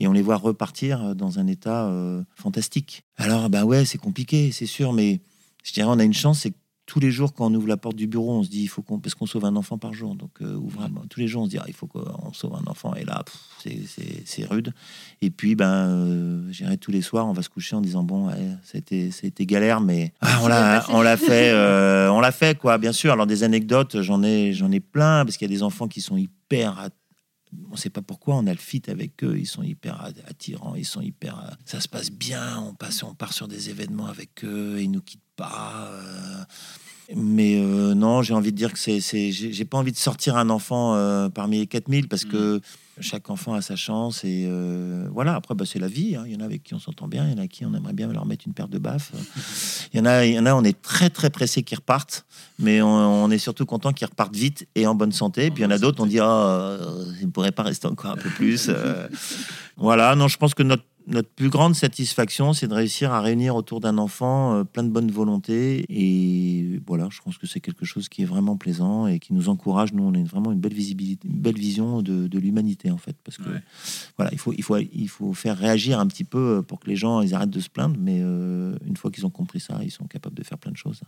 et 0.00 0.06
on 0.06 0.12
les 0.12 0.22
voit 0.22 0.36
repartir 0.36 1.16
dans 1.16 1.38
un 1.38 1.46
état 1.46 1.86
euh, 1.86 2.22
fantastique. 2.36 3.04
Alors 3.16 3.48
bah 3.48 3.64
ouais 3.64 3.86
c'est 3.86 3.98
compliqué, 3.98 4.52
c'est 4.52 4.66
sûr, 4.66 4.92
mais 4.92 5.22
je 5.64 5.72
dirais 5.72 5.88
on 5.88 5.98
a 5.98 6.04
une 6.04 6.12
chance, 6.12 6.40
c'est 6.40 6.52
tous 6.86 7.00
les 7.00 7.10
jours, 7.10 7.32
quand 7.32 7.46
on 7.50 7.54
ouvre 7.54 7.68
la 7.68 7.76
porte 7.76 7.96
du 7.96 8.06
bureau, 8.06 8.32
on 8.32 8.42
se 8.42 8.50
dit 8.50 8.62
il 8.62 8.66
faut 8.66 8.82
qu'on 8.82 8.98
parce 8.98 9.14
qu'on 9.14 9.26
sauve 9.26 9.46
un 9.46 9.56
enfant 9.56 9.78
par 9.78 9.94
jour. 9.94 10.14
Donc 10.14 10.30
euh, 10.42 10.58
tous 11.08 11.18
les 11.18 11.26
jours, 11.26 11.42
on 11.42 11.44
se 11.46 11.50
dit 11.50 11.58
ah, 11.58 11.64
il 11.66 11.72
faut 11.72 11.86
qu'on 11.86 12.32
sauve 12.32 12.54
un 12.54 12.70
enfant. 12.70 12.94
Et 12.94 13.04
là, 13.04 13.24
c'est 14.24 14.44
rude. 14.44 14.72
Et 15.22 15.30
puis 15.30 15.54
ben, 15.54 15.88
euh, 15.88 16.76
tous 16.80 16.90
les 16.90 17.00
soirs, 17.00 17.26
on 17.26 17.32
va 17.32 17.42
se 17.42 17.48
coucher 17.48 17.74
en 17.76 17.80
disant 17.80 18.02
bon, 18.02 18.28
ouais, 18.28 18.34
ça, 18.64 18.76
a 18.76 18.78
été, 18.78 19.10
ça 19.10 19.20
a 19.24 19.28
été 19.28 19.46
galère, 19.46 19.80
mais 19.80 20.12
ah, 20.20 20.40
on 20.42 20.48
l'a 20.48 20.84
on 20.90 21.00
l'a 21.00 21.16
fait, 21.16 21.50
euh, 21.54 22.10
on 22.10 22.20
l'a 22.20 22.32
fait 22.32 22.58
quoi. 22.58 22.76
Bien 22.76 22.92
sûr. 22.92 23.12
Alors 23.12 23.26
des 23.26 23.44
anecdotes, 23.44 24.02
j'en 24.02 24.22
ai 24.22 24.52
j'en 24.52 24.70
ai 24.70 24.80
plein 24.80 25.24
parce 25.24 25.38
qu'il 25.38 25.50
y 25.50 25.52
a 25.52 25.54
des 25.56 25.62
enfants 25.62 25.88
qui 25.88 26.02
sont 26.02 26.18
hyper 26.18 26.90
on 27.68 27.72
ne 27.72 27.76
sait 27.76 27.90
pas 27.90 28.02
pourquoi, 28.02 28.36
on 28.36 28.46
a 28.46 28.52
le 28.52 28.58
fit 28.58 28.82
avec 28.88 29.22
eux, 29.24 29.38
ils 29.38 29.46
sont 29.46 29.62
hyper 29.62 30.00
attirants, 30.28 30.74
ils 30.74 30.84
sont 30.84 31.00
hyper... 31.00 31.56
Ça 31.64 31.80
se 31.80 31.88
passe 31.88 32.10
bien, 32.10 32.58
on, 32.60 32.74
passe, 32.74 33.02
on 33.02 33.14
part 33.14 33.32
sur 33.32 33.48
des 33.48 33.70
événements 33.70 34.06
avec 34.06 34.44
eux, 34.44 34.80
ils 34.80 34.90
nous 34.90 35.02
quittent 35.02 35.20
pas. 35.36 35.88
Euh, 35.90 36.44
mais 37.14 37.56
euh, 37.56 37.94
non, 37.94 38.22
j'ai 38.22 38.34
envie 38.34 38.52
de 38.52 38.56
dire 38.56 38.72
que 38.72 38.78
c'est, 38.78 39.00
j'ai 39.00 39.64
pas 39.64 39.78
envie 39.78 39.92
de 39.92 39.96
sortir 39.96 40.36
un 40.36 40.48
enfant 40.48 40.94
euh, 40.94 41.28
parmi 41.28 41.58
les 41.58 41.66
4000 41.66 42.08
parce 42.08 42.24
que 42.24 42.56
mm. 42.56 42.60
chaque 43.00 43.28
enfant 43.28 43.54
a 43.54 43.60
sa 43.60 43.76
chance 43.76 44.24
et 44.24 44.48
voilà. 45.10 45.34
Après, 45.34 45.54
bah, 45.54 45.64
c'est 45.66 45.78
la 45.78 45.88
vie. 45.88 46.16
Hein. 46.16 46.24
Il 46.26 46.32
y 46.32 46.36
en 46.36 46.40
a 46.40 46.44
avec 46.44 46.62
qui 46.62 46.74
on 46.74 46.78
s'entend 46.78 47.08
bien, 47.08 47.26
il 47.26 47.36
y 47.36 47.40
en 47.40 47.42
a 47.42 47.46
qui 47.46 47.66
on 47.66 47.74
aimerait 47.74 47.92
bien 47.92 48.10
leur 48.12 48.24
mettre 48.26 48.46
une 48.46 48.54
paire 48.54 48.68
de 48.68 48.78
baffes. 48.78 49.12
Il 49.92 49.98
y 49.98 50.00
en 50.00 50.06
a, 50.06 50.24
il 50.24 50.32
y 50.32 50.38
en 50.40 50.46
a, 50.46 50.54
on 50.54 50.64
est 50.64 50.82
très 50.82 51.08
très 51.08 51.30
pressé 51.30 51.62
qu'ils 51.62 51.76
repartent, 51.76 52.26
mais 52.58 52.82
on, 52.82 53.30
est 53.30 53.38
surtout 53.38 53.64
content 53.64 53.92
qu'ils 53.92 54.08
repartent 54.08 54.34
vite 54.34 54.66
et 54.74 54.88
en 54.88 54.96
bonne 54.96 55.12
santé. 55.12 55.52
puis 55.52 55.62
il 55.62 55.66
y 55.66 55.66
en 55.66 55.70
a 55.70 55.78
d'autres, 55.78 56.02
on 56.02 56.06
dit 56.06 56.18
ah, 56.18 56.76
il 57.20 57.26
ne 57.26 57.30
pourrait 57.30 57.52
pas 57.52 57.62
rester 57.62 57.86
encore 57.86 58.10
un 58.10 58.16
peu 58.16 58.28
plus. 58.30 58.70
voilà. 59.76 60.16
Non, 60.16 60.26
je 60.26 60.36
pense 60.36 60.52
que 60.52 60.64
notre 60.64 60.82
notre 61.06 61.28
plus 61.28 61.50
grande 61.50 61.74
satisfaction, 61.74 62.52
c'est 62.52 62.68
de 62.68 62.74
réussir 62.74 63.12
à 63.12 63.20
réunir 63.20 63.56
autour 63.56 63.80
d'un 63.80 63.98
enfant 63.98 64.54
euh, 64.54 64.64
plein 64.64 64.82
de 64.82 64.88
bonne 64.88 65.10
volonté. 65.10 65.84
Et 65.88 66.80
voilà, 66.86 67.08
je 67.10 67.20
pense 67.20 67.38
que 67.38 67.46
c'est 67.46 67.60
quelque 67.60 67.84
chose 67.84 68.08
qui 68.08 68.22
est 68.22 68.26
vraiment 68.26 68.56
plaisant 68.56 69.06
et 69.06 69.18
qui 69.18 69.34
nous 69.34 69.48
encourage. 69.48 69.92
Nous, 69.92 70.02
on 70.02 70.14
a 70.14 70.22
vraiment 70.24 70.52
une 70.52 70.60
belle 70.60 70.74
visibilité, 70.74 71.28
une 71.28 71.40
belle 71.40 71.58
vision 71.58 72.02
de, 72.02 72.38
l'humanité, 72.38 72.90
en 72.90 72.98
fait. 72.98 73.16
Parce 73.22 73.36
que 73.36 73.50
voilà, 74.16 74.32
il 74.32 74.38
faut, 74.38 74.52
il, 74.52 74.62
faut, 74.62 74.78
il 74.78 75.08
faut 75.08 75.34
faire 75.34 75.56
réagir 75.58 75.98
un 76.00 76.06
petit 76.06 76.24
peu 76.24 76.62
pour 76.66 76.80
que 76.80 76.88
les 76.88 76.96
gens 76.96 77.20
ils 77.20 77.34
arrêtent 77.34 77.50
de 77.50 77.60
se 77.60 77.70
plaindre. 77.70 77.96
Mais 77.98 78.20
euh, 78.22 78.76
une 78.86 78.96
fois 78.96 79.10
qu'ils 79.10 79.26
ont 79.26 79.30
compris 79.30 79.60
ça, 79.60 79.80
ils 79.82 79.90
sont 79.90 80.06
capables 80.06 80.36
de 80.36 80.44
faire 80.44 80.58
plein 80.58 80.72
de 80.72 80.76
choses. 80.76 81.02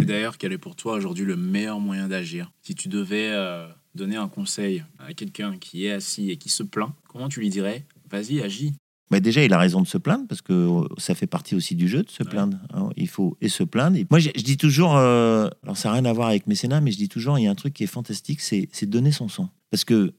Et 0.00 0.04
d'ailleurs, 0.04 0.38
quel 0.38 0.52
est 0.52 0.58
pour 0.58 0.74
toi 0.74 0.94
aujourd'hui 0.94 1.24
le 1.24 1.36
meilleur 1.36 1.78
moyen 1.80 2.08
d'agir? 2.08 2.50
Si 2.62 2.74
tu 2.74 2.88
devais 2.88 3.30
euh, 3.30 3.68
donner 3.94 4.16
un 4.16 4.28
conseil 4.28 4.84
à 4.98 5.14
quelqu'un 5.14 5.56
qui 5.58 5.86
est 5.86 5.92
assis 5.92 6.30
et 6.30 6.36
qui 6.36 6.48
se 6.48 6.62
plaint, 6.62 6.92
comment 7.08 7.28
tu 7.28 7.40
lui 7.40 7.50
dirais? 7.50 7.86
Vas-y, 8.10 8.42
agis. 8.42 8.74
Bah 9.10 9.20
déjà, 9.20 9.44
il 9.44 9.52
a 9.52 9.58
raison 9.58 9.82
de 9.82 9.86
se 9.86 9.98
plaindre 9.98 10.26
parce 10.26 10.40
que 10.40 10.52
euh, 10.52 10.88
ça 10.96 11.14
fait 11.14 11.26
partie 11.26 11.54
aussi 11.54 11.74
du 11.74 11.88
jeu 11.88 12.02
de 12.02 12.10
se 12.10 12.22
plaindre. 12.22 12.58
Hein. 12.72 12.88
il 12.96 13.08
faut 13.08 13.36
et 13.40 13.48
se 13.48 13.62
plaindre. 13.62 13.98
moi, 14.10 14.18
je, 14.18 14.30
dis 14.30 14.56
toujours, 14.56 14.96
euh, 14.96 15.48
alors 15.62 15.76
ça 15.76 15.88
n'a 15.90 15.94
rien 15.94 16.04
à 16.06 16.12
voir 16.12 16.28
avec 16.28 16.46
mécénat, 16.46 16.80
mais 16.80 16.90
je 16.90 16.96
dis 16.96 17.08
toujours, 17.08 17.38
il 17.38 17.44
y 17.44 17.46
a 17.46 17.50
un 17.50 17.54
truc 17.54 17.74
qui 17.74 17.84
est 17.84 17.88
fantastique, 17.88 18.40
c'est 18.40 18.86
donner 18.86 19.12
son 19.12 19.28
sang. 19.28 19.50
Parce 19.70 19.84
que 19.84 20.14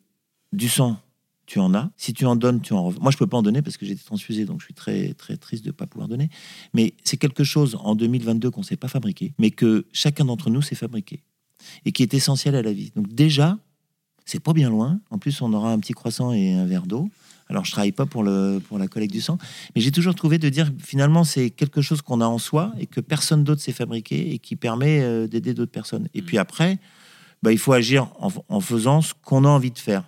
du 0.53 0.69
sang, 0.69 0.97
tu 1.45 1.59
en 1.59 1.73
as. 1.73 1.91
Si 1.97 2.13
tu 2.13 2.25
en 2.25 2.35
donnes, 2.35 2.61
tu 2.61 2.73
en 2.73 2.91
Moi, 2.99 3.11
je 3.11 3.17
peux 3.17 3.27
pas 3.27 3.37
en 3.37 3.43
donner 3.43 3.61
parce 3.61 3.77
que 3.77 3.85
j'ai 3.85 3.93
été 3.93 4.03
transfusé, 4.03 4.45
donc 4.45 4.61
je 4.61 4.65
suis 4.65 4.73
très 4.73 5.13
très 5.13 5.37
triste 5.37 5.65
de 5.65 5.71
pas 5.71 5.87
pouvoir 5.87 6.07
donner. 6.07 6.29
Mais 6.73 6.93
c'est 7.03 7.17
quelque 7.17 7.43
chose 7.43 7.77
en 7.81 7.95
2022 7.95 8.51
qu'on 8.51 8.61
ne 8.61 8.65
sait 8.65 8.77
pas 8.77 8.87
fabriquer, 8.87 9.33
mais 9.37 9.51
que 9.51 9.85
chacun 9.91 10.25
d'entre 10.25 10.49
nous 10.49 10.61
sait 10.61 10.75
fabriquer 10.75 11.23
et 11.85 11.91
qui 11.91 12.03
est 12.03 12.13
essentiel 12.13 12.55
à 12.55 12.61
la 12.61 12.73
vie. 12.73 12.91
Donc 12.95 13.13
déjà, 13.13 13.57
c'est 14.25 14.39
pas 14.39 14.53
bien 14.53 14.69
loin. 14.69 14.99
En 15.11 15.17
plus, 15.17 15.41
on 15.41 15.53
aura 15.53 15.71
un 15.71 15.79
petit 15.79 15.93
croissant 15.93 16.33
et 16.33 16.53
un 16.53 16.65
verre 16.65 16.87
d'eau. 16.87 17.09
Alors, 17.47 17.63
je 17.63 17.71
travaille 17.71 17.91
pas 17.91 18.07
pour, 18.07 18.23
le, 18.23 18.59
pour 18.59 18.79
la 18.79 18.87
collecte 18.87 19.13
du 19.13 19.21
sang, 19.21 19.37
mais 19.75 19.81
j'ai 19.81 19.91
toujours 19.91 20.15
trouvé 20.15 20.39
de 20.39 20.49
dire 20.49 20.71
finalement, 20.79 21.23
c'est 21.23 21.51
quelque 21.51 21.81
chose 21.81 22.01
qu'on 22.01 22.19
a 22.21 22.25
en 22.25 22.39
soi 22.39 22.73
et 22.79 22.87
que 22.87 23.01
personne 23.01 23.43
d'autre 23.43 23.61
s'est 23.61 23.71
fabriqué 23.71 24.33
et 24.33 24.39
qui 24.39 24.55
permet 24.55 25.01
euh, 25.01 25.27
d'aider 25.27 25.53
d'autres 25.53 25.71
personnes. 25.71 26.07
Et 26.15 26.21
mm. 26.21 26.25
puis 26.25 26.37
après, 26.39 26.79
bah, 27.43 27.51
il 27.51 27.59
faut 27.59 27.73
agir 27.73 28.07
en, 28.19 28.59
faisant 28.59 29.01
ce 29.01 29.13
qu'on 29.23 29.45
a 29.45 29.47
envie 29.47 29.69
de 29.69 29.77
faire. 29.77 30.03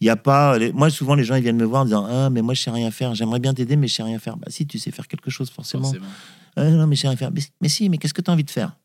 Il 0.00 0.06
y 0.06 0.10
a 0.10 0.16
pas. 0.16 0.58
Moi, 0.74 0.90
souvent, 0.90 1.14
les 1.14 1.22
gens 1.22 1.36
ils 1.36 1.44
viennent 1.44 1.56
me 1.56 1.64
voir 1.64 1.82
en 1.82 1.84
disant 1.84 2.04
Ah, 2.10 2.28
mais 2.28 2.42
moi, 2.42 2.54
je 2.54 2.62
sais 2.62 2.72
rien 2.72 2.90
faire. 2.90 3.14
J'aimerais 3.14 3.38
bien 3.38 3.54
t'aider, 3.54 3.76
mais 3.76 3.86
je 3.86 3.94
sais 3.94 4.02
rien 4.02 4.18
faire. 4.18 4.36
Bah, 4.36 4.48
si, 4.48 4.66
tu 4.66 4.80
sais 4.80 4.90
faire 4.90 5.06
quelque 5.06 5.30
chose, 5.30 5.48
forcément. 5.48 5.92
Ah, 6.56 6.68
non, 6.68 6.88
mais 6.88 6.96
je 6.96 7.02
sais 7.02 7.08
rien 7.08 7.16
faire. 7.16 7.30
Mais, 7.60 7.68
si, 7.68 7.88
mais 7.88 7.98
qu'est-ce 7.98 8.14
que 8.14 8.20
tu 8.20 8.28
as 8.28 8.34
envie 8.34 8.42
de 8.42 8.50
faire? 8.50 8.76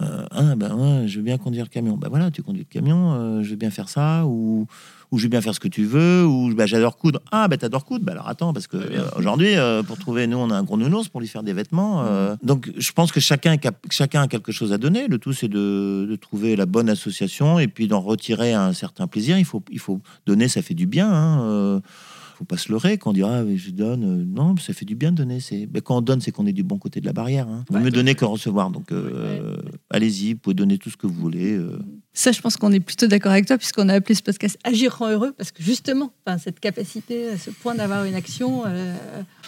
Euh, 0.00 0.24
ah, 0.30 0.54
ben, 0.56 1.06
je 1.06 1.18
veux 1.18 1.22
bien 1.22 1.38
conduire 1.38 1.64
le 1.64 1.68
camion. 1.68 1.96
Ben 1.96 2.08
voilà, 2.08 2.30
tu 2.30 2.42
conduis 2.42 2.66
le 2.68 2.72
camion, 2.72 3.12
euh, 3.12 3.42
je 3.42 3.50
veux 3.50 3.56
bien 3.56 3.70
faire 3.70 3.88
ça, 3.88 4.24
ou, 4.24 4.66
ou 5.10 5.18
je 5.18 5.24
veux 5.24 5.28
bien 5.28 5.42
faire 5.42 5.54
ce 5.54 5.60
que 5.60 5.68
tu 5.68 5.84
veux, 5.84 6.24
ou 6.24 6.54
ben, 6.54 6.66
j'adore 6.66 6.96
coudre. 6.96 7.20
Ah, 7.30 7.46
ben 7.46 7.58
t'adores 7.58 7.84
coudre, 7.84 8.04
ben 8.04 8.12
alors 8.12 8.28
attends, 8.28 8.54
parce 8.54 8.66
que 8.66 8.78
euh, 8.78 9.04
aujourd'hui, 9.16 9.54
pour 9.86 9.98
trouver, 9.98 10.26
nous, 10.26 10.38
on 10.38 10.50
a 10.50 10.56
un 10.56 10.62
gros 10.62 10.78
nounours 10.78 11.08
pour 11.08 11.20
lui 11.20 11.28
faire 11.28 11.42
des 11.42 11.52
vêtements. 11.52 12.04
donc, 12.42 12.70
je 12.76 12.92
pense 12.92 13.12
que 13.12 13.20
chacun, 13.20 13.56
chacun 13.90 14.22
a 14.22 14.28
quelque 14.28 14.52
chose 14.52 14.72
à 14.72 14.78
donner. 14.78 15.08
Le 15.08 15.18
tout, 15.18 15.32
c'est 15.32 15.48
de, 15.48 16.06
de, 16.08 16.16
trouver 16.16 16.56
la 16.56 16.66
bonne 16.66 16.88
association 16.88 17.58
et 17.58 17.68
puis 17.68 17.86
d'en 17.86 18.00
retirer 18.00 18.54
un 18.54 18.72
certain 18.72 19.06
plaisir. 19.06 19.38
Il 19.38 19.44
faut, 19.44 19.62
il 19.70 19.78
faut 19.78 20.00
donner, 20.26 20.48
ça 20.48 20.62
fait 20.62 20.74
du 20.74 20.86
bien. 20.86 21.12
Hein, 21.12 21.82
faut 22.42 22.46
pas 22.46 22.56
se 22.56 22.72
leurrer 22.72 22.98
quand 22.98 23.10
on 23.10 23.12
dira 23.12 23.38
ah, 23.38 23.44
je 23.54 23.70
donne. 23.70 24.02
Euh, 24.02 24.24
non, 24.26 24.56
ça 24.56 24.72
fait 24.72 24.84
du 24.84 24.96
bien 24.96 25.12
de 25.12 25.16
donner. 25.16 25.38
C'est 25.38 25.68
mais 25.72 25.80
quand 25.80 25.98
on 25.98 26.00
donne, 26.00 26.20
c'est 26.20 26.32
qu'on 26.32 26.46
est 26.46 26.52
du 26.52 26.64
bon 26.64 26.76
côté 26.78 27.00
de 27.00 27.06
la 27.06 27.12
barrière. 27.12 27.48
Hein. 27.48 27.64
Vaut 27.70 27.78
mieux 27.78 27.90
donner 27.90 28.14
que 28.14 28.24
recevoir. 28.24 28.70
Donc 28.70 28.90
euh, 28.90 29.56
allez-y, 29.90 30.32
vous 30.32 30.40
pouvez 30.40 30.54
donner 30.54 30.78
tout 30.78 30.90
ce 30.90 30.96
que 30.96 31.06
vous 31.06 31.14
voulez. 31.14 31.52
Euh. 31.52 31.78
Ça, 32.12 32.32
je 32.32 32.40
pense 32.40 32.56
qu'on 32.56 32.72
est 32.72 32.80
plutôt 32.80 33.06
d'accord 33.06 33.32
avec 33.32 33.46
toi 33.46 33.56
puisqu'on 33.56 33.88
a 33.88 33.94
appelé 33.94 34.14
ce 34.14 34.22
podcast 34.22 34.58
Agir 34.64 34.96
rend 34.96 35.10
heureux 35.10 35.32
parce 35.32 35.52
que 35.52 35.62
justement, 35.62 36.12
cette 36.38 36.60
capacité, 36.60 37.28
à 37.28 37.38
ce 37.38 37.50
point 37.50 37.74
d'avoir 37.74 38.04
une 38.04 38.14
action, 38.14 38.64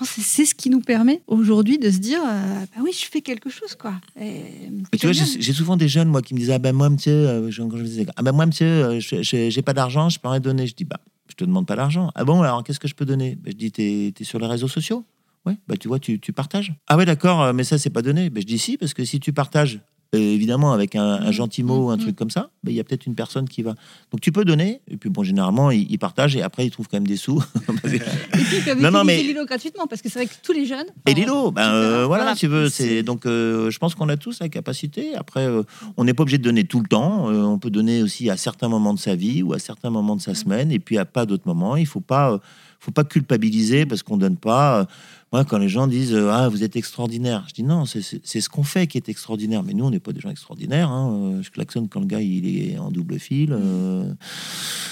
c'est 0.03 0.47
ce 0.47 0.55
qui 0.55 0.71
nous 0.71 0.81
permet 0.81 1.21
aujourd'hui 1.27 1.79
de 1.79 1.91
se 1.91 1.99
dire 1.99 2.21
bah 2.23 2.83
oui, 2.83 2.93
je 2.99 3.07
fais 3.07 3.21
quelque 3.21 3.51
chose 3.51 3.75
quoi. 3.75 3.95
Et, 4.21 4.71
tu 4.99 5.07
vois, 5.07 5.13
j'ai 5.13 5.53
souvent 5.53 5.77
des 5.77 5.89
jeunes 5.89 6.09
moi 6.09 6.23
qui 6.23 6.33
me 6.35 6.39
disent 6.39 6.53
ah 6.53 6.59
ben 6.59 6.73
moi 6.73 6.89
monsieur, 6.89 7.51
je, 7.51 7.63
quand 7.63 7.77
je 7.77 7.83
disais, 7.83 8.07
ah 8.17 8.23
ben 8.23 8.33
moi 8.33 8.47
monsieur, 8.47 8.99
j'ai 9.01 9.63
pas 9.63 9.75
d'argent, 9.75 10.09
je 10.09 10.19
peux 10.19 10.29
rien 10.29 10.41
donner. 10.41 10.67
Je 10.67 10.75
dis 10.75 10.85
bah 10.85 11.01
je 11.29 11.35
te 11.35 11.45
demande 11.45 11.67
pas 11.67 11.77
l'argent. 11.77 12.11
Ah 12.15 12.25
bon, 12.25 12.43
alors 12.43 12.63
qu'est-ce 12.65 12.81
que 12.81 12.89
je 12.89 12.95
peux 12.95 13.05
donner? 13.05 13.37
Ben, 13.37 13.53
Je 13.53 13.57
dis, 13.57 13.73
t'es 13.73 14.13
es 14.19 14.25
sur 14.25 14.39
les 14.39 14.47
réseaux 14.47 14.69
sociaux? 14.69 15.05
Ouais, 15.47 15.57
bah 15.69 15.77
tu 15.77 15.89
vois, 15.89 15.99
tu, 15.99 16.19
partages. 16.33 16.75
Ah 16.87 16.97
ouais, 16.97 17.05
d'accord, 17.05 17.43
euh, 17.43 17.53
mais 17.53 17.65
ça, 17.65 17.77
c'est 17.77 17.91
pas 17.91 18.01
donné. 18.01 18.31
Ben, 18.31 18.41
je 18.41 18.47
dis 18.47 18.59
si, 18.59 18.79
parce 18.79 18.95
que 18.95 19.05
si 19.05 19.21
tu 19.21 19.33
partages, 19.33 19.81
évidemment, 20.19 20.73
avec 20.73 20.97
un, 20.97 21.03
un 21.05 21.27
Mhm. 21.27 21.33
gentil 21.33 21.63
mot 21.63 21.87
ou 21.87 21.91
un 21.91 21.99
truc 21.99 22.17
comme 22.17 22.31
ça, 22.31 22.51
ben, 22.63 22.71
il 22.73 22.77
y 22.77 22.81
a 22.81 22.85
peut-être 22.85 23.07
une 23.07 23.15
personne 23.15 23.49
qui 23.49 23.63
va. 23.63 23.75
Donc 24.11 24.21
tu 24.21 24.33
peux 24.33 24.45
donner, 24.45 24.81
et 24.89 24.97
puis 24.97 25.11
bon, 25.11 25.23
généralement, 25.23 25.71
ils, 25.71 25.87
ils 25.91 25.99
partagent 25.99 26.37
et 26.37 26.43
après, 26.43 26.67
ils 26.67 26.71
trouvent 26.71 26.89
quand 26.91 26.97
même 26.97 27.07
des 27.07 27.17
sous. 27.17 27.43
Parce 27.67 27.81
que- 27.83 27.97
Et 27.97 27.99
puis, 28.45 28.57
ils 28.59 28.65
peuvent 28.65 28.81
Non, 28.81 28.91
non, 28.91 29.05
mais- 29.05 29.23
Lilo 29.23 29.45
gratuitement, 29.47 29.87
parce 29.87 30.03
que 30.03 30.09
c'est 30.09 30.19
vrai 30.19 30.27
que 30.27 30.35
tous 30.43 30.53
les 30.53 30.67
jeunes. 30.67 30.87
Et 31.09 31.15
Lilo, 31.15 31.51
ben, 31.51 31.73
euh, 31.73 32.05
voilà, 32.07 32.25
Voilà. 32.25 32.37
tu 32.37 32.47
veux. 32.47 32.69
C'est- 32.69 33.03
donc, 33.03 33.27
euh, 33.27 33.71
je 33.71 33.79
pense 33.79 33.95
qu'on 33.95 34.09
a 34.09 34.17
tous 34.17 34.41
la 34.41 34.49
capacité. 34.49 35.15
Après, 35.15 35.47
euh, 35.47 35.63
on 35.97 36.05
n'est 36.05 36.15
pas 36.15 36.23
obligé 36.23 36.39
de 36.39 36.43
donner 36.45 36.65
tout 36.65 36.81
le 36.81 36.87
temps. 36.87 37.27
On 37.29 37.59
peut 37.59 37.71
donner 37.71 38.03
aussi 38.03 38.31
à 38.31 38.37
certains 38.37 38.69
moments 38.69 38.95
de 38.95 38.99
sa 38.99 39.15
vie 39.17 39.43
ou 39.43 39.53
à 39.53 39.59
certains 39.59 39.91
moments 39.91 40.17
de 40.17 40.21
sa 40.21 40.35
semaine, 40.35 40.71
et 40.73 40.79
puis 40.79 40.99
à 40.99 41.05
pas 41.05 41.27
d'autres 41.27 41.47
moments. 41.47 41.77
Il 41.77 41.87
faut 41.87 42.01
pas, 42.01 42.41
faut 42.81 42.91
pas 42.91 43.05
culpabiliser 43.05 43.87
parce 43.87 44.03
qu'on 44.03 44.17
donne 44.17 44.37
pas. 44.37 44.87
Moi, 45.33 45.45
quand 45.45 45.59
les 45.59 45.69
gens 45.69 45.89
disent 45.89 46.15
euh, 46.15 46.31
ah 46.31 46.49
vous 46.49 46.63
êtes 46.63 46.77
extraordinaire, 46.77 47.45
je 47.49 47.55
dis 47.55 47.65
non, 47.65 47.87
c'est- 47.87 48.01
ce 48.25 48.49
qu'on 48.49 48.63
fait 48.63 48.87
qui 48.87 48.99
est 48.99 49.09
extraordinaire. 49.09 49.65
Mais 49.65 49.73
nous, 49.75 49.85
on 49.85 49.91
n'est 49.91 49.99
pas 49.99 50.13
des 50.13 50.21
gens 50.21 50.31
extraordinaires. 50.31 50.89
hein. 50.91 51.13
Euh, 51.39 51.43
Je 51.43 51.51
klaxonne 51.51 51.89
quand 51.89 51.99
le 52.01 52.07
gars 52.07 52.21
il 52.21 52.47
est 52.71 52.79
en 52.79 52.91
double 52.93 53.19
fil. 53.19 53.53
euh, 53.53 54.05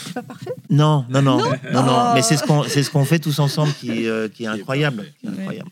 C'est 0.07 0.15
pas 0.15 0.23
parfait? 0.23 0.53
Non, 0.69 1.05
non, 1.11 1.23
non, 1.23 1.39
non, 1.39 1.45
non. 1.73 1.83
Oh. 1.87 2.13
Mais 2.15 2.23
c'est 2.23 2.37
ce 2.37 2.43
qu'on, 2.43 2.65
c'est 2.65 2.83
ce 2.83 2.91
qu'on 2.91 3.05
fait 3.05 3.21
tous 3.21 3.39
ensemble 3.39 3.73
qui, 3.81 4.09
euh, 4.09 4.29
qui 4.29 4.45
est 4.45 4.49
incroyable, 4.49 4.97
parfait. 4.97 5.13
qui 5.21 5.27
est 5.27 5.31
incroyable. 5.31 5.71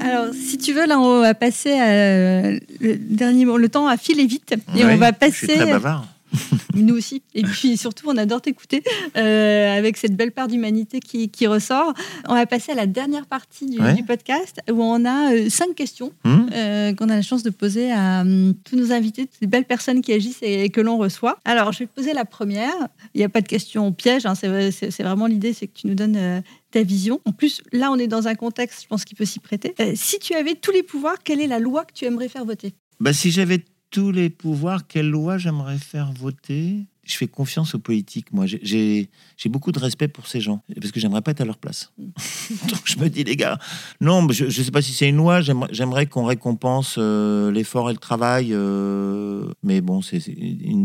Alors, 0.00 0.34
si 0.34 0.58
tu 0.58 0.72
veux, 0.72 0.86
là, 0.86 0.98
on 0.98 1.20
va 1.20 1.34
passer 1.34 1.72
à 1.72 2.50
le 2.52 2.96
dernier 2.96 3.44
mot. 3.44 3.56
Le 3.56 3.68
temps 3.68 3.86
a 3.86 3.96
filé 3.96 4.26
vite. 4.26 4.54
Et 4.76 4.84
on 4.84 4.96
va 4.96 5.10
Je 5.10 5.30
suis 5.30 5.46
passer. 5.46 5.58
très 5.58 5.70
bavard. 5.70 6.06
Nous 6.74 6.94
aussi. 6.96 7.22
Et 7.34 7.42
puis 7.42 7.76
surtout, 7.76 8.06
on 8.08 8.16
adore 8.16 8.40
t'écouter 8.40 8.82
euh, 9.16 9.76
avec 9.76 9.96
cette 9.96 10.16
belle 10.16 10.32
part 10.32 10.48
d'humanité 10.48 11.00
qui, 11.00 11.28
qui 11.28 11.46
ressort. 11.46 11.92
On 12.28 12.34
va 12.34 12.46
passer 12.46 12.72
à 12.72 12.74
la 12.74 12.86
dernière 12.86 13.26
partie 13.26 13.66
du, 13.66 13.80
Ouais. 13.80 13.94
du 13.94 14.04
podcast 14.04 14.60
où 14.70 14.82
on 14.82 15.04
a 15.04 15.34
euh, 15.34 15.50
cinq 15.50 15.74
questions 15.74 16.12
Hum 16.24 16.48
euh, 16.52 16.94
qu'on 16.94 17.08
a 17.08 17.16
la 17.16 17.22
chance 17.22 17.42
de 17.42 17.50
poser 17.50 17.90
à 17.92 18.20
hum, 18.22 18.54
tous 18.64 18.76
nos 18.76 18.92
invités, 18.92 19.26
toutes 19.26 19.40
les 19.40 19.46
belles 19.46 19.64
personnes 19.64 20.00
qui 20.02 20.12
agissent 20.12 20.38
et, 20.42 20.68
que 20.70 20.80
l'on 20.80 20.96
reçoit. 20.98 21.38
Alors, 21.44 21.72
je 21.72 21.80
vais 21.80 21.86
te 21.86 21.94
poser 21.94 22.12
la 22.12 22.24
première. 22.24 22.74
Il 23.14 23.18
n'y 23.18 23.24
a 23.24 23.28
pas 23.28 23.40
de 23.40 23.48
question 23.48 23.92
piège. 23.92 24.26
hein, 24.26 24.34
c'est, 24.34 25.02
vraiment 25.02 25.26
l'idée, 25.26 25.52
c'est 25.52 25.66
que 25.66 25.72
tu 25.78 25.86
nous 25.86 25.94
donnes 25.94 26.42
ta 26.70 26.82
vision. 26.82 27.20
En 27.24 27.32
plus, 27.32 27.62
là, 27.72 27.90
on 27.90 27.96
est 27.98 28.06
dans 28.06 28.28
un 28.28 28.34
contexte, 28.34 28.82
je 28.82 28.88
pense, 28.88 29.04
qui 29.04 29.14
peut 29.14 29.24
s'y 29.24 29.38
prêter. 29.40 29.74
Si 29.94 30.18
tu 30.18 30.34
avais 30.34 30.54
tous 30.54 30.70
les 30.72 30.82
pouvoirs, 30.82 31.16
quelle 31.24 31.40
est 31.40 31.46
la 31.46 31.58
loi 31.58 31.84
que 31.84 31.92
tu 31.92 32.04
aimerais 32.04 32.28
faire 32.28 32.44
voter? 32.44 32.74
Bah, 33.00 33.12
si 33.12 33.30
j'avais 33.30 33.64
tous 33.92 34.10
les 34.10 34.28
pouvoirs, 34.30 34.86
quelle 34.88 35.08
loi 35.08 35.38
j'aimerais 35.38 35.78
faire 35.78 36.12
voter? 36.12 36.86
Je 37.04 37.16
fais 37.16 37.26
confiance 37.26 37.74
aux 37.74 37.78
politiques. 37.80 38.32
Moi, 38.32 38.46
J'ai- 38.46 39.08
beaucoup 39.46 39.72
de 39.72 39.78
respect 39.78 40.06
pour 40.08 40.26
ces 40.28 40.40
gens 40.40 40.62
parce 40.80 40.92
que 40.92 40.98
j'aimerais 41.00 41.20
pas 41.20 41.32
être 41.32 41.40
à 41.40 41.44
leur 41.44 41.58
place. 41.58 41.92
Donc 42.68 42.80
je 42.84 42.96
me 42.98 43.08
dis 43.08 43.22
les 43.24 43.36
gars, 43.36 43.58
non, 44.00 44.26
je, 44.30 44.48
je 44.48 44.62
sais 44.62 44.70
pas 44.70 44.82
si 44.82 44.92
c'est 44.92 45.08
une 45.08 45.16
loi. 45.16 45.40
J'aimerais 45.40 46.06
qu'on 46.06 46.24
récompense 46.24 46.94
euh, 46.98 47.50
l'effort 47.52 47.90
et 47.90 47.92
le 47.92 47.98
travail, 47.98 48.48
euh, 48.52 49.46
mais 49.62 49.80
bon, 49.80 50.00
c'est 50.00 50.20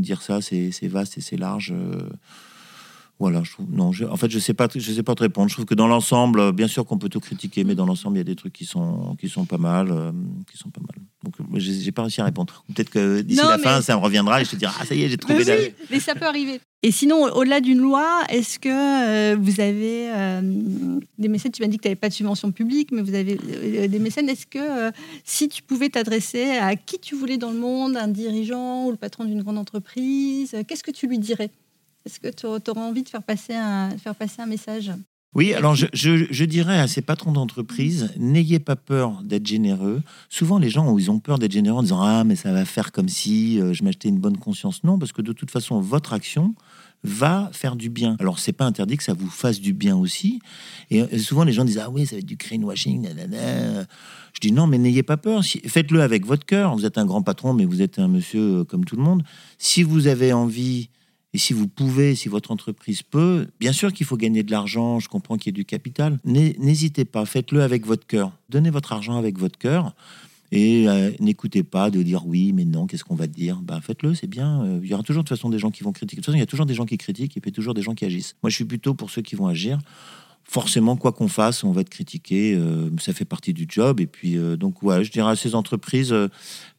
dire 0.02 0.22
ça, 0.22 0.42
c'est 0.42 0.72
c'est 0.72 0.88
vaste 0.88 1.18
et 1.18 1.22
c'est 1.22 1.38
large. 1.38 1.72
euh, 1.76 2.10
voilà, 3.20 3.42
je 3.44 3.52
trouve. 3.52 3.66
Non, 3.72 3.92
je- 3.92 4.06
en 4.06 4.16
fait, 4.16 4.30
je 4.30 4.38
sais 4.40 4.54
pas, 4.54 4.68
je 4.74 4.92
sais 4.92 5.04
pas 5.04 5.16
te 5.16 5.24
répondre. 5.24 5.50
Je 5.50 5.54
trouve 5.56 5.66
que 5.66 5.74
dans 5.76 5.88
l'ensemble, 5.88 6.40
euh, 6.40 6.52
bien 6.52 6.68
sûr 6.68 6.86
qu'on 6.86 6.98
peut 7.00 7.10
tout 7.10 7.20
critiquer, 7.20 7.64
mais 7.64 7.74
dans 7.76 7.86
l'ensemble, 7.86 8.18
il 8.18 8.20
y 8.20 8.22
a 8.22 8.26
des 8.26 8.36
trucs 8.36 8.54
qui 8.54 8.66
sont 8.66 9.16
qui 9.20 9.28
sont 9.30 9.46
pas 9.46 9.58
mal, 9.58 9.88
euh, 9.92 10.12
qui 10.52 10.58
sont 10.58 10.70
pas 10.70 10.82
mal. 10.82 11.04
Donc, 11.24 11.34
euh, 11.40 11.60
j'ai 11.60 11.92
pas 11.92 12.04
réussi 12.04 12.22
à 12.22 12.26
répondre. 12.26 12.64
Peut-être 12.74 12.92
que 12.92 13.22
d'ici 13.22 13.42
la 13.42 13.58
mais- 13.58 13.64
fin, 13.64 13.82
ça 13.82 13.96
me 13.98 14.02
reviendra 14.02 14.40
et 14.42 14.46
je 14.46 14.52
te 14.52 14.56
dirai 14.56 14.72
ah 14.80 14.86
ça 14.86 14.94
y 14.94 15.04
est, 15.04 15.10
j'ai 15.10 15.18
trouvé. 15.18 15.40
Mais 15.40 15.44
la- 15.46 15.56
oui, 15.58 15.74
mais 15.90 16.00
ça 16.00 16.14
peut 16.14 16.26
arriver. 16.28 16.60
Et 16.84 16.92
sinon, 16.92 17.24
au- 17.24 17.40
au-delà 17.40 17.60
d'une 17.60 17.80
loi, 17.80 18.22
est-ce 18.30 18.60
que 18.60 18.70
euh, 18.70 19.36
vous 19.36 19.60
avez 19.62 20.12
euh, 20.14 20.42
des 21.18 21.28
mécènes 21.28 21.52
Tu 21.52 21.64
m'as 21.64 21.68
dit 21.68 21.78
que 21.78 21.82
tu 21.82 21.88
n'avais 21.88 21.96
pas 21.96 22.10
de 22.10 22.14
subvention 22.14 22.52
publique, 22.52 22.92
mais 22.92 23.02
vous 23.02 23.16
avez 23.16 23.36
euh, 23.50 23.88
des 23.88 23.98
mécènes. 24.00 24.30
Est-ce 24.30 24.46
que 24.46 24.60
euh, 24.60 24.92
si 25.26 25.50
tu 25.50 25.64
pouvais 25.64 25.90
t'adresser 25.90 26.52
à 26.62 26.76
qui 26.76 27.00
tu 27.00 27.16
voulais 27.16 27.38
dans 27.38 27.50
le 27.52 27.58
monde, 27.60 27.98
un 27.98 28.08
dirigeant 28.08 28.86
ou 28.86 28.92
le 28.92 28.98
patron 28.98 29.26
d'une 29.26 29.42
grande 29.42 29.58
entreprise, 29.58 30.54
euh, 30.54 30.62
qu'est-ce 30.68 30.84
que 30.84 30.92
tu 30.92 31.08
lui 31.08 31.18
dirais? 31.18 31.50
Est-ce 32.08 32.22
que 32.22 32.30
tu 32.30 32.46
aurais 32.46 32.80
envie 32.80 33.04
de 33.04 33.10
faire 33.10 33.22
passer 33.22 33.54
un, 33.54 33.90
message? 34.48 34.94
Oui, 35.36 35.54
alors 35.54 35.76
je, 35.76 36.44
dirais 36.46 36.80
à 36.80 36.88
ces 36.88 37.02
patrons 37.02 37.34
d'entreprise, 37.34 38.14
n'ayez 38.18 38.60
pas 38.60 38.78
peur 38.78 39.22
d'être 39.24 39.46
généreux. 39.46 40.02
Souvent, 40.30 40.58
les 40.58 40.70
gens, 40.70 40.98
ils 40.98 41.12
ont 41.12 41.20
peur 41.20 41.38
d'être 41.38 41.52
généreux 41.52 41.80
en 41.80 41.84
disant 41.84 42.02
Ah, 42.02 42.24
mais 42.24 42.38
ça 42.38 42.54
va 42.54 42.64
faire 42.64 42.94
comme 42.94 43.10
si 43.10 43.60
euh, 43.60 43.74
je 43.74 43.84
m'achetais 43.84 44.08
une 44.08 44.20
bonne 44.20 44.38
conscience. 44.38 44.86
Non, 44.86 44.98
parce 44.98 45.12
que 45.12 45.22
de 45.22 45.34
toute 45.34 45.52
façon, 45.52 45.82
votre 45.82 46.14
action 46.14 46.56
va 47.04 47.50
faire 47.52 47.76
du 47.76 47.90
bien. 47.90 48.16
Alors, 48.22 48.40
c'est 48.40 48.54
pas 48.54 48.64
interdit 48.64 48.96
que 48.96 49.04
ça 49.04 49.14
vous 49.14 49.30
fasse 49.30 49.60
du 49.60 49.74
bien 49.74 49.98
aussi. 49.98 50.40
Et 50.92 51.20
souvent, 51.20 51.44
les 51.44 51.52
gens 51.52 51.66
disent 51.66 51.82
Ah 51.84 51.90
oui, 51.90 52.06
ça 52.06 52.16
va 52.16 52.20
être 52.20 52.26
du 52.26 52.38
greenwashing. 52.38 53.10
Je 54.34 54.40
dis 54.40 54.54
non, 54.54 54.66
mais 54.66 54.78
n'ayez 54.78 55.04
pas 55.04 55.18
peur. 55.18 55.44
Faites-le 55.44 56.02
avec 56.02 56.26
votre 56.26 56.46
cœur. 56.46 56.74
Vous 56.74 56.86
êtes 56.86 56.98
un 56.98 57.06
grand 57.06 57.22
patron, 57.22 57.52
mais 57.52 57.66
vous 57.66 57.82
êtes 57.82 58.00
un 58.00 58.08
monsieur 58.08 58.60
euh, 58.60 58.64
comme 58.64 58.86
tout 58.86 58.96
le 58.96 59.04
monde. 59.04 59.24
Si 59.58 59.84
vous 59.84 60.08
avez 60.08 60.32
envie 60.32 60.90
et 61.34 61.38
si 61.38 61.54
vous 61.54 61.68
pouvez, 61.68 62.16
si 62.16 62.30
votre 62.30 62.52
entreprise 62.52 63.04
peut, 63.04 63.48
bien 63.60 63.74
sûr 63.74 63.92
qu'il 63.94 64.06
faut 64.06 64.18
gagner 64.18 64.44
de 64.44 64.52
l'argent, 64.52 65.00
je 65.00 65.10
comprends 65.10 65.38
qu'il 65.38 65.48
y 65.48 65.50
ait 65.52 65.62
du 65.62 65.66
capital. 65.66 66.20
N'hé- 66.26 66.56
N'hésitez 66.60 67.06
pas, 67.06 67.26
faites-le 67.26 67.62
avec 67.62 67.86
votre 67.86 68.08
cœur. 68.08 68.32
Donnez 68.50 68.70
votre 68.70 68.94
argent 68.94 69.18
avec 69.18 69.38
votre 69.38 69.58
cœur. 69.60 69.94
Et 70.54 70.88
euh, 70.88 71.12
n'écoutez 71.20 71.62
pas 71.64 71.92
de 71.92 72.02
dire 72.02 72.26
oui, 72.26 72.54
mais 72.54 72.64
non, 72.64 72.88
qu'est-ce 72.88 73.04
qu'on 73.04 73.16
va 73.16 73.28
dire? 73.28 73.58
Ben, 73.62 73.82
Faites-le, 73.82 74.16
c'est 74.16 74.28
bien. 74.28 74.64
Euh, 74.64 74.80
Il 74.82 74.90
y 74.90 74.94
aura 74.94 75.04
toujours 75.04 75.24
de 75.24 75.28
toute 75.28 75.38
façon 75.38 75.50
des 75.50 75.60
gens 75.60 75.72
qui 75.72 75.84
vont 75.84 75.92
critiquer. 75.92 76.16
De 76.16 76.22
toute 76.22 76.28
façon, 76.28 76.38
il 76.38 76.40
y 76.40 76.44
a 76.44 76.46
toujours 76.48 76.66
des 76.66 76.74
gens 76.74 76.86
qui 76.86 76.98
critiquent 76.98 77.36
et 77.36 77.42
puis 77.42 77.52
toujours 77.52 77.74
des 77.74 77.82
gens 77.82 77.94
qui 77.94 78.06
agissent. 78.06 78.36
Moi, 78.42 78.50
je 78.50 78.56
suis 78.56 78.64
plutôt 78.64 78.94
pour 78.94 79.10
ceux 79.12 79.22
qui 79.22 79.36
vont 79.36 79.48
agir. 79.48 79.78
Forcément, 80.50 80.96
quoi 80.96 81.12
qu'on 81.12 81.28
fasse, 81.28 81.66
on 81.66 81.74
va 81.74 81.82
être 81.82 81.90
critiqué. 81.90 82.56
euh, 82.56 82.90
ça 83.02 83.12
fait 83.12 83.26
partie 83.26 83.54
du 83.54 83.66
job. 83.68 84.00
Et 84.00 84.08
puis, 84.08 84.38
euh, 84.38 84.56
donc, 84.56 84.82
ouais, 84.82 85.04
je 85.04 85.12
dirais 85.12 85.32
à 85.32 85.36
ces 85.36 85.56
entreprises, 85.56 86.14
euh, 86.14 86.30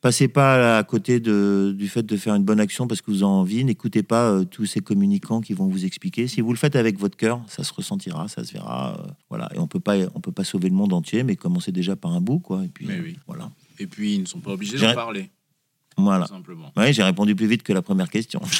passez 0.00 0.26
pas 0.26 0.78
à 0.78 0.82
côté 0.84 1.20
de, 1.20 1.74
du 1.76 1.86
fait 1.86 2.02
de 2.02 2.16
faire 2.16 2.34
une 2.34 2.44
bonne 2.44 2.60
action 2.60 2.86
parce 2.86 3.02
que 3.02 3.10
vous 3.10 3.22
en 3.24 3.26
avez 3.26 3.40
envie. 3.40 3.64
N'écoutez 3.64 4.02
pas 4.02 4.42
tous 4.46 4.64
ces 4.64 4.80
communicants 4.80 5.42
qui 5.42 5.52
vont 5.52 5.66
vous 5.66 5.84
expliquer. 5.84 6.28
Si 6.28 6.40
vous 6.40 6.50
le 6.52 6.56
faites 6.58 6.76
avec 6.76 6.98
votre 6.98 7.16
cœur, 7.18 7.42
ça 7.46 7.62
se 7.62 7.72
ressentira, 7.74 8.26
ça 8.28 8.42
se 8.42 8.54
verra. 8.54 9.06
voilà. 9.28 9.50
Et 9.54 9.58
on 9.58 9.66
peut 9.66 9.80
pas, 9.80 9.96
on 10.14 10.20
peut 10.20 10.32
pas 10.32 10.44
sauver 10.44 10.70
le 10.70 10.74
monde 10.74 10.94
entier, 10.94 11.22
mais 11.22 11.36
commencer 11.36 11.70
déjà 11.70 11.94
par 11.94 12.12
un 12.12 12.22
bout, 12.22 12.38
quoi. 12.38 12.64
Et 12.64 12.68
puis, 12.68 12.86
Mais 12.86 12.98
oui. 13.00 13.18
voilà. 13.26 13.50
Et 13.78 13.86
puis, 13.86 14.14
ils 14.14 14.20
ne 14.22 14.26
sont 14.26 14.40
pas 14.40 14.52
obligés 14.52 14.78
d'en 14.78 14.94
parler, 14.94 15.30
Voilà. 15.98 16.26
simplement. 16.26 16.72
Ouais, 16.74 16.94
j'ai 16.94 17.02
répondu 17.02 17.34
plus 17.36 17.46
vite 17.46 17.62
que 17.62 17.74
la 17.74 17.82
première 17.82 18.08
question. 18.08 18.40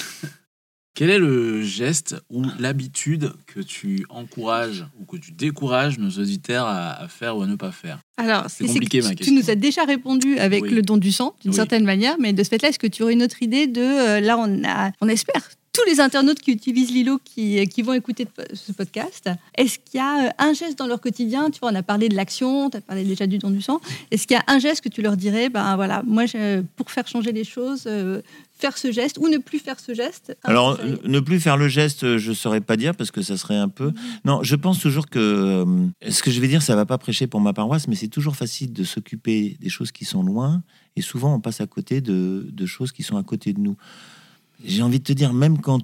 Quel 0.98 1.10
est 1.10 1.18
le 1.20 1.62
geste 1.62 2.16
ou 2.28 2.44
l'habitude 2.58 3.32
que 3.46 3.60
tu 3.60 4.04
encourages 4.08 4.84
ou 4.98 5.04
que 5.04 5.16
tu 5.16 5.30
décourages 5.30 5.96
nos 5.96 6.10
auditeurs 6.10 6.66
à, 6.66 6.90
à 7.04 7.06
faire 7.06 7.36
ou 7.36 7.42
à 7.42 7.46
ne 7.46 7.54
pas 7.54 7.70
faire? 7.70 8.00
Alors, 8.16 8.46
C'est 8.48 8.64
que 8.64 8.72
compliqué, 8.72 9.00
ma 9.02 9.14
tu- 9.14 9.30
nous 9.30 9.48
as 9.48 9.54
déjà 9.54 9.84
répondu 9.84 10.38
avec 10.40 10.64
Oui. 10.64 10.70
le 10.70 10.82
don 10.82 10.96
du 10.96 11.12
sang, 11.12 11.36
d'une 11.40 11.52
Oui. 11.52 11.56
certaine 11.56 11.84
manière, 11.84 12.16
mais 12.18 12.32
de 12.32 12.42
ce 12.42 12.48
fait-là, 12.48 12.70
est-ce 12.70 12.80
que 12.80 12.88
tu 12.88 13.04
aurais 13.04 13.12
une 13.12 13.22
autre 13.22 13.40
idée 13.44 13.68
de. 13.68 13.80
euh, 13.80 14.18
là, 14.20 14.36
on, 14.38 14.64
a, 14.64 14.90
on 15.00 15.08
espère 15.08 15.48
tous 15.72 15.84
les 15.88 16.00
internautes 16.00 16.40
qui 16.40 16.50
utilisent 16.50 16.90
Lilo 16.90 17.20
qui, 17.24 17.64
qui 17.68 17.82
vont 17.82 17.92
écouter 17.92 18.26
ce 18.52 18.72
podcast. 18.72 19.30
Est-ce 19.56 19.78
qu'il 19.78 19.98
y 19.98 20.02
a 20.02 20.26
euh, 20.26 20.30
un 20.38 20.52
geste 20.52 20.76
dans 20.78 20.86
leur 20.88 21.00
quotidien? 21.00 21.50
Tu 21.50 21.60
vois, 21.60 21.70
on 21.70 21.74
a 21.74 21.82
parlé 21.84 22.08
de 22.08 22.16
l'action, 22.16 22.68
tu 22.70 22.78
as 22.78 22.80
parlé 22.80 23.04
déjà 23.04 23.26
du 23.28 23.38
don 23.38 23.50
du 23.50 23.62
sang. 23.62 23.80
Est-ce 24.10 24.26
qu'il 24.26 24.36
y 24.36 24.40
a 24.40 24.44
un 24.48 24.58
geste 24.58 24.80
que 24.82 24.88
tu 24.88 25.02
leur 25.02 25.16
dirais? 25.16 25.50
Ben 25.50 25.76
voilà, 25.76 26.02
moi, 26.04 26.26
je- 26.26 26.62
pour 26.76 26.90
faire 26.90 27.06
changer 27.06 27.30
les 27.32 27.44
choses, 27.44 27.84
euh, 27.86 28.22
faire 28.58 28.76
ce 28.76 28.90
geste 28.90 29.18
ou 29.18 29.28
ne 29.28 29.38
plus 29.38 29.60
faire 29.60 29.78
ce 29.78 29.94
geste 29.94 30.36
Alors, 30.42 30.78
ne- 30.84 30.96
ne 31.06 31.20
plus 31.20 31.38
faire 31.38 31.56
le 31.56 31.68
geste, 31.68 32.16
je 32.18 32.30
ne 32.30 32.34
saurais 32.34 32.60
pas 32.60 32.76
dire 32.76 32.96
parce 32.96 33.12
que 33.12 33.22
ça 33.22 33.36
serait 33.36 33.56
un 33.56 33.68
peu. 33.68 33.92
Non, 34.24 34.42
je 34.42 34.56
pense 34.56 34.80
toujours 34.80 35.06
que 35.08 35.18
euh, 35.20 35.64
ce 36.10 36.22
que 36.24 36.32
je 36.32 36.40
vais 36.40 36.48
dire, 36.48 36.62
ça 36.62 36.74
va 36.74 36.86
pas 36.86 36.98
prêcher 36.98 37.28
pour 37.28 37.40
ma 37.40 37.52
paroisse, 37.52 37.86
mais 37.86 37.94
c'est 37.94 38.08
toujours 38.08 38.34
facile 38.34 38.72
de 38.72 38.82
s'occuper 38.82 39.56
des 39.60 39.68
choses 39.68 39.92
qui 39.92 40.04
sont 40.04 40.24
loin 40.24 40.62
et 40.96 41.02
souvent 41.02 41.34
on 41.36 41.40
passe 41.40 41.60
à 41.60 41.66
côté 41.68 42.00
de, 42.00 42.48
de 42.50 42.66
choses 42.66 42.90
qui 42.90 43.04
sont 43.04 43.16
à 43.16 43.22
côté 43.22 43.52
de 43.52 43.60
nous. 43.60 43.76
J'ai 44.64 44.82
envie 44.82 44.98
de 44.98 45.04
te 45.04 45.12
dire, 45.12 45.32
même 45.32 45.58
quand. 45.58 45.80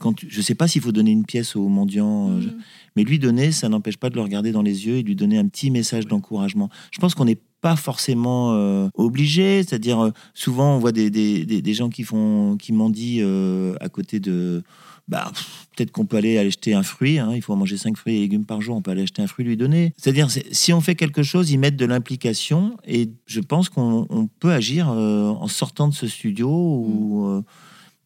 Quand 0.00 0.12
tu- 0.12 0.28
je 0.30 0.40
sais 0.40 0.54
pas 0.54 0.68
s'il 0.68 0.80
faut 0.80 0.92
donner 0.92 1.10
une 1.10 1.24
pièce 1.24 1.56
au 1.56 1.66
mendiant, 1.66 2.30
euh, 2.30 2.40
je- 2.40 2.48
Mhm. 2.50 2.54
mais 2.94 3.02
lui 3.02 3.18
donner, 3.18 3.50
ça 3.50 3.68
n'empêche 3.68 3.96
pas 3.96 4.10
de 4.10 4.14
le 4.14 4.20
regarder 4.20 4.52
dans 4.52 4.62
les 4.62 4.86
yeux 4.86 4.98
et 4.98 5.02
lui 5.02 5.16
donner 5.16 5.38
un 5.38 5.48
petit 5.48 5.72
message 5.72 6.06
d'encouragement. 6.06 6.70
Je 6.92 7.00
pense 7.00 7.16
qu'on 7.16 7.24
n'est 7.24 7.40
pas 7.62 7.74
forcément 7.74 8.52
euh, 8.52 8.88
obligé, 8.94 9.64
c'est-à-dire 9.64 9.98
euh, 9.98 10.10
souvent 10.34 10.76
on 10.76 10.78
voit 10.78 10.92
des, 10.92 11.10
des, 11.10 11.44
des- 11.44 11.62
des 11.62 11.74
gens 11.74 11.88
qui 11.88 12.04
font 12.04 12.56
qui 12.60 12.72
mendient 12.72 13.22
euh, 13.22 13.74
à 13.80 13.88
côté 13.88 14.20
de 14.20 14.62
bah, 15.08 15.32
peut-être 15.74 15.90
qu'on 15.90 16.06
peut 16.06 16.18
aller 16.18 16.38
acheter 16.38 16.74
un 16.74 16.84
fruit, 16.84 17.18
hein, 17.18 17.32
il 17.34 17.42
faut 17.42 17.56
manger 17.56 17.76
cinq 17.76 17.96
fruits 17.96 18.16
et 18.16 18.20
légumes 18.20 18.44
par 18.44 18.60
jour, 18.60 18.76
on 18.76 18.82
peut 18.82 18.92
aller 18.92 19.02
acheter 19.02 19.22
un 19.22 19.26
fruit 19.26 19.44
lui 19.46 19.56
donner. 19.56 19.94
C'est-à-dire 19.96 20.30
c'est- 20.30 20.46
si 20.54 20.72
on 20.72 20.80
fait 20.80 20.94
quelque 20.94 21.24
chose, 21.24 21.50
ils 21.50 21.58
mettent 21.58 21.76
de 21.76 21.86
l'implication 21.86 22.76
et 22.86 23.10
je 23.26 23.40
pense 23.40 23.68
qu'on 23.68 24.06
on 24.10 24.28
peut 24.28 24.52
agir 24.52 24.90
euh, 24.90 25.24
en 25.30 25.48
sortant 25.48 25.88
de 25.88 25.94
ce 25.94 26.06
studio 26.06 26.48
ou 26.50 27.26
euh, 27.26 27.42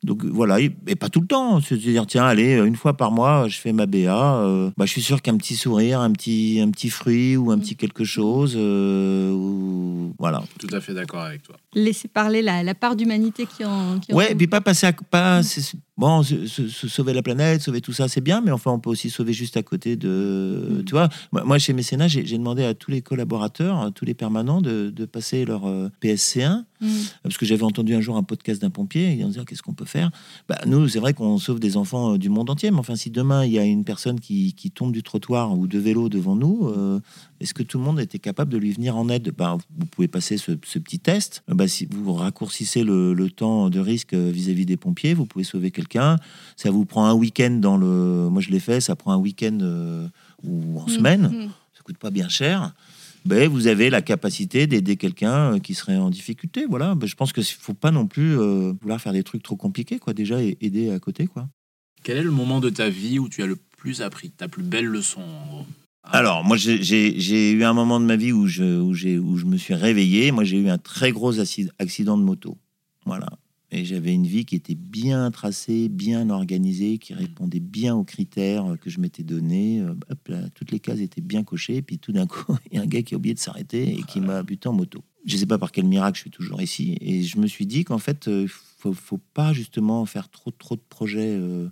donc 0.05 0.25
voilà, 0.25 0.61
et 0.61 0.75
et 0.87 0.97
pas 0.97 1.09
tout 1.09 1.21
le 1.21 1.27
temps. 1.27 1.61
Se 1.61 1.75
dire, 1.75 2.07
tiens, 2.07 2.25
allez, 2.25 2.55
une 2.55 2.77
fois 2.77 2.97
par 2.97 3.11
mois, 3.13 3.47
je 3.49 3.59
fais 3.59 3.73
ma 3.73 3.87
BA. 3.87 3.99
euh, 4.43 4.71
bah, 4.77 4.85
je 4.87 4.91
suis 4.91 5.03
sûr 5.03 5.23
qu'un 5.23 5.37
petit 5.37 5.57
sourire, 5.57 6.01
un 6.01 6.11
petit, 6.13 6.61
un 6.61 6.71
petit 6.71 6.91
fruit 6.91 7.37
ou 7.37 7.51
un 7.51 7.59
petit 7.59 7.77
quelque 7.77 8.05
chose, 8.05 8.55
euh, 8.57 9.31
ou 9.33 10.15
voilà. 10.19 10.43
Tout 10.59 10.69
à 10.73 10.81
fait 10.81 10.95
d'accord 10.95 11.21
avec 11.23 11.43
toi. 11.43 11.57
Laisser 11.75 12.09
parler 12.09 12.43
la, 12.43 12.63
la 12.63 12.75
part 12.75 12.97
d'humanité 12.97 13.47
qui 13.47 13.65
en. 13.65 13.99
Qui 14.01 14.13
en 14.13 14.17
Ouais, 14.17 14.33
et 14.33 14.35
puis 14.35 14.47
pas 14.47 14.61
passer 14.61 14.87
à, 14.87 14.93
pas, 14.93 15.43
c'est 15.43 15.63
Bon, 15.99 16.23
se, 16.23 16.47
se- 16.47 16.69
se 16.69 16.89
sauver 16.89 17.13
la 17.13 17.23
planète, 17.23 17.61
sauver 17.61 17.83
tout 17.83 17.93
ça, 17.93 18.09
c'est 18.09 18.23
bien, 18.23 18.41
mais 18.41 18.51
enfin, 18.51 18.71
on 18.73 18.79
peut 18.81 18.89
aussi 18.89 19.11
sauver 19.11 19.35
juste 19.35 19.59
à 19.59 19.63
côté 19.63 19.95
de. 19.95 20.79
Mm. 20.81 20.85
Tu 20.85 20.93
vois, 20.95 21.09
moi, 21.33 21.59
chez 21.59 21.75
Mécénat, 21.75 22.09
j'ai 22.09 22.25
j'ai 22.25 22.39
demandé 22.39 22.65
à 22.65 22.73
tous 22.75 22.91
les 22.91 23.03
collaborateurs, 23.03 23.79
à 23.79 23.91
tous 23.91 24.07
les 24.07 24.15
permanents, 24.15 24.63
de, 24.63 24.89
de 24.91 25.05
passer 25.05 25.45
leur 25.45 25.67
euh, 25.69 25.91
PSC1, 26.03 26.65
Mm. 26.83 26.89
parce 27.23 27.39
que 27.39 27.47
j'avais 27.47 27.63
entendu 27.63 27.95
un 27.95 28.01
jour 28.01 28.17
un 28.17 28.23
podcast 28.25 28.61
d'un 28.61 28.71
pompier, 28.71 29.17
et 29.19 29.25
on 29.25 29.29
disait 29.29 29.45
qu'est-ce 29.47 29.63
qu'on 29.63 29.73
peut 29.73 29.85
faire? 29.85 30.11
Bah, 30.49 30.59
Nous, 30.67 30.89
c'est 30.89 30.99
vrai 30.99 31.15
qu'on 31.15 31.39
sauve 31.39 31.61
des 31.61 31.77
enfants 31.77 32.15
euh, 32.15 32.19
du 32.19 32.29
monde 32.29 32.51
entier, 32.51 32.71
mais 32.73 32.79
enfin, 32.79 32.97
si 32.97 33.11
demain 33.11 33.45
il 33.45 33.53
y 33.53 33.59
a 33.59 33.65
une 33.65 33.85
personne 33.85 34.19
qui, 34.21 34.53
qui 34.55 34.71
tombe 34.71 34.93
du 34.93 35.03
trottoir 35.03 35.57
ou 35.57 35.67
de 35.67 35.79
vélo 35.79 36.09
devant 36.09 36.35
nous, 36.37 36.67
euh, 36.69 37.01
est-ce 37.41 37.55
que 37.55 37.63
tout 37.63 37.79
le 37.79 37.85
monde 37.85 38.01
était 38.01 38.19
capable 38.19 38.53
de 38.53 38.59
lui 38.59 38.73
venir 38.73 38.97
en 38.97 39.09
aide? 39.09 39.33
Bah, 39.37 39.57
Vous 39.79 39.87
pouvez 39.87 40.09
passer 40.09 40.37
ce, 40.37 40.53
ce 40.65 40.79
petit 40.79 40.99
test. 40.99 41.43
Euh, 41.51 41.55
bah, 41.55 41.69
si 41.69 41.87
vous 41.91 42.13
raccourcissez 42.13 42.83
le, 42.83 43.15
le 43.15 43.31
temps 43.31 43.71
de 43.71 43.79
risque 43.81 44.15
vis-à-vis 44.15 44.67
des 44.67 44.77
pompiers, 44.77 45.15
vous 45.15 45.27
pouvez 45.27 45.45
sauver 45.45 45.71
quelqu'un. 45.71 46.17
Ça 46.57 46.71
vous 46.71 46.85
prend 46.85 47.07
un 47.07 47.15
week-end 47.15 47.51
dans 47.61 47.77
le. 47.77 48.29
Moi, 48.31 48.43
je 48.43 48.51
l'ai 48.51 48.61
fait, 48.61 48.81
ça 48.81 48.97
prend 48.97 49.13
un 49.13 49.19
week-end 49.19 49.59
euh, 49.63 50.07
ou 50.43 50.81
en 50.81 50.89
semaine 50.89 51.23
Mm. 51.33 51.49
ça 51.75 51.83
coûte 51.85 51.99
pas 51.99 52.11
bien 52.11 52.29
cher. 52.29 52.73
Ben, 53.25 53.49
vous 53.49 53.67
avez 53.69 53.89
la 53.91 54.03
capacité 54.03 54.67
d'aider 54.67 54.97
quelqu'un 54.97 55.55
euh, 55.55 55.59
qui 55.59 55.75
serait 55.75 55.97
en 55.97 56.11
difficulté. 56.11 56.67
Voilà. 56.69 56.95
Ben, 56.95 57.07
je 57.07 57.15
pense 57.15 57.33
qu'il 57.33 57.45
faut 57.45 57.75
pas 57.75 57.91
non 57.91 58.07
plus 58.07 58.39
euh, 58.39 58.73
vouloir 58.81 59.01
faire 59.01 59.13
des 59.13 59.23
trucs 59.23 59.43
trop 59.43 59.57
compliqués. 59.57 59.99
Quoi. 59.99 60.13
Déjà, 60.13 60.43
et- 60.43 60.59
aider 60.61 60.91
à 60.91 60.99
côté. 60.99 61.27
Quoi. 61.27 61.49
Quel 62.03 62.17
est 62.19 62.23
le 62.23 62.31
moment 62.33 62.61
de 62.61 62.69
ta 62.71 62.89
vie 62.89 63.19
où 63.19 63.29
tu 63.29 63.43
as 63.43 63.47
le 63.47 63.57
plus 63.77 64.03
appris, 64.03 64.31
ta 64.31 64.49
plus 64.49 64.63
belle 64.65 64.87
leçon 64.87 65.21
en 65.21 65.47
gros? 65.47 65.67
Alors, 66.05 66.43
moi, 66.45 66.57
j'ai- 66.57 67.53
eu 67.53 67.63
un 67.63 67.73
moment 67.75 68.01
de 68.01 68.05
ma 68.07 68.17
vie 68.17 68.33
où 68.33 68.49
je, 68.49 68.65
où 68.81 68.91
où 68.91 69.37
je 69.37 69.45
me 69.47 69.57
suis 69.57 69.75
réveillé. 69.75 70.33
Moi, 70.33 70.43
j'ai 70.43 70.59
eu 70.59 70.69
un 70.69 70.79
très 70.79 71.13
gros 71.13 71.35
acci- 71.35 71.71
accident 71.79 72.19
de 72.19 72.25
moto. 72.25 72.59
Voilà. 73.07 73.29
Et 73.75 73.87
j'avais 73.87 74.13
une 74.13 74.27
vie 74.27 74.45
qui 74.45 74.55
était 74.55 74.75
bien 74.75 75.31
tracée, 75.31 75.89
bien 75.89 76.29
organisée, 76.29 76.99
qui 76.99 77.15
répondait 77.15 77.59
bien 77.59 77.95
aux 77.97 78.05
critères 78.05 78.77
que 78.79 78.91
je 78.91 79.01
m'étais 79.01 79.23
donnés. 79.23 79.81
Euh, 79.81 79.95
hop 80.11 80.29
là, 80.29 80.39
toutes 80.55 80.71
les 80.73 80.79
cases 80.79 81.01
étaient 81.01 81.23
bien 81.23 81.43
cochées. 81.43 81.81
Puis 81.81 81.99
tout 81.99 82.13
d'un 82.13 82.27
coup, 82.29 82.55
il 82.71 82.77
y 82.77 82.79
a 82.79 82.83
un 82.83 82.87
gars 82.87 83.03
qui 83.03 83.15
a 83.15 83.17
oublié 83.17 83.35
de 83.35 83.39
s'arrêter 83.39 83.99
et 83.99 84.03
qui 84.03 84.21
m'a 84.21 84.43
buté 84.43 84.69
en 84.69 84.75
moto. 84.75 85.03
Je 85.25 85.35
ne 85.35 85.41
sais 85.41 85.47
pas 85.47 85.57
par 85.57 85.73
quel 85.73 85.87
miracle 85.87 86.17
je 86.17 86.21
suis 86.21 86.31
toujours 86.31 86.61
ici. 86.61 86.99
Et 87.01 87.23
je 87.23 87.39
me 87.39 87.47
suis 87.47 87.65
dit 87.65 87.85
qu'en 87.85 87.99
fait, 87.99 88.27
il 88.27 88.49
faut, 88.49 88.93
faut 88.93 89.21
pas 89.33 89.55
justement 89.55 90.05
faire 90.05 90.29
trop, 90.29 90.51
trop 90.51 90.77
de 90.77 90.83
projets. 90.89 91.35
euh, 91.41 91.69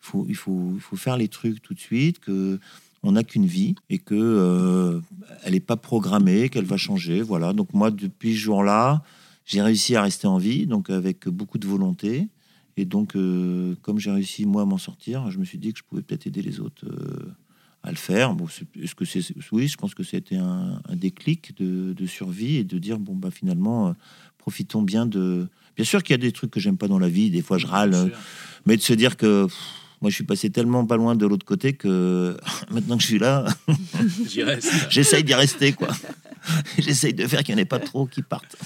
faut, 0.00 0.26
il, 0.28 0.36
faut, 0.36 0.72
il 0.74 0.80
faut 0.80 0.96
faire 0.96 1.16
les 1.16 1.28
trucs 1.28 1.62
tout 1.62 1.74
de 1.74 1.80
suite, 1.80 2.18
que 2.18 2.60
on 3.02 3.12
n'a 3.12 3.22
qu'une 3.22 3.46
vie 3.46 3.74
et 3.90 3.98
que 3.98 4.14
euh, 4.14 5.00
elle 5.44 5.52
n'est 5.52 5.60
pas 5.60 5.76
programmée, 5.76 6.48
qu'elle 6.48 6.64
va 6.64 6.76
changer. 6.76 7.22
Voilà. 7.22 7.52
Donc 7.52 7.72
moi, 7.72 7.90
depuis 7.90 8.32
ce 8.32 8.38
jour-là, 8.38 9.02
j'ai 9.48 9.62
réussi 9.62 9.96
à 9.96 10.02
rester 10.02 10.26
en 10.26 10.36
vie, 10.36 10.66
donc 10.66 10.90
avec 10.90 11.26
beaucoup 11.26 11.56
de 11.56 11.66
volonté. 11.66 12.28
Et 12.76 12.84
donc, 12.84 13.16
euh, 13.16 13.74
comme 13.80 13.98
j'ai 13.98 14.10
réussi 14.10 14.44
moi 14.44 14.62
à 14.62 14.64
m'en 14.66 14.76
sortir, 14.76 15.30
je 15.30 15.38
me 15.38 15.44
suis 15.44 15.56
dit 15.56 15.72
que 15.72 15.78
je 15.78 15.84
pouvais 15.84 16.02
peut-être 16.02 16.26
aider 16.26 16.42
les 16.42 16.60
autres 16.60 16.84
euh, 16.84 17.34
à 17.82 17.90
le 17.90 17.96
faire. 17.96 18.34
Bon, 18.34 18.46
est-ce 18.80 18.94
que 18.94 19.06
c'est 19.06 19.22
oui, 19.50 19.66
je 19.66 19.78
pense 19.78 19.94
que 19.94 20.02
c'était 20.02 20.36
un, 20.36 20.82
un 20.86 20.96
déclic 20.96 21.56
de, 21.56 21.94
de 21.94 22.06
survie 22.06 22.56
et 22.56 22.64
de 22.64 22.78
dire 22.78 22.98
bon 22.98 23.16
bah 23.16 23.30
finalement, 23.30 23.88
euh, 23.88 23.92
profitons 24.36 24.82
bien 24.82 25.06
de. 25.06 25.48
Bien 25.76 25.84
sûr 25.84 26.02
qu'il 26.02 26.12
y 26.12 26.14
a 26.14 26.18
des 26.18 26.32
trucs 26.32 26.50
que 26.50 26.60
j'aime 26.60 26.76
pas 26.76 26.88
dans 26.88 26.98
la 26.98 27.08
vie. 27.08 27.30
Des 27.30 27.42
fois, 27.42 27.56
je 27.56 27.66
râle. 27.66 28.12
Mais 28.66 28.76
de 28.76 28.82
se 28.82 28.92
dire 28.92 29.16
que 29.16 29.46
pff, 29.46 29.56
moi, 30.02 30.10
je 30.10 30.14
suis 30.14 30.24
passé 30.24 30.50
tellement 30.50 30.84
pas 30.84 30.96
loin 30.98 31.16
de 31.16 31.26
l'autre 31.26 31.46
côté 31.46 31.72
que 31.72 32.36
maintenant 32.70 32.96
que 32.98 33.02
je 33.02 33.08
suis 33.08 33.18
là, 33.18 33.46
J'y 34.28 34.42
reste. 34.42 34.70
j'essaye 34.90 35.24
d'y 35.24 35.34
rester, 35.34 35.72
quoi. 35.72 35.88
J'essaye 36.78 37.14
de 37.14 37.26
faire 37.26 37.42
qu'il 37.42 37.54
n'y 37.54 37.60
en 37.60 37.62
ait 37.62 37.66
pas 37.66 37.80
trop 37.80 38.06
qui 38.06 38.22
partent. 38.22 38.56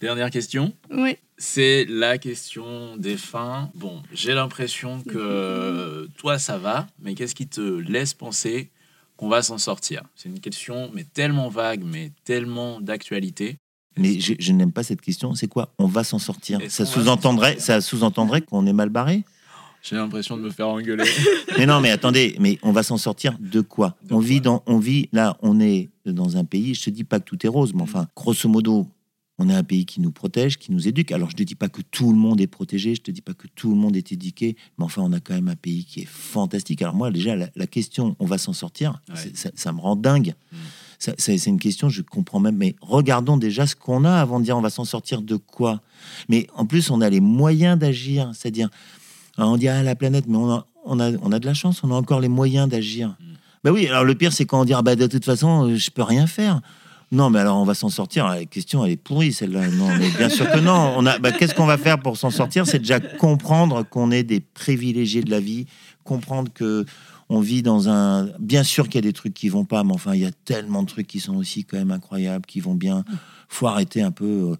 Dernière 0.00 0.30
question. 0.30 0.72
Oui. 0.90 1.16
C'est 1.38 1.84
la 1.88 2.18
question 2.18 2.96
des 2.96 3.16
fins. 3.16 3.70
Bon, 3.74 4.02
j'ai 4.12 4.34
l'impression 4.34 5.02
que 5.02 6.08
toi, 6.16 6.38
ça 6.38 6.58
va, 6.58 6.86
mais 7.00 7.14
qu'est-ce 7.14 7.34
qui 7.34 7.46
te 7.46 7.60
laisse 7.60 8.14
penser 8.14 8.70
qu'on 9.16 9.28
va 9.28 9.42
s'en 9.42 9.58
sortir? 9.58 10.02
C'est 10.16 10.28
une 10.28 10.40
question, 10.40 10.90
mais 10.94 11.04
tellement 11.04 11.48
vague, 11.48 11.82
mais 11.84 12.12
tellement 12.24 12.80
d'actualité. 12.80 13.56
Mais 13.96 14.20
je, 14.20 14.34
je 14.38 14.52
n'aime 14.52 14.72
pas 14.72 14.84
cette 14.84 15.00
question. 15.00 15.34
C'est 15.34 15.48
quoi? 15.48 15.72
On 15.78 15.86
va 15.86 16.04
s'en 16.04 16.18
sortir. 16.20 16.60
Ça 16.68 16.86
sous-entendrait, 16.86 17.58
ça 17.58 17.80
sous-entendrait 17.80 18.42
qu'on 18.42 18.66
est 18.66 18.72
mal 18.72 18.88
barré? 18.90 19.24
J'ai 19.82 19.96
l'impression 19.96 20.36
de 20.36 20.42
me 20.42 20.50
faire 20.50 20.68
engueuler. 20.68 21.04
Mais 21.58 21.64
non, 21.66 21.80
mais 21.80 21.90
attendez, 21.90 22.36
mais 22.40 22.58
on 22.62 22.72
va 22.72 22.82
s'en 22.82 22.98
sortir 22.98 23.36
de 23.38 23.60
quoi? 23.60 23.96
De 24.02 24.12
On 24.12 24.18
quoi? 24.18 24.26
vit 24.26 24.40
dans, 24.40 24.62
on 24.66 24.78
vit 24.78 25.08
là, 25.12 25.36
on 25.40 25.60
est 25.60 25.88
dans 26.04 26.36
un 26.36 26.44
pays. 26.44 26.74
Je 26.74 26.84
te 26.84 26.90
dis 26.90 27.04
pas 27.04 27.20
que 27.20 27.24
tout 27.24 27.44
est 27.46 27.48
rose, 27.48 27.72
mais 27.74 27.82
enfin, 27.82 28.06
grosso 28.16 28.48
modo, 28.48 28.88
on 29.38 29.48
est 29.48 29.54
un 29.54 29.62
pays 29.62 29.86
qui 29.86 30.00
nous 30.00 30.10
protège, 30.10 30.58
qui 30.58 30.72
nous 30.72 30.88
éduque. 30.88 31.12
Alors 31.12 31.30
je 31.30 31.36
te 31.36 31.42
dis 31.42 31.54
pas 31.54 31.68
que 31.68 31.80
tout 31.82 32.10
le 32.12 32.18
monde 32.18 32.40
est 32.40 32.46
protégé, 32.48 32.94
je 32.94 33.02
te 33.02 33.10
dis 33.10 33.20
pas 33.20 33.34
que 33.34 33.46
tout 33.54 33.70
le 33.70 33.76
monde 33.76 33.96
est 33.96 34.10
éduqué, 34.12 34.56
mais 34.78 34.84
enfin, 34.84 35.02
on 35.02 35.12
a 35.12 35.20
quand 35.20 35.34
même 35.34 35.48
un 35.48 35.56
pays 35.56 35.84
qui 35.84 36.00
est 36.00 36.08
fantastique. 36.08 36.82
Alors 36.82 36.94
moi, 36.94 37.10
déjà, 37.10 37.36
la, 37.36 37.48
la 37.54 37.66
question, 37.66 38.16
on 38.18 38.26
va 38.26 38.38
s'en 38.38 38.52
sortir, 38.52 39.00
Ouais. 39.08 39.14
ça, 39.34 39.50
ça 39.54 39.72
me 39.72 39.80
rend 39.80 39.96
dingue. 39.96 40.34
Mm. 40.52 40.56
C'est 41.16 41.46
une 41.46 41.60
question, 41.60 41.88
je 41.88 42.02
comprends 42.02 42.40
même. 42.40 42.56
Mais 42.56 42.74
regardons 42.80 43.36
déjà 43.36 43.68
ce 43.68 43.76
qu'on 43.76 44.04
a 44.04 44.20
avant 44.20 44.40
de 44.40 44.44
dire 44.44 44.58
on 44.58 44.60
va 44.60 44.70
s'en 44.70 44.84
sortir 44.84 45.22
de 45.22 45.36
quoi? 45.36 45.80
Mais 46.28 46.48
en 46.56 46.66
plus, 46.66 46.90
on 46.90 47.00
a 47.00 47.08
les 47.08 47.20
moyens 47.20 47.78
d'agir, 47.78 48.32
c'est-à-dire 48.34 48.68
alors, 49.36 49.52
on 49.52 49.56
dit 49.56 49.68
ah, 49.68 49.84
la 49.84 49.94
planète, 49.94 50.24
mais 50.26 50.36
on 50.36 50.50
a, 50.50 50.66
on, 50.84 50.98
a, 50.98 51.12
on 51.22 51.30
a 51.30 51.38
de 51.38 51.46
la 51.46 51.54
chance, 51.54 51.84
on 51.84 51.92
a 51.92 51.94
encore 51.94 52.18
les 52.20 52.26
moyens 52.28 52.68
d'agir. 52.68 53.10
Mm. 53.10 53.24
Ben 53.62 53.70
oui, 53.70 53.86
alors 53.86 54.02
le 54.04 54.16
pire, 54.16 54.32
c'est 54.32 54.44
quand 54.46 54.60
on 54.60 54.64
dit 54.64 54.72
ah, 54.74 54.82
bah, 54.82 54.96
de 54.96 55.06
toute 55.06 55.24
façon, 55.24 55.68
euh, 55.68 55.76
je 55.76 55.90
peux 55.92 56.02
rien 56.02 56.26
faire. 56.26 56.60
Non, 57.10 57.30
mais 57.30 57.38
alors 57.38 57.58
on 57.58 57.64
va 57.64 57.74
s'en 57.74 57.88
sortir. 57.88 58.26
La 58.28 58.44
question, 58.44 58.84
elle 58.84 58.92
est 58.92 58.96
pourrie, 58.96 59.32
celle-là. 59.32 59.68
Non, 59.68 59.88
mais 59.98 60.10
bien 60.10 60.28
sûr 60.28 60.50
que 60.50 60.58
non. 60.58 60.94
On 60.96 61.06
a, 61.06 61.18
bah, 61.18 61.32
qu'est-ce 61.32 61.54
qu'on 61.54 61.66
va 61.66 61.78
faire 61.78 62.00
pour 62.00 62.16
s'en 62.18 62.30
sortir? 62.30 62.66
C'est 62.66 62.80
déjà 62.80 63.00
comprendre 63.00 63.82
qu'on 63.82 64.10
est 64.10 64.24
des 64.24 64.40
privilégiés 64.40 65.22
de 65.22 65.30
la 65.30 65.40
vie, 65.40 65.66
comprendre 66.04 66.52
que 66.52 66.84
on 67.30 67.40
vit 67.40 67.62
dans 67.62 67.88
un. 67.88 68.28
Bien 68.38 68.62
sûr 68.62 68.84
qu'il 68.86 68.96
y 68.96 68.98
a 68.98 69.08
des 69.08 69.12
trucs 69.12 69.34
qui 69.34 69.48
vont 69.48 69.64
pas, 69.64 69.84
mais 69.84 69.92
enfin, 69.92 70.14
il 70.14 70.20
y 70.20 70.26
a 70.26 70.32
tellement 70.44 70.82
de 70.82 70.88
trucs 70.88 71.06
qui 71.06 71.20
sont 71.20 71.36
aussi 71.36 71.64
quand 71.64 71.78
même 71.78 71.90
incroyables, 71.90 72.44
qui 72.46 72.60
vont 72.60 72.74
bien. 72.74 73.04
Faut 73.48 73.66
arrêter 73.66 74.02
un 74.02 74.10
peu. 74.10 74.24
euh, 74.52 74.56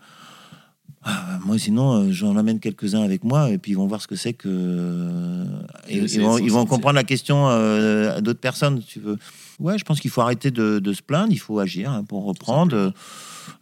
ah, 1.11 1.39
moi, 1.45 1.59
sinon, 1.59 1.95
euh, 2.09 2.13
j'en 2.13 2.37
amène 2.37 2.61
quelques-uns 2.61 3.03
avec 3.03 3.25
moi 3.25 3.51
et 3.51 3.59
puis 3.59 3.73
ils 3.73 3.77
vont 3.77 3.87
voir 3.87 4.03
ce 4.03 4.07
que 4.07 4.17
c'est 4.17 4.33
que. 4.35 4.49
euh, 4.49 5.45
et- 5.89 5.97
ils, 5.99 6.21
vont, 6.21 6.39
ils 6.39 6.51
comprendre 6.53 6.93
la 6.95 7.05
question 7.05 7.49
euh, 7.49 8.17
à 8.19 8.21
d'autres 8.21 8.41
personnes, 8.41 8.81
si 8.83 8.87
tu 8.89 9.01
veux. 9.01 9.17
Ouais, 9.59 9.79
je 9.79 9.85
pense 9.85 10.01
qu'il 10.01 10.11
faut 10.11 10.21
arrêter 10.21 10.51
de, 10.51 10.79
de 10.79 10.93
se 10.93 11.03
plaindre, 11.03 11.33
il 11.33 11.39
faut 11.41 11.59
agir 11.59 11.91
hein, 11.91 12.05
pour 12.05 12.25
reprendre. 12.25 12.93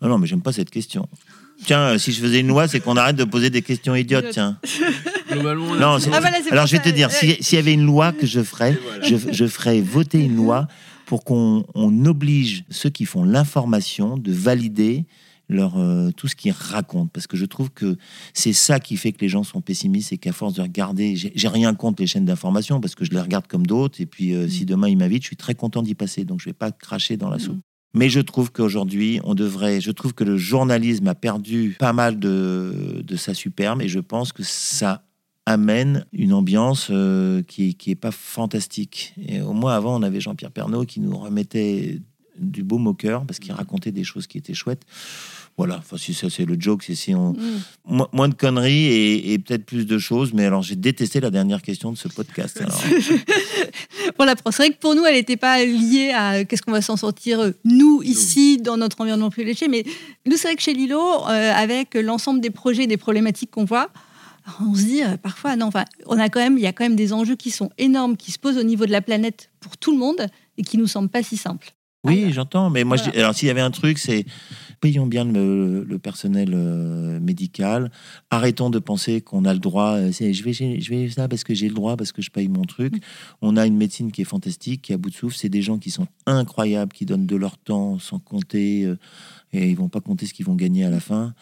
Non, 0.02 0.18
mais 0.18 0.26
j'aime 0.26 0.42
pas 0.42 0.52
cette 0.52 0.70
question. 0.70 1.08
Tiens, 1.64 1.96
si 1.96 2.12
je 2.12 2.20
faisais 2.20 2.40
une 2.40 2.48
loi, 2.48 2.68
c'est 2.68 2.80
qu'on 2.80 2.96
arrête 2.98 3.16
de 3.16 3.24
poser 3.24 3.48
des 3.48 3.62
questions 3.62 3.94
idiotes, 3.94 4.26
tiens. 4.30 4.58
Globalement, 5.30 5.74
Non, 5.76 5.96
Ah, 6.12 6.20
voilà, 6.20 6.38
alors 6.50 6.66
je 6.66 6.72
vais 6.76 6.82
te 6.82 6.88
dire, 6.90 7.08
ouais. 7.08 7.14
si- 7.36 7.42
s'il 7.42 7.56
y 7.56 7.58
avait 7.58 7.72
une 7.72 7.86
loi 7.86 8.12
que 8.12 8.26
je 8.26 8.42
ferais, 8.42 8.78
voilà. 8.86 9.04
je, 9.08 9.16
je 9.32 9.46
ferais 9.46 9.80
voter 9.80 10.20
une 10.22 10.36
loi 10.36 10.68
pour 11.06 11.24
qu'on 11.24 11.64
on 11.74 12.04
oblige 12.04 12.64
ceux 12.68 12.90
qui 12.90 13.04
font 13.06 13.24
l'information 13.24 14.16
de 14.18 14.32
valider 14.32 15.04
leur, 15.48 15.78
euh, 15.78 16.10
tout 16.10 16.28
ce 16.28 16.36
qu'ils 16.36 16.52
racontent. 16.52 17.10
Parce 17.12 17.26
que 17.26 17.36
je 17.36 17.44
trouve 17.44 17.70
que 17.70 17.96
c'est 18.34 18.52
ça 18.52 18.80
qui 18.80 18.96
fait 18.96 19.12
que 19.12 19.20
les 19.20 19.28
gens 19.28 19.44
sont 19.44 19.60
pessimistes 19.60 20.12
et 20.12 20.18
qu'à 20.18 20.32
force 20.32 20.54
de 20.54 20.62
regarder, 20.62 21.16
j'ai 21.16 21.48
rien 21.48 21.74
contre 21.74 22.02
les 22.02 22.06
chaînes 22.06 22.24
d'information 22.24 22.80
parce 22.80 22.94
que 22.94 23.04
je 23.04 23.10
les 23.10 23.20
regarde 23.20 23.46
comme 23.46 23.66
d'autres. 23.66 24.00
Et 24.00 24.06
puis 24.06 24.34
euh, 24.34 24.48
si 24.48 24.64
demain 24.64 24.88
ils 24.88 24.96
m'invitent, 24.96 25.22
je 25.22 25.28
suis 25.28 25.36
très 25.36 25.54
content 25.54 25.82
d'y 25.82 25.94
passer. 25.94 26.24
Donc 26.24 26.40
je 26.40 26.46
vais 26.46 26.54
pas 26.54 26.72
cracher 26.72 27.16
dans 27.16 27.30
la 27.30 27.38
soupe. 27.38 27.60
Mais 27.94 28.10
je 28.10 28.20
trouve 28.20 28.52
qu'aujourd'hui, 28.52 29.20
on 29.24 29.34
devrait. 29.34 29.80
Je 29.80 29.90
trouve 29.90 30.12
que 30.12 30.24
le 30.24 30.36
journalisme 30.36 31.08
a 31.08 31.14
perdu 31.14 31.76
pas 31.78 31.94
mal 31.94 32.18
de, 32.18 33.02
de 33.02 33.16
sa 33.16 33.32
superbe 33.32 33.80
et 33.80 33.88
je 33.88 34.00
pense 34.00 34.32
que 34.32 34.42
ça 34.42 35.02
amène 35.46 36.04
une 36.12 36.32
ambiance 36.32 36.88
euh, 36.90 37.40
qui, 37.42 37.74
qui 37.76 37.92
est 37.92 37.96
pas 37.96 38.10
fantastique. 38.10 39.14
Et 39.26 39.40
au 39.40 39.52
moins 39.52 39.74
avant, 39.74 39.98
on 39.98 40.02
avait 40.02 40.20
Jean-Pierre 40.20 40.50
Pernaud 40.50 40.84
qui 40.84 41.00
nous 41.00 41.16
remettait 41.16 42.00
du 42.38 42.64
beau 42.64 42.78
moqueur 42.78 43.24
parce 43.24 43.38
qu'il 43.38 43.52
racontait 43.52 43.92
des 43.92 44.04
choses 44.04 44.26
qui 44.26 44.38
étaient 44.38 44.54
chouettes. 44.54 44.82
Voilà, 45.58 45.78
enfin, 45.78 45.96
si 45.96 46.12
ça 46.12 46.28
c'est 46.28 46.44
le 46.44 46.56
joke, 46.60 46.82
c'est 46.82 46.94
si 46.94 47.14
on. 47.14 47.32
Mm. 47.32 47.36
Mo- 47.86 48.08
moins 48.12 48.28
de 48.28 48.34
conneries 48.34 48.84
et, 48.86 49.32
et 49.32 49.38
peut-être 49.38 49.64
plus 49.64 49.86
de 49.86 49.98
choses, 49.98 50.34
mais 50.34 50.44
alors 50.44 50.62
j'ai 50.62 50.76
détesté 50.76 51.18
la 51.20 51.30
dernière 51.30 51.62
question 51.62 51.90
de 51.92 51.96
ce 51.96 52.08
podcast. 52.08 52.60
alors. 52.60 52.78
Voilà, 54.16 54.34
c'est 54.44 54.56
vrai 54.56 54.70
que 54.70 54.78
pour 54.78 54.94
nous, 54.94 55.04
elle 55.04 55.14
n'était 55.14 55.36
pas 55.36 55.62
liée 55.64 56.10
à 56.14 56.34
euh, 56.36 56.44
qu'est-ce 56.44 56.62
qu'on 56.62 56.72
va 56.72 56.80
s'en 56.82 56.96
sortir, 56.96 57.40
euh, 57.40 57.50
nous, 57.64 58.02
ici, 58.02 58.56
dans 58.58 58.76
notre 58.76 59.00
environnement 59.00 59.30
privilégié. 59.30 59.68
Mais 59.68 59.84
nous, 60.26 60.36
c'est 60.36 60.48
vrai 60.48 60.56
que 60.56 60.62
chez 60.62 60.72
Lilo, 60.74 61.00
euh, 61.00 61.52
avec 61.54 61.94
l'ensemble 61.94 62.40
des 62.40 62.50
projets, 62.50 62.86
des 62.86 62.96
problématiques 62.96 63.50
qu'on 63.50 63.64
voit, 63.64 63.90
on 64.60 64.74
se 64.74 64.82
dit 64.84 65.02
euh, 65.02 65.16
parfois, 65.16 65.56
non, 65.56 65.66
enfin, 65.66 65.84
on 66.06 66.18
a 66.18 66.28
quand 66.28 66.40
même, 66.40 66.56
il 66.56 66.62
y 66.64 66.66
a 66.66 66.72
quand 66.72 66.84
même 66.84 66.96
des 66.96 67.12
enjeux 67.12 67.36
qui 67.36 67.50
sont 67.50 67.70
énormes, 67.78 68.16
qui 68.16 68.30
se 68.32 68.38
posent 68.38 68.58
au 68.58 68.62
niveau 68.62 68.86
de 68.86 68.92
la 68.92 69.02
planète 69.02 69.50
pour 69.60 69.76
tout 69.76 69.92
le 69.92 69.98
monde 69.98 70.26
et 70.56 70.62
qui 70.62 70.78
nous 70.78 70.86
semblent 70.86 71.08
pas 71.10 71.22
si 71.22 71.36
simples. 71.36 71.72
Oui, 72.04 72.32
j'entends, 72.32 72.70
mais 72.70 72.84
moi, 72.84 72.96
Voilà. 72.96 73.18
alors 73.18 73.34
s'il 73.34 73.48
y 73.48 73.50
avait 73.50 73.60
un 73.60 73.72
truc, 73.72 73.98
c'est 73.98 74.24
payons 74.80 75.06
bien 75.06 75.24
le, 75.24 75.84
le 75.84 75.98
personnel 75.98 76.52
euh, 76.54 77.20
médical, 77.20 77.90
arrêtons 78.30 78.70
de 78.70 78.78
penser 78.78 79.20
qu'on 79.20 79.44
a 79.44 79.52
le 79.52 79.58
droit, 79.58 79.96
euh, 79.96 80.12
c'est, 80.12 80.32
je 80.32 80.44
vais, 80.44 80.52
je 80.52 80.90
vais 80.90 81.08
ça 81.10 81.28
parce 81.28 81.44
que 81.44 81.54
j'ai 81.54 81.68
le 81.68 81.74
droit, 81.74 81.96
parce 81.96 82.12
que 82.12 82.22
je 82.22 82.30
paye 82.30 82.48
mon 82.48 82.62
truc. 82.62 83.02
On 83.42 83.56
a 83.56 83.66
une 83.66 83.76
médecine 83.76 84.12
qui 84.12 84.22
est 84.22 84.26
fantastique, 84.26 84.82
qui 84.82 84.92
est 84.92 84.94
à 84.94 84.98
bout 84.98 85.10
de 85.10 85.14
souffle, 85.14 85.36
c'est 85.36 85.48
des 85.48 85.62
gens 85.62 85.78
qui 85.78 85.90
sont 85.90 86.06
incroyables, 86.26 86.92
qui 86.92 87.06
donnent 87.06 87.26
de 87.26 87.36
leur 87.36 87.58
temps 87.58 87.98
sans 87.98 88.18
compter, 88.18 88.84
euh, 88.84 88.98
et 89.52 89.70
ils 89.70 89.76
vont 89.76 89.88
pas 89.88 90.00
compter 90.00 90.26
ce 90.26 90.34
qu'ils 90.34 90.46
vont 90.46 90.56
gagner 90.56 90.84
à 90.84 90.90
la 90.90 91.00
fin. 91.00 91.34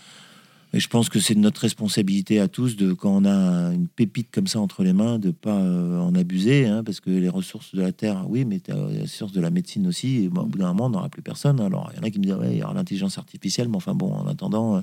Et 0.74 0.80
je 0.80 0.88
pense 0.88 1.08
que 1.08 1.20
c'est 1.20 1.36
notre 1.36 1.60
responsabilité 1.60 2.40
à 2.40 2.48
tous 2.48 2.74
de 2.74 2.92
quand 2.92 3.10
on 3.10 3.24
a 3.24 3.72
une 3.72 3.86
pépite 3.86 4.32
comme 4.32 4.48
ça 4.48 4.58
entre 4.58 4.82
les 4.82 4.92
mains 4.92 5.20
de 5.20 5.30
pas 5.30 5.54
euh, 5.56 6.00
en 6.00 6.16
abuser, 6.16 6.66
hein, 6.66 6.82
parce 6.82 6.98
que 6.98 7.10
les 7.10 7.28
ressources 7.28 7.76
de 7.76 7.80
la 7.80 7.92
terre, 7.92 8.24
oui, 8.28 8.44
mais 8.44 8.60
les 8.66 9.02
ressources 9.02 9.30
de 9.30 9.40
la 9.40 9.50
médecine 9.50 9.86
aussi. 9.86 10.24
Et 10.24 10.26
au 10.26 10.30
bout 10.46 10.58
d'un 10.58 10.68
moment, 10.68 10.86
on 10.86 10.90
n'aura 10.90 11.08
plus 11.08 11.22
personne. 11.22 11.60
Alors 11.60 11.92
il 11.92 11.98
y 11.98 12.00
en 12.00 12.02
a 12.02 12.10
qui 12.10 12.18
me 12.18 12.24
disent 12.24 12.34
ouais, 12.34 12.54
il 12.54 12.58
y 12.58 12.62
aura 12.64 12.74
l'intelligence 12.74 13.18
artificielle, 13.18 13.68
mais 13.68 13.76
enfin 13.76 13.94
bon, 13.94 14.12
en 14.12 14.26
attendant. 14.26 14.78
euh, 14.78 14.80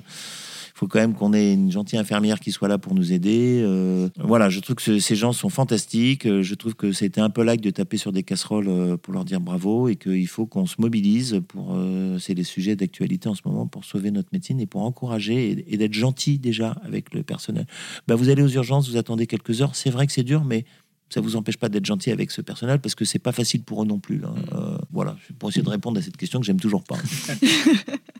faut 0.74 0.86
quand 0.86 0.98
même 0.98 1.14
qu'on 1.14 1.32
ait 1.34 1.52
une 1.52 1.70
gentille 1.70 1.98
infirmière 1.98 2.40
qui 2.40 2.50
soit 2.52 2.68
là 2.68 2.78
pour 2.78 2.94
nous 2.94 3.12
aider. 3.12 3.60
Euh, 3.62 4.08
voilà, 4.18 4.48
je 4.48 4.60
trouve 4.60 4.76
que 4.76 4.82
ce- 4.82 4.98
ces 4.98 5.14
gens 5.16 5.32
sont 5.32 5.48
fantastiques. 5.48 6.26
Euh, 6.26 6.42
Je 6.42 6.54
trouve 6.54 6.74
que 6.74 6.92
c'était 6.92 7.20
un 7.20 7.30
peu 7.30 7.42
like 7.42 7.60
de 7.60 7.70
taper 7.70 7.96
sur 7.96 8.12
des 8.12 8.22
casseroles 8.22 8.68
euh, 8.68 8.96
pour 8.96 9.12
leur 9.14 9.24
dire 9.24 9.40
bravo 9.40 9.88
et 9.88 9.96
qu'il 9.96 10.26
faut 10.28 10.46
qu'on 10.46 10.66
se 10.66 10.76
mobilise 10.78 11.40
pour. 11.48 11.76
c'est 12.20 12.34
les 12.34 12.44
sujets 12.44 12.76
d'actualité 12.76 13.28
en 13.28 13.34
ce 13.34 13.42
moment 13.44 13.66
pour 13.66 13.84
sauver 13.84 14.10
notre 14.10 14.28
médecine 14.32 14.60
et 14.60 14.66
pour 14.66 14.82
encourager 14.82 15.64
et, 15.68 15.76
d'être 15.76 15.94
gentil 15.94 16.38
déjà 16.38 16.76
avec 16.84 17.12
le 17.14 17.22
personnel. 17.22 17.66
Bah, 18.06 18.14
vous 18.14 18.28
allez 18.28 18.42
aux 18.42 18.48
urgences, 18.48 18.88
vous 18.88 18.96
attendez 18.96 19.26
quelques 19.26 19.60
heures. 19.62 19.74
C'est 19.76 19.90
vrai 19.90 20.06
que 20.06 20.12
c'est 20.12 20.22
dur, 20.22 20.44
mais 20.44 20.64
ça 21.08 21.20
vous 21.20 21.36
empêche 21.36 21.56
pas 21.58 21.68
d'être 21.68 21.84
gentil 21.84 22.10
avec 22.10 22.30
ce 22.30 22.40
personnel 22.40 22.78
parce 22.80 22.94
que 22.94 23.04
c'est 23.04 23.18
pas 23.18 23.32
facile 23.32 23.62
pour 23.62 23.82
eux 23.82 23.86
non 23.86 23.98
plus. 23.98 24.22
hein. 24.24 24.34
Euh, 24.54 24.78
voilà, 24.92 25.16
pour 25.38 25.48
essayer 25.50 25.62
de 25.62 25.68
répondre 25.68 25.98
à 25.98 26.02
cette 26.02 26.16
question 26.16 26.40
que 26.40 26.46
j'aime 26.46 26.60
toujours 26.60 26.84
pas. 26.84 26.96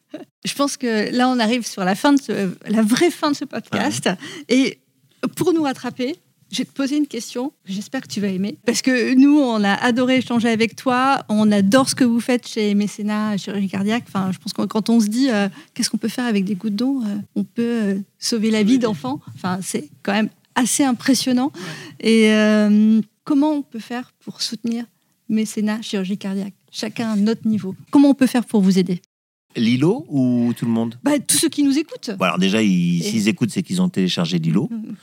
Je 0.45 0.55
pense 0.55 0.76
que 0.76 1.11
là, 1.14 1.28
on 1.28 1.38
arrive 1.38 1.66
sur 1.66 1.84
la 1.84 1.95
fin 1.95 2.12
de 2.12 2.20
ce- 2.20 2.51
la 2.68 2.82
vraie 2.82 3.11
fin 3.11 3.30
de 3.30 3.36
ce 3.36 3.45
podcast. 3.45 4.09
Et 4.49 4.78
pour 5.36 5.53
nous 5.53 5.62
rattraper, 5.62 6.16
je 6.51 6.59
vais 6.59 6.64
te 6.64 6.72
poser 6.72 6.97
une 6.97 7.07
question. 7.07 7.53
J'espère 7.64 8.03
que 8.03 8.09
tu 8.09 8.20
vas 8.20 8.26
aimer. 8.28 8.59
Parce 8.66 8.82
que 8.82 9.14
nous, 9.14 9.38
on 9.38 9.62
a 9.64 9.72
adoré 9.72 10.16
échanger 10.18 10.49
avec 10.51 10.76
toi. 10.76 11.24
On 11.28 11.51
adore 11.51 11.88
ce 11.88 11.95
que 11.95 12.05
vous 12.05 12.20
faites 12.20 12.47
chez 12.47 12.74
Mécénat 12.74 13.36
Chirurgie 13.38 13.68
Cardiaque. 13.68 14.05
Enfin, 14.09 14.30
je 14.32 14.38
pense 14.38 14.53
que 14.53 14.62
quand 14.62 14.90
on 14.90 15.01
se 15.01 15.07
dit 15.07 15.30
euh, 15.30 15.49
qu'est-ce 15.72 15.88
qu'on 15.88 15.97
peut 15.97 16.09
faire 16.09 16.26
avec 16.26 16.45
des 16.45 16.55
gouttes 16.57 16.76
d'eau, 16.76 17.03
euh, 17.07 17.16
on 17.36 17.45
peut 17.45 17.62
euh, 17.62 17.95
sauver 18.18 18.51
la 18.51 18.62
vie 18.64 18.78
d'enfants. 18.78 19.20
Enfin, 19.36 19.61
c'est 19.62 19.88
quand 20.03 20.12
même 20.12 20.28
assez 20.55 20.84
impressionnant. 20.84 21.53
Et 22.01 22.30
comment 23.24 23.53
on 23.53 23.62
peut 23.62 23.78
faire 23.78 24.12
pour 24.20 24.43
soutenir 24.43 24.84
Mécénat 25.30 25.80
Chirurgie 25.82 26.18
Cardiaque? 26.18 26.53
Chacun 26.70 27.12
à 27.12 27.16
notre 27.16 27.47
niveau. 27.47 27.74
Comment 27.90 28.11
on 28.11 28.14
peut 28.14 28.26
faire 28.26 28.45
pour 28.45 28.61
vous 28.61 28.78
aider? 28.78 29.01
Lilo 29.57 30.05
ou 30.09 30.53
tout 30.57 30.64
le 30.66 30.70
monde? 30.72 30.96
Bah, 31.03 31.18
tous 31.18 31.36
ceux 31.36 31.48
qui 31.48 31.62
nous 31.62 31.76
écoutent. 31.78 32.11
Bon, 32.18 32.24
alors 32.24 32.38
déjà, 32.38 32.62
ils- 32.62 33.00
Et- 33.00 33.03
s'ils 33.03 33.28
écoutent, 33.28 33.50
c'est 33.50 33.62
qu'ils 33.62 33.80
ont 33.82 33.88
téléchargé 33.88 34.38
Lilo. 34.38 34.68
Mhm. 34.70 34.94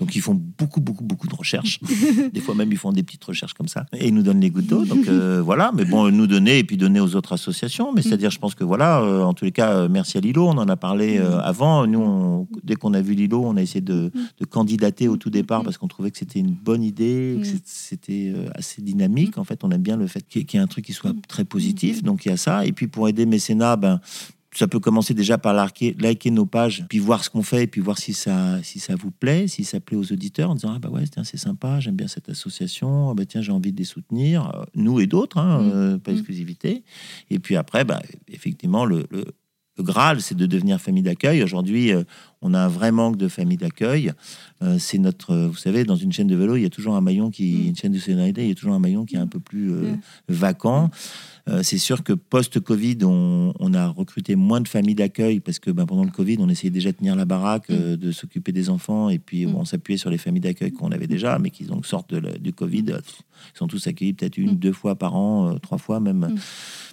Donc 0.00 0.14
ils 0.14 0.20
font 0.20 0.40
beaucoup, 0.58 0.80
beaucoup, 0.80 1.02
beaucoup 1.02 1.26
de 1.26 1.34
recherches. 1.34 1.80
des 2.32 2.40
fois 2.40 2.54
même, 2.54 2.70
ils 2.70 2.78
font 2.78 2.92
des 2.92 3.02
petites 3.02 3.24
recherches 3.24 3.54
comme 3.54 3.66
ça. 3.66 3.84
Et 3.98 4.06
ils 4.08 4.14
nous 4.14 4.22
donnent 4.22 4.40
les 4.40 4.50
gouttes 4.50 4.66
d'eau. 4.68 4.84
Donc 4.84 5.08
euh, 5.08 5.42
voilà, 5.44 5.72
mais 5.74 5.84
bon, 5.84 6.08
nous 6.12 6.28
donner 6.28 6.58
et 6.58 6.64
puis 6.64 6.76
donner 6.76 7.00
aux 7.00 7.16
autres 7.16 7.32
associations. 7.32 7.92
Mais 7.92 8.02
c'est-à-dire, 8.02 8.30
je 8.30 8.38
pense 8.38 8.54
que 8.54 8.62
voilà, 8.62 9.00
euh, 9.00 9.22
en 9.24 9.34
tous 9.34 9.44
les 9.44 9.50
cas, 9.52 9.72
euh, 9.72 9.88
merci 9.90 10.16
à 10.16 10.20
Lilo. 10.20 10.46
On 10.46 10.52
en 10.56 10.68
a 10.68 10.76
parlé 10.76 11.18
euh, 11.18 11.40
avant. 11.40 11.84
Nous, 11.88 11.98
on- 11.98 12.46
dès 12.62 12.76
qu'on 12.76 12.94
a 12.94 13.00
vu 13.00 13.14
Lilo, 13.14 13.42
on 13.44 13.56
a 13.56 13.62
essayé 13.62 13.80
de, 13.80 14.12
de 14.38 14.44
candidater 14.44 15.08
au 15.08 15.16
tout 15.16 15.30
départ 15.30 15.64
parce 15.64 15.78
qu'on 15.78 15.88
trouvait 15.88 16.12
que 16.12 16.18
c'était 16.18 16.38
une 16.38 16.52
bonne 16.52 16.84
idée, 16.84 17.40
que 17.42 17.48
c'était 17.64 18.34
assez 18.54 18.80
dynamique. 18.82 19.36
En 19.36 19.44
fait, 19.44 19.64
on 19.64 19.70
aime 19.72 19.82
bien 19.82 19.96
le 19.96 20.06
fait 20.06 20.20
qu'il 20.28 20.42
y 20.42 20.42
ait- 20.42 20.46
qu'il 20.46 20.58
y 20.58 20.60
ait 20.60 20.64
un 20.64 20.68
truc 20.68 20.84
qui 20.84 20.92
soit 20.92 21.12
très 21.26 21.44
positif. 21.44 22.04
Donc 22.04 22.24
il 22.24 22.28
y 22.28 22.32
a 22.32 22.36
ça. 22.36 22.64
Et 22.64 22.70
puis 22.72 22.86
pour 22.86 23.08
aider 23.08 23.26
Mécénat, 23.26 23.74
ben, 23.74 23.97
ça 24.54 24.66
peut 24.66 24.80
commencer 24.80 25.14
déjà 25.14 25.36
par 25.38 25.52
liker, 25.54 26.30
nos 26.30 26.46
pages, 26.46 26.84
puis 26.88 26.98
voir 26.98 27.22
ce 27.22 27.30
qu'on 27.30 27.42
fait, 27.42 27.64
et 27.64 27.66
puis 27.66 27.80
voir 27.82 27.98
si 27.98 28.12
ça, 28.14 28.60
si 28.62 28.80
ça 28.80 28.96
vous 28.96 29.10
plaît, 29.10 29.46
si 29.46 29.62
ça 29.62 29.78
plaît 29.78 29.96
aux 29.96 30.10
auditeurs, 30.10 30.50
en 30.50 30.54
disant 30.54 30.72
ah 30.74 30.78
bah 30.78 30.88
ouais 30.88 31.04
tiens, 31.06 31.22
c'est 31.22 31.36
sympa, 31.36 31.80
j'aime 31.80 31.96
bien 31.96 32.08
cette 32.08 32.28
association, 32.30 33.10
ah 33.10 33.14
bah 33.14 33.26
tiens 33.26 33.42
j'ai 33.42 33.52
envie 33.52 33.72
de 33.72 33.78
les 33.78 33.84
soutenir, 33.84 34.50
Euh, 34.56 34.64
nous 34.74 35.00
et 35.00 35.06
d'autres, 35.06 35.38
hein, 35.38 35.62
Mm. 35.62 35.70
euh, 35.74 35.98
pas 35.98 36.12
Mm. 36.12 36.14
exclusivité. 36.16 36.82
Et 37.30 37.38
puis 37.38 37.56
après, 37.56 37.84
bah, 37.84 38.00
effectivement 38.28 38.84
le, 38.86 39.06
le, 39.10 39.26
le 39.78 39.84
Graal, 39.84 40.20
c'est 40.20 40.34
de 40.36 40.46
devenir 40.46 40.80
famille 40.80 41.02
d'accueil. 41.04 41.42
Aujourd'hui, 41.42 41.92
euh, 41.92 42.02
on 42.42 42.52
a 42.52 42.58
un 42.60 42.68
vrai 42.68 42.90
manque 42.92 43.16
de 43.16 43.28
famille 43.28 43.56
d'accueil. 43.56 44.12
Euh, 44.62 44.76
c'est 44.78 44.98
notre, 44.98 45.30
euh, 45.32 45.46
vous 45.48 45.56
savez, 45.56 45.84
dans 45.84 45.94
une 45.96 46.12
chaîne 46.12 46.26
de 46.26 46.34
vélo, 46.36 46.56
il 46.56 46.62
y 46.62 46.66
a 46.66 46.70
toujours 46.70 46.96
un 46.96 47.00
maillon 47.00 47.30
qui, 47.30 47.44
Mm. 47.52 47.66
une 47.68 47.76
chaîne 47.76 47.92
de 47.92 47.98
solidarité, 47.98 48.42
il 48.42 48.48
y 48.48 48.52
a 48.52 48.54
toujours 48.56 48.74
un 48.74 48.78
maillon 48.80 49.04
qui 49.04 49.14
est 49.14 49.18
un 49.20 49.26
peu 49.28 49.38
plus 49.40 49.70
euh, 49.72 49.92
Mm. 49.92 49.98
vacant. 50.28 50.90
Euh, 51.48 51.62
c'est 51.62 51.78
sûr 51.78 52.02
que 52.04 52.12
post-Covid, 52.12 52.98
on, 53.04 53.54
on 53.58 53.72
a 53.72 53.86
recruté 53.88 54.36
moins 54.36 54.60
de 54.60 54.68
familles 54.68 54.94
d'accueil 54.96 55.40
parce 55.40 55.58
que 55.58 55.70
ben, 55.70 55.86
pendant 55.86 56.04
le 56.04 56.10
Covid, 56.10 56.36
on 56.40 56.48
essayait 56.48 56.70
déjà 56.70 56.90
de 56.92 56.96
tenir 56.96 57.16
la 57.16 57.24
baraque, 57.24 57.70
euh, 57.70 57.96
de 57.96 58.12
s'occuper 58.12 58.52
des 58.52 58.68
enfants 58.70 59.08
et 59.10 59.18
puis 59.18 59.46
Mm. 59.46 59.54
on 59.56 59.64
s'appuyait 59.64 59.96
sur 59.98 60.10
les 60.10 60.18
familles 60.18 60.42
d'accueil 60.42 60.72
qu'on 60.72 60.90
avait 60.90 61.06
déjà, 61.06 61.38
mais 61.38 61.50
qui 61.50 61.64
donc 61.64 61.86
sortent 61.86 62.12
de 62.14 62.36
du 62.38 62.52
Covid. 62.52 62.84
Ils 63.54 63.58
sont 63.58 63.68
tous 63.68 63.86
accueillis 63.86 64.12
peut-être 64.12 64.36
une, 64.36 64.52
Mm. 64.52 64.56
deux 64.56 64.72
fois 64.72 64.96
par 64.96 65.14
an, 65.14 65.56
trois 65.62 65.78
fois 65.78 66.00
même. 66.00 66.18
Mm. 66.34 66.34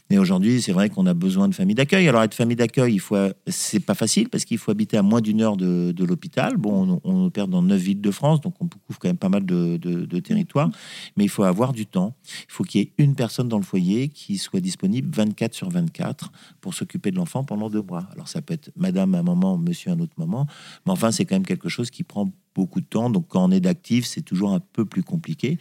Mais 0.10 0.20
aujourd'hui, 0.20 0.62
c'est 0.62 0.72
vrai 0.72 0.89
qu'on 0.89 1.08
a 1.08 1.16
besoin 1.16 1.47
de 1.47 1.56
familles 1.56 1.76
d'accueil. 1.76 2.08
Alors, 2.08 2.22
être 2.22 2.36
famille 2.36 2.56
d'accueil, 2.56 2.93
il 2.93 2.99
faut, 2.99 3.18
c'est 3.47 3.80
pas 3.80 3.95
facile 3.95 4.30
parce 4.30 4.45
qu'il 4.45 4.60
faut 4.60 4.70
habiter 4.70 4.97
à 4.97 5.01
moins 5.01 5.20
d'une 5.20 5.41
heure 5.41 5.58
de, 5.58 6.06
l'hôpital. 6.06 6.58
Bon, 6.58 7.01
on, 7.03 7.26
opère 7.26 7.47
dans 7.47 7.64
neuf 7.64 7.82
villes 7.82 8.01
de 8.01 8.12
France, 8.12 8.39
donc 8.41 8.53
on 8.60 8.68
couvre 8.68 8.99
quand 8.99 9.08
même 9.08 9.18
pas 9.18 9.30
mal 9.30 9.45
de, 9.45 9.78
de, 9.78 10.06
de 10.06 10.20
territoires. 10.20 10.70
Mais 11.18 11.24
il 11.24 11.30
faut 11.30 11.43
avoir 11.43 11.74
du 11.74 11.88
temps. 11.88 12.16
Il 12.47 12.51
faut 12.51 12.64
qu'il 12.64 12.82
y 12.82 12.84
ait 12.84 12.91
une 12.99 13.16
personne 13.16 13.47
dans 13.47 13.58
le 13.58 13.64
foyer 13.64 14.10
qui 14.10 14.38
soit 14.38 14.60
disponible 14.60 15.10
24 15.16 15.56
sur 15.56 15.70
24 15.70 16.32
pour 16.62 16.76
s'occuper 16.76 17.10
de 17.10 17.16
l'enfant 17.16 17.43
pendant 17.43 17.70
deux 17.70 17.82
mois. 17.82 18.08
Alors, 18.14 18.28
ça 18.28 18.43
peut 18.43 18.53
être 18.53 18.70
madame 18.76 19.16
à 19.16 19.20
un 19.20 19.24
moment, 19.24 19.58
monsieur 19.58 19.89
à 19.89 19.95
un 19.95 19.99
autre 19.99 20.14
moment. 20.18 20.45
Mais 20.86 20.91
enfin, 20.91 21.12
c'est 21.12 21.26
quand 21.26 21.36
même 21.36 21.45
quelque 21.45 21.70
chose 21.70 21.89
qui 21.89 22.03
prend 22.03 22.32
beaucoup 22.56 22.80
de 22.82 22.86
temps. 22.86 23.10
Donc, 23.10 23.28
quand 23.28 23.43
on 23.43 23.51
est 23.51 23.60
d'actif, 23.60 24.06
c'est 24.06 24.22
toujours 24.22 24.53
un 24.53 24.60
peu 24.62 24.86
plus 24.86 25.03
compliqué. 25.03 25.60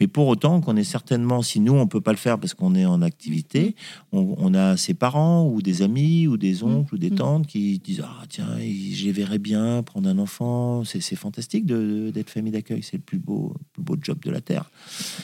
Mais 0.00 0.08
pour 0.08 0.26
autant 0.26 0.60
qu'on 0.62 0.74
est 0.76 0.84
certainement, 0.84 1.42
si 1.42 1.60
nous, 1.60 1.74
on 1.74 1.86
peut 1.86 2.00
pas 2.00 2.12
le 2.12 2.16
faire 2.16 2.40
parce 2.40 2.54
qu'on 2.54 2.74
est 2.74 2.86
en 2.86 3.02
activité, 3.02 3.76
on, 4.10 4.34
on 4.38 4.54
a 4.54 4.76
ses 4.78 4.94
parents 4.94 5.46
ou 5.46 5.60
des 5.62 5.82
amis 5.82 6.26
ou 6.26 6.36
des 6.38 6.62
oncles 6.64 6.94
ou 6.94 6.98
des 6.98 7.10
Mm. 7.10 7.14
tantes 7.16 7.46
qui 7.46 7.78
disent 7.78 8.02
Ah, 8.04 8.24
tiens, 8.28 8.48
je 8.58 9.04
les 9.04 9.12
verrais 9.12 9.38
bien 9.38 9.82
prendre 9.82 10.08
un 10.08 10.18
enfant. 10.18 10.82
C'est 10.84 11.00
c'est 11.00 11.16
fantastique 11.16 11.66
de- 11.66 12.10
d'être 12.12 12.30
famille 12.30 12.52
d'accueil. 12.52 12.82
C'est 12.82 12.96
le 12.96 13.02
plus 13.02 13.18
beau, 13.18 13.54
plus 13.74 13.82
beau 13.82 13.96
job 14.00 14.18
de 14.24 14.30
la 14.30 14.40
Terre. 14.40 14.70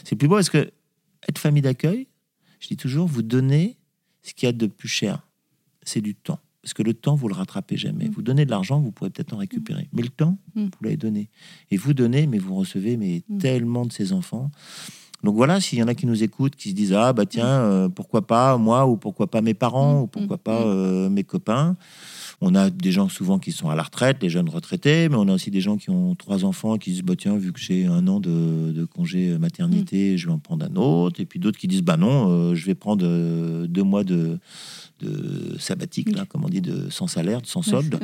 C'est 0.05 0.12
le 0.12 0.19
plus 0.19 0.29
beau 0.29 0.35
parce 0.37 0.51
que 0.51 0.71
être 1.29 1.39
famille 1.39 1.62
d'accueil, 1.62 2.07
je 2.61 2.69
dis 2.69 2.77
toujours, 2.77 3.07
vous 3.09 3.23
donnez 3.23 3.77
ce 4.23 4.35
qu'il 4.35 4.47
y 4.47 4.51
a 4.51 4.53
de 4.53 4.67
plus 4.67 4.89
cher 4.89 5.23
c'est 5.83 6.01
du 6.01 6.14
temps. 6.14 6.41
Parce 6.67 6.75
que 6.75 6.83
le 6.83 6.95
temps, 6.95 7.14
vous 7.14 7.29
le 7.29 7.35
rattrapez 7.35 7.77
jamais. 7.77 8.09
Mm. 8.09 8.11
Vous 8.11 8.23
donnez 8.23 8.45
de 8.45 8.51
l'argent, 8.51 8.81
vous 8.81 8.91
pourrez 8.91 9.11
peut-être 9.11 9.33
en 9.33 9.37
récupérer. 9.37 9.89
Mais 9.93 10.03
le 10.03 10.09
temps, 10.09 10.37
Mm. 10.57 10.62
vous 10.64 10.71
l'avez 10.83 10.97
donné. 10.97 11.29
Et 11.71 11.77
vous 11.77 11.95
donnez, 11.95 12.27
mais 12.27 12.39
vous 12.39 12.57
recevez 12.57 12.97
mais 12.97 13.23
Mm. 13.29 13.39
tellement 13.39 13.87
de 13.87 13.93
ces 13.93 14.12
enfants. 14.12 14.51
Donc 15.23 15.37
voilà, 15.37 15.61
s'il 15.61 15.79
y 15.79 15.83
en 15.83 15.87
a 15.87 15.95
qui 15.95 16.07
nous 16.07 16.25
écoutent, 16.25 16.57
qui 16.57 16.71
se 16.71 16.75
disent 16.75 16.93
ah 16.93 17.12
bah 17.12 17.25
tiens, 17.25 17.47
euh, 17.47 17.89
pourquoi 17.89 18.27
pas 18.27 18.59
moi 18.59 18.87
ou 18.89 18.97
pourquoi 18.97 19.29
pas 19.31 19.43
mes 19.43 19.55
parents 19.55 20.01
Mm. 20.01 20.03
ou 20.03 20.07
pourquoi 20.09 20.37
Mm. 20.39 20.41
pas 20.41 20.61
Mm. 20.61 20.69
euh, 20.69 21.09
mes 21.09 21.23
copains. 21.23 21.77
On 22.41 22.55
a 22.57 22.69
des 22.69 22.91
gens 22.93 23.09
souvent 23.09 23.39
qui 23.39 23.51
sont 23.53 23.71
à 23.71 23.77
la 23.77 23.83
retraite, 23.85 24.19
les 24.23 24.29
jeunes 24.29 24.49
retraités, 24.51 25.09
mais 25.09 25.14
on 25.17 25.27
a 25.29 25.33
aussi 25.33 25.51
des 25.53 25.61
gens 25.62 25.77
qui 25.79 25.89
ont 25.91 26.14
trois 26.17 26.45
enfants 26.45 26.77
qui 26.79 26.91
disent 26.91 27.03
bah 27.03 27.14
tiens 27.17 27.37
vu 27.37 27.51
que 27.53 27.61
j'ai 27.61 27.87
un 27.87 28.07
an 28.09 28.19
de, 28.21 28.73
de 28.73 28.85
congé 28.85 29.39
maternité, 29.39 30.19
je 30.19 30.27
vais 30.27 30.33
en 30.33 30.39
prendre 30.41 30.67
un 30.67 30.75
autre. 30.77 31.21
Et 31.21 31.27
puis 31.27 31.39
d'autres 31.39 31.59
qui 31.59 31.69
disent 31.69 31.83
bah 31.83 31.97
non, 31.97 32.29
euh, 32.29 32.55
je 32.57 32.67
vais 32.67 32.75
prendre 32.75 33.07
deux 33.67 33.83
mois 33.85 34.03
de, 34.05 34.39
de 35.01 35.57
sabbatique 35.59 36.14
là, 36.16 36.24
comme 36.26 36.44
on 36.44 36.49
dit, 36.49 36.61
de 36.61 36.88
sans 36.90 37.07
salaire, 37.07 37.40
de 37.42 37.47
sans 37.47 37.62
solde. 37.62 37.99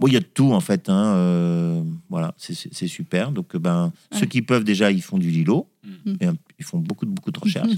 Bon, 0.00 0.06
il 0.06 0.12
y 0.12 0.16
a 0.16 0.20
de 0.20 0.24
tout 0.26 0.52
en 0.52 0.60
fait. 0.60 0.88
Hein, 0.88 1.14
euh, 1.16 1.82
voilà, 2.08 2.32
c'est- 2.38 2.86
super. 2.86 3.32
Donc, 3.32 3.54
euh, 3.54 3.58
ben, 3.58 3.92
Ouais. 4.12 4.18
ceux 4.20 4.26
qui 4.26 4.42
peuvent 4.42 4.62
déjà, 4.62 4.92
ils 4.92 5.02
font 5.02 5.18
du 5.18 5.28
Lilo. 5.30 5.66
Mm. 5.84 6.10
Et, 6.20 6.26
ils 6.60 6.64
font 6.64 6.78
beaucoup 6.78 7.04
de 7.04 7.10
beaucoup 7.10 7.32
de 7.32 7.38
recherches. 7.42 7.72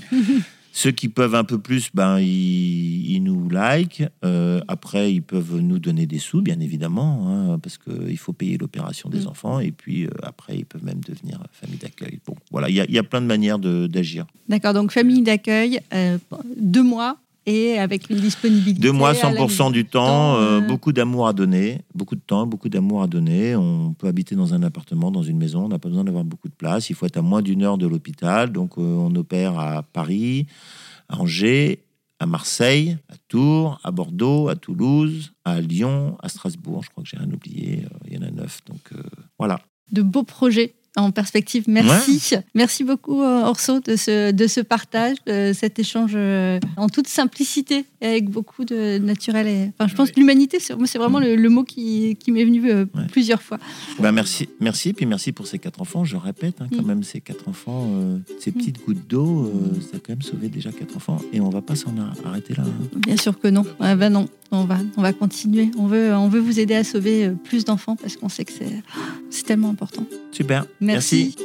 ceux 0.72 0.90
qui 0.90 1.08
peuvent 1.08 1.34
un 1.34 1.44
peu 1.44 1.58
plus, 1.58 1.88
ben, 1.94 2.18
ils, 2.20 3.10
ils 3.12 3.20
nous 3.22 3.48
like. 3.48 4.02
Euh, 4.24 4.60
après, 4.68 5.14
ils 5.14 5.22
peuvent 5.22 5.56
nous 5.60 5.78
donner 5.78 6.06
des 6.06 6.18
sous, 6.18 6.42
bien 6.42 6.60
évidemment, 6.60 7.26
hein, 7.54 7.58
parce 7.58 7.78
qu'il 7.78 8.18
faut 8.18 8.34
payer 8.34 8.58
l'opération 8.58 9.08
des 9.08 9.20
Mm. 9.24 9.28
enfants. 9.28 9.58
Et 9.60 9.72
puis 9.72 10.04
euh, 10.04 10.10
après, 10.22 10.58
ils 10.58 10.66
peuvent 10.66 10.84
même 10.84 11.00
devenir 11.00 11.42
famille 11.52 11.78
d'accueil. 11.78 12.18
Bon, 12.26 12.34
voilà, 12.50 12.68
il 12.68 12.74
y, 12.74 12.80
a- 12.80 12.86
il 12.86 12.92
y 12.94 12.98
a 12.98 13.02
plein 13.02 13.22
de 13.22 13.26
manières 13.26 13.58
d'agir. 13.58 14.26
D'accord, 14.48 14.74
donc 14.74 14.92
famille 14.92 15.22
d'accueil, 15.22 15.80
euh, 15.94 16.18
deux 16.58 16.82
mois 16.84 17.16
et 17.46 17.78
avec 17.78 18.10
une 18.10 18.18
disponibilité. 18.20 18.80
Deux 18.80 18.92
mois, 18.92 19.10
à 19.10 19.12
la 19.12 19.32
100% 19.32 19.72
du 19.72 19.84
temps, 19.84 20.36
euh, 20.36 20.60
beaucoup 20.60 20.92
d'amour 20.92 21.26
à 21.26 21.32
donner, 21.32 21.80
beaucoup 21.94 22.14
de 22.14 22.20
temps, 22.20 22.46
beaucoup 22.46 22.68
d'amour 22.68 23.02
à 23.02 23.06
donner. 23.06 23.56
On 23.56 23.92
peut 23.94 24.06
habiter 24.08 24.34
dans 24.36 24.52
un 24.54 24.62
appartement, 24.62 25.10
dans 25.10 25.22
une 25.22 25.38
maison, 25.38 25.64
on 25.64 25.68
n'a 25.68 25.78
pas 25.78 25.88
besoin 25.88 26.04
d'avoir 26.04 26.24
beaucoup 26.24 26.48
de 26.48 26.54
place. 26.54 26.90
Il 26.90 26.94
faut 26.96 27.06
être 27.06 27.16
à 27.16 27.22
moins 27.22 27.42
d'une 27.42 27.62
heure 27.62 27.78
de 27.78 27.86
l'hôpital. 27.86 28.52
Donc, 28.52 28.78
euh, 28.78 28.82
on 28.82 29.14
opère 29.16 29.58
à 29.58 29.82
Paris, 29.82 30.46
à 31.08 31.18
Angers, 31.20 31.84
à 32.18 32.26
Marseille, 32.26 32.98
à 33.08 33.14
Tours, 33.28 33.80
à 33.82 33.90
Bordeaux, 33.90 34.48
à 34.48 34.54
Toulouse, 34.56 35.32
à 35.44 35.60
Lyon, 35.60 36.16
à 36.22 36.28
Strasbourg. 36.28 36.82
Je 36.84 36.90
crois 36.90 37.02
que 37.02 37.08
j'ai 37.08 37.16
rien 37.16 37.30
oublié. 37.32 37.84
euh, 37.86 37.88
Il 38.10 38.14
y 38.14 38.18
en 38.18 38.22
a 38.22 38.30
neuf. 38.30 38.60
Donc, 38.66 38.80
euh, 38.92 39.02
voilà. 39.38 39.60
De 39.90 40.02
beaux 40.02 40.22
projets 40.22 40.74
en 40.96 41.10
perspective. 41.12 41.64
Merci. 41.68 42.34
Merci 42.54 42.82
beaucoup, 42.84 43.22
euh, 43.22 43.44
Orso, 43.44 43.78
de 43.80 43.94
ce, 43.96 44.32
de 44.32 44.46
ce 44.48 44.60
partage, 44.60 45.16
de 45.26 45.52
cet 45.54 45.78
échange 45.78 46.12
euh, 46.16 46.58
en 46.76 46.88
toute 46.88 47.06
simplicité 47.06 47.84
et 48.00 48.06
avec 48.06 48.28
beaucoup 48.28 48.64
de 48.64 48.98
naturel. 48.98 49.46
Et, 49.46 49.70
enfin, 49.78 49.88
je 49.88 49.94
pense 49.94 50.08
Oui. 50.08 50.14
que 50.14 50.20
l'humanité, 50.20 50.58
c'est 50.60 50.98
vraiment 50.98 51.20
le, 51.20 51.36
le 51.36 51.48
mot 51.48 51.62
qui, 51.62 52.16
qui 52.16 52.32
m'est 52.32 52.44
venu 52.44 52.68
euh, 52.70 52.86
Ouais. 52.94 53.06
plusieurs 53.10 53.40
fois. 53.40 53.58
Bah, 54.00 54.10
merci, 54.10 54.48
merci, 54.58 54.92
puis 54.92 55.06
merci 55.06 55.30
pour 55.32 55.46
ces 55.46 55.58
quatre 55.60 55.80
enfants. 55.80 56.04
Je 56.04 56.16
répète, 56.16 56.60
hein, 56.60 56.66
quand 56.74 56.82
Mm. 56.82 56.86
même, 56.86 57.02
ces 57.04 57.20
quatre 57.20 57.48
enfants, 57.48 57.86
euh, 57.92 58.18
ces 58.40 58.50
petites 58.50 58.84
gouttes 58.84 59.06
d'eau, 59.08 59.44
euh, 59.46 59.80
ça 59.80 59.96
a 59.98 60.00
quand 60.00 60.10
même 60.12 60.22
sauvé 60.22 60.48
déjà 60.48 60.72
quatre 60.72 60.96
enfants. 60.96 61.18
Et 61.32 61.40
on 61.40 61.50
va 61.50 61.62
pas 61.62 61.76
s'en 61.76 61.96
ar- 61.98 62.14
arrêter 62.24 62.54
là. 62.54 62.64
hein. 62.66 62.98
Bien 63.06 63.16
sûr 63.16 63.38
que 63.38 63.46
non. 63.48 63.64
Ah 63.78 63.94
ben 63.94 64.10
non, 64.10 64.26
on 64.50 64.64
va, 64.64 64.78
on 64.96 65.02
va 65.02 65.12
continuer. 65.12 65.70
On 65.78 65.86
veut, 65.86 66.12
on 66.14 66.28
veut 66.28 66.40
vous 66.40 66.58
aider 66.58 66.74
à 66.74 66.82
sauver 66.82 67.30
plus 67.44 67.64
d'enfants 67.64 67.94
parce 67.96 68.16
qu'on 68.16 68.28
sait 68.28 68.44
que 68.44 68.52
c'est 68.52 68.82
c'est 69.30 69.44
tellement 69.44 69.68
important. 69.70 70.04
Super. 70.32 70.64
Merci. 70.80 71.36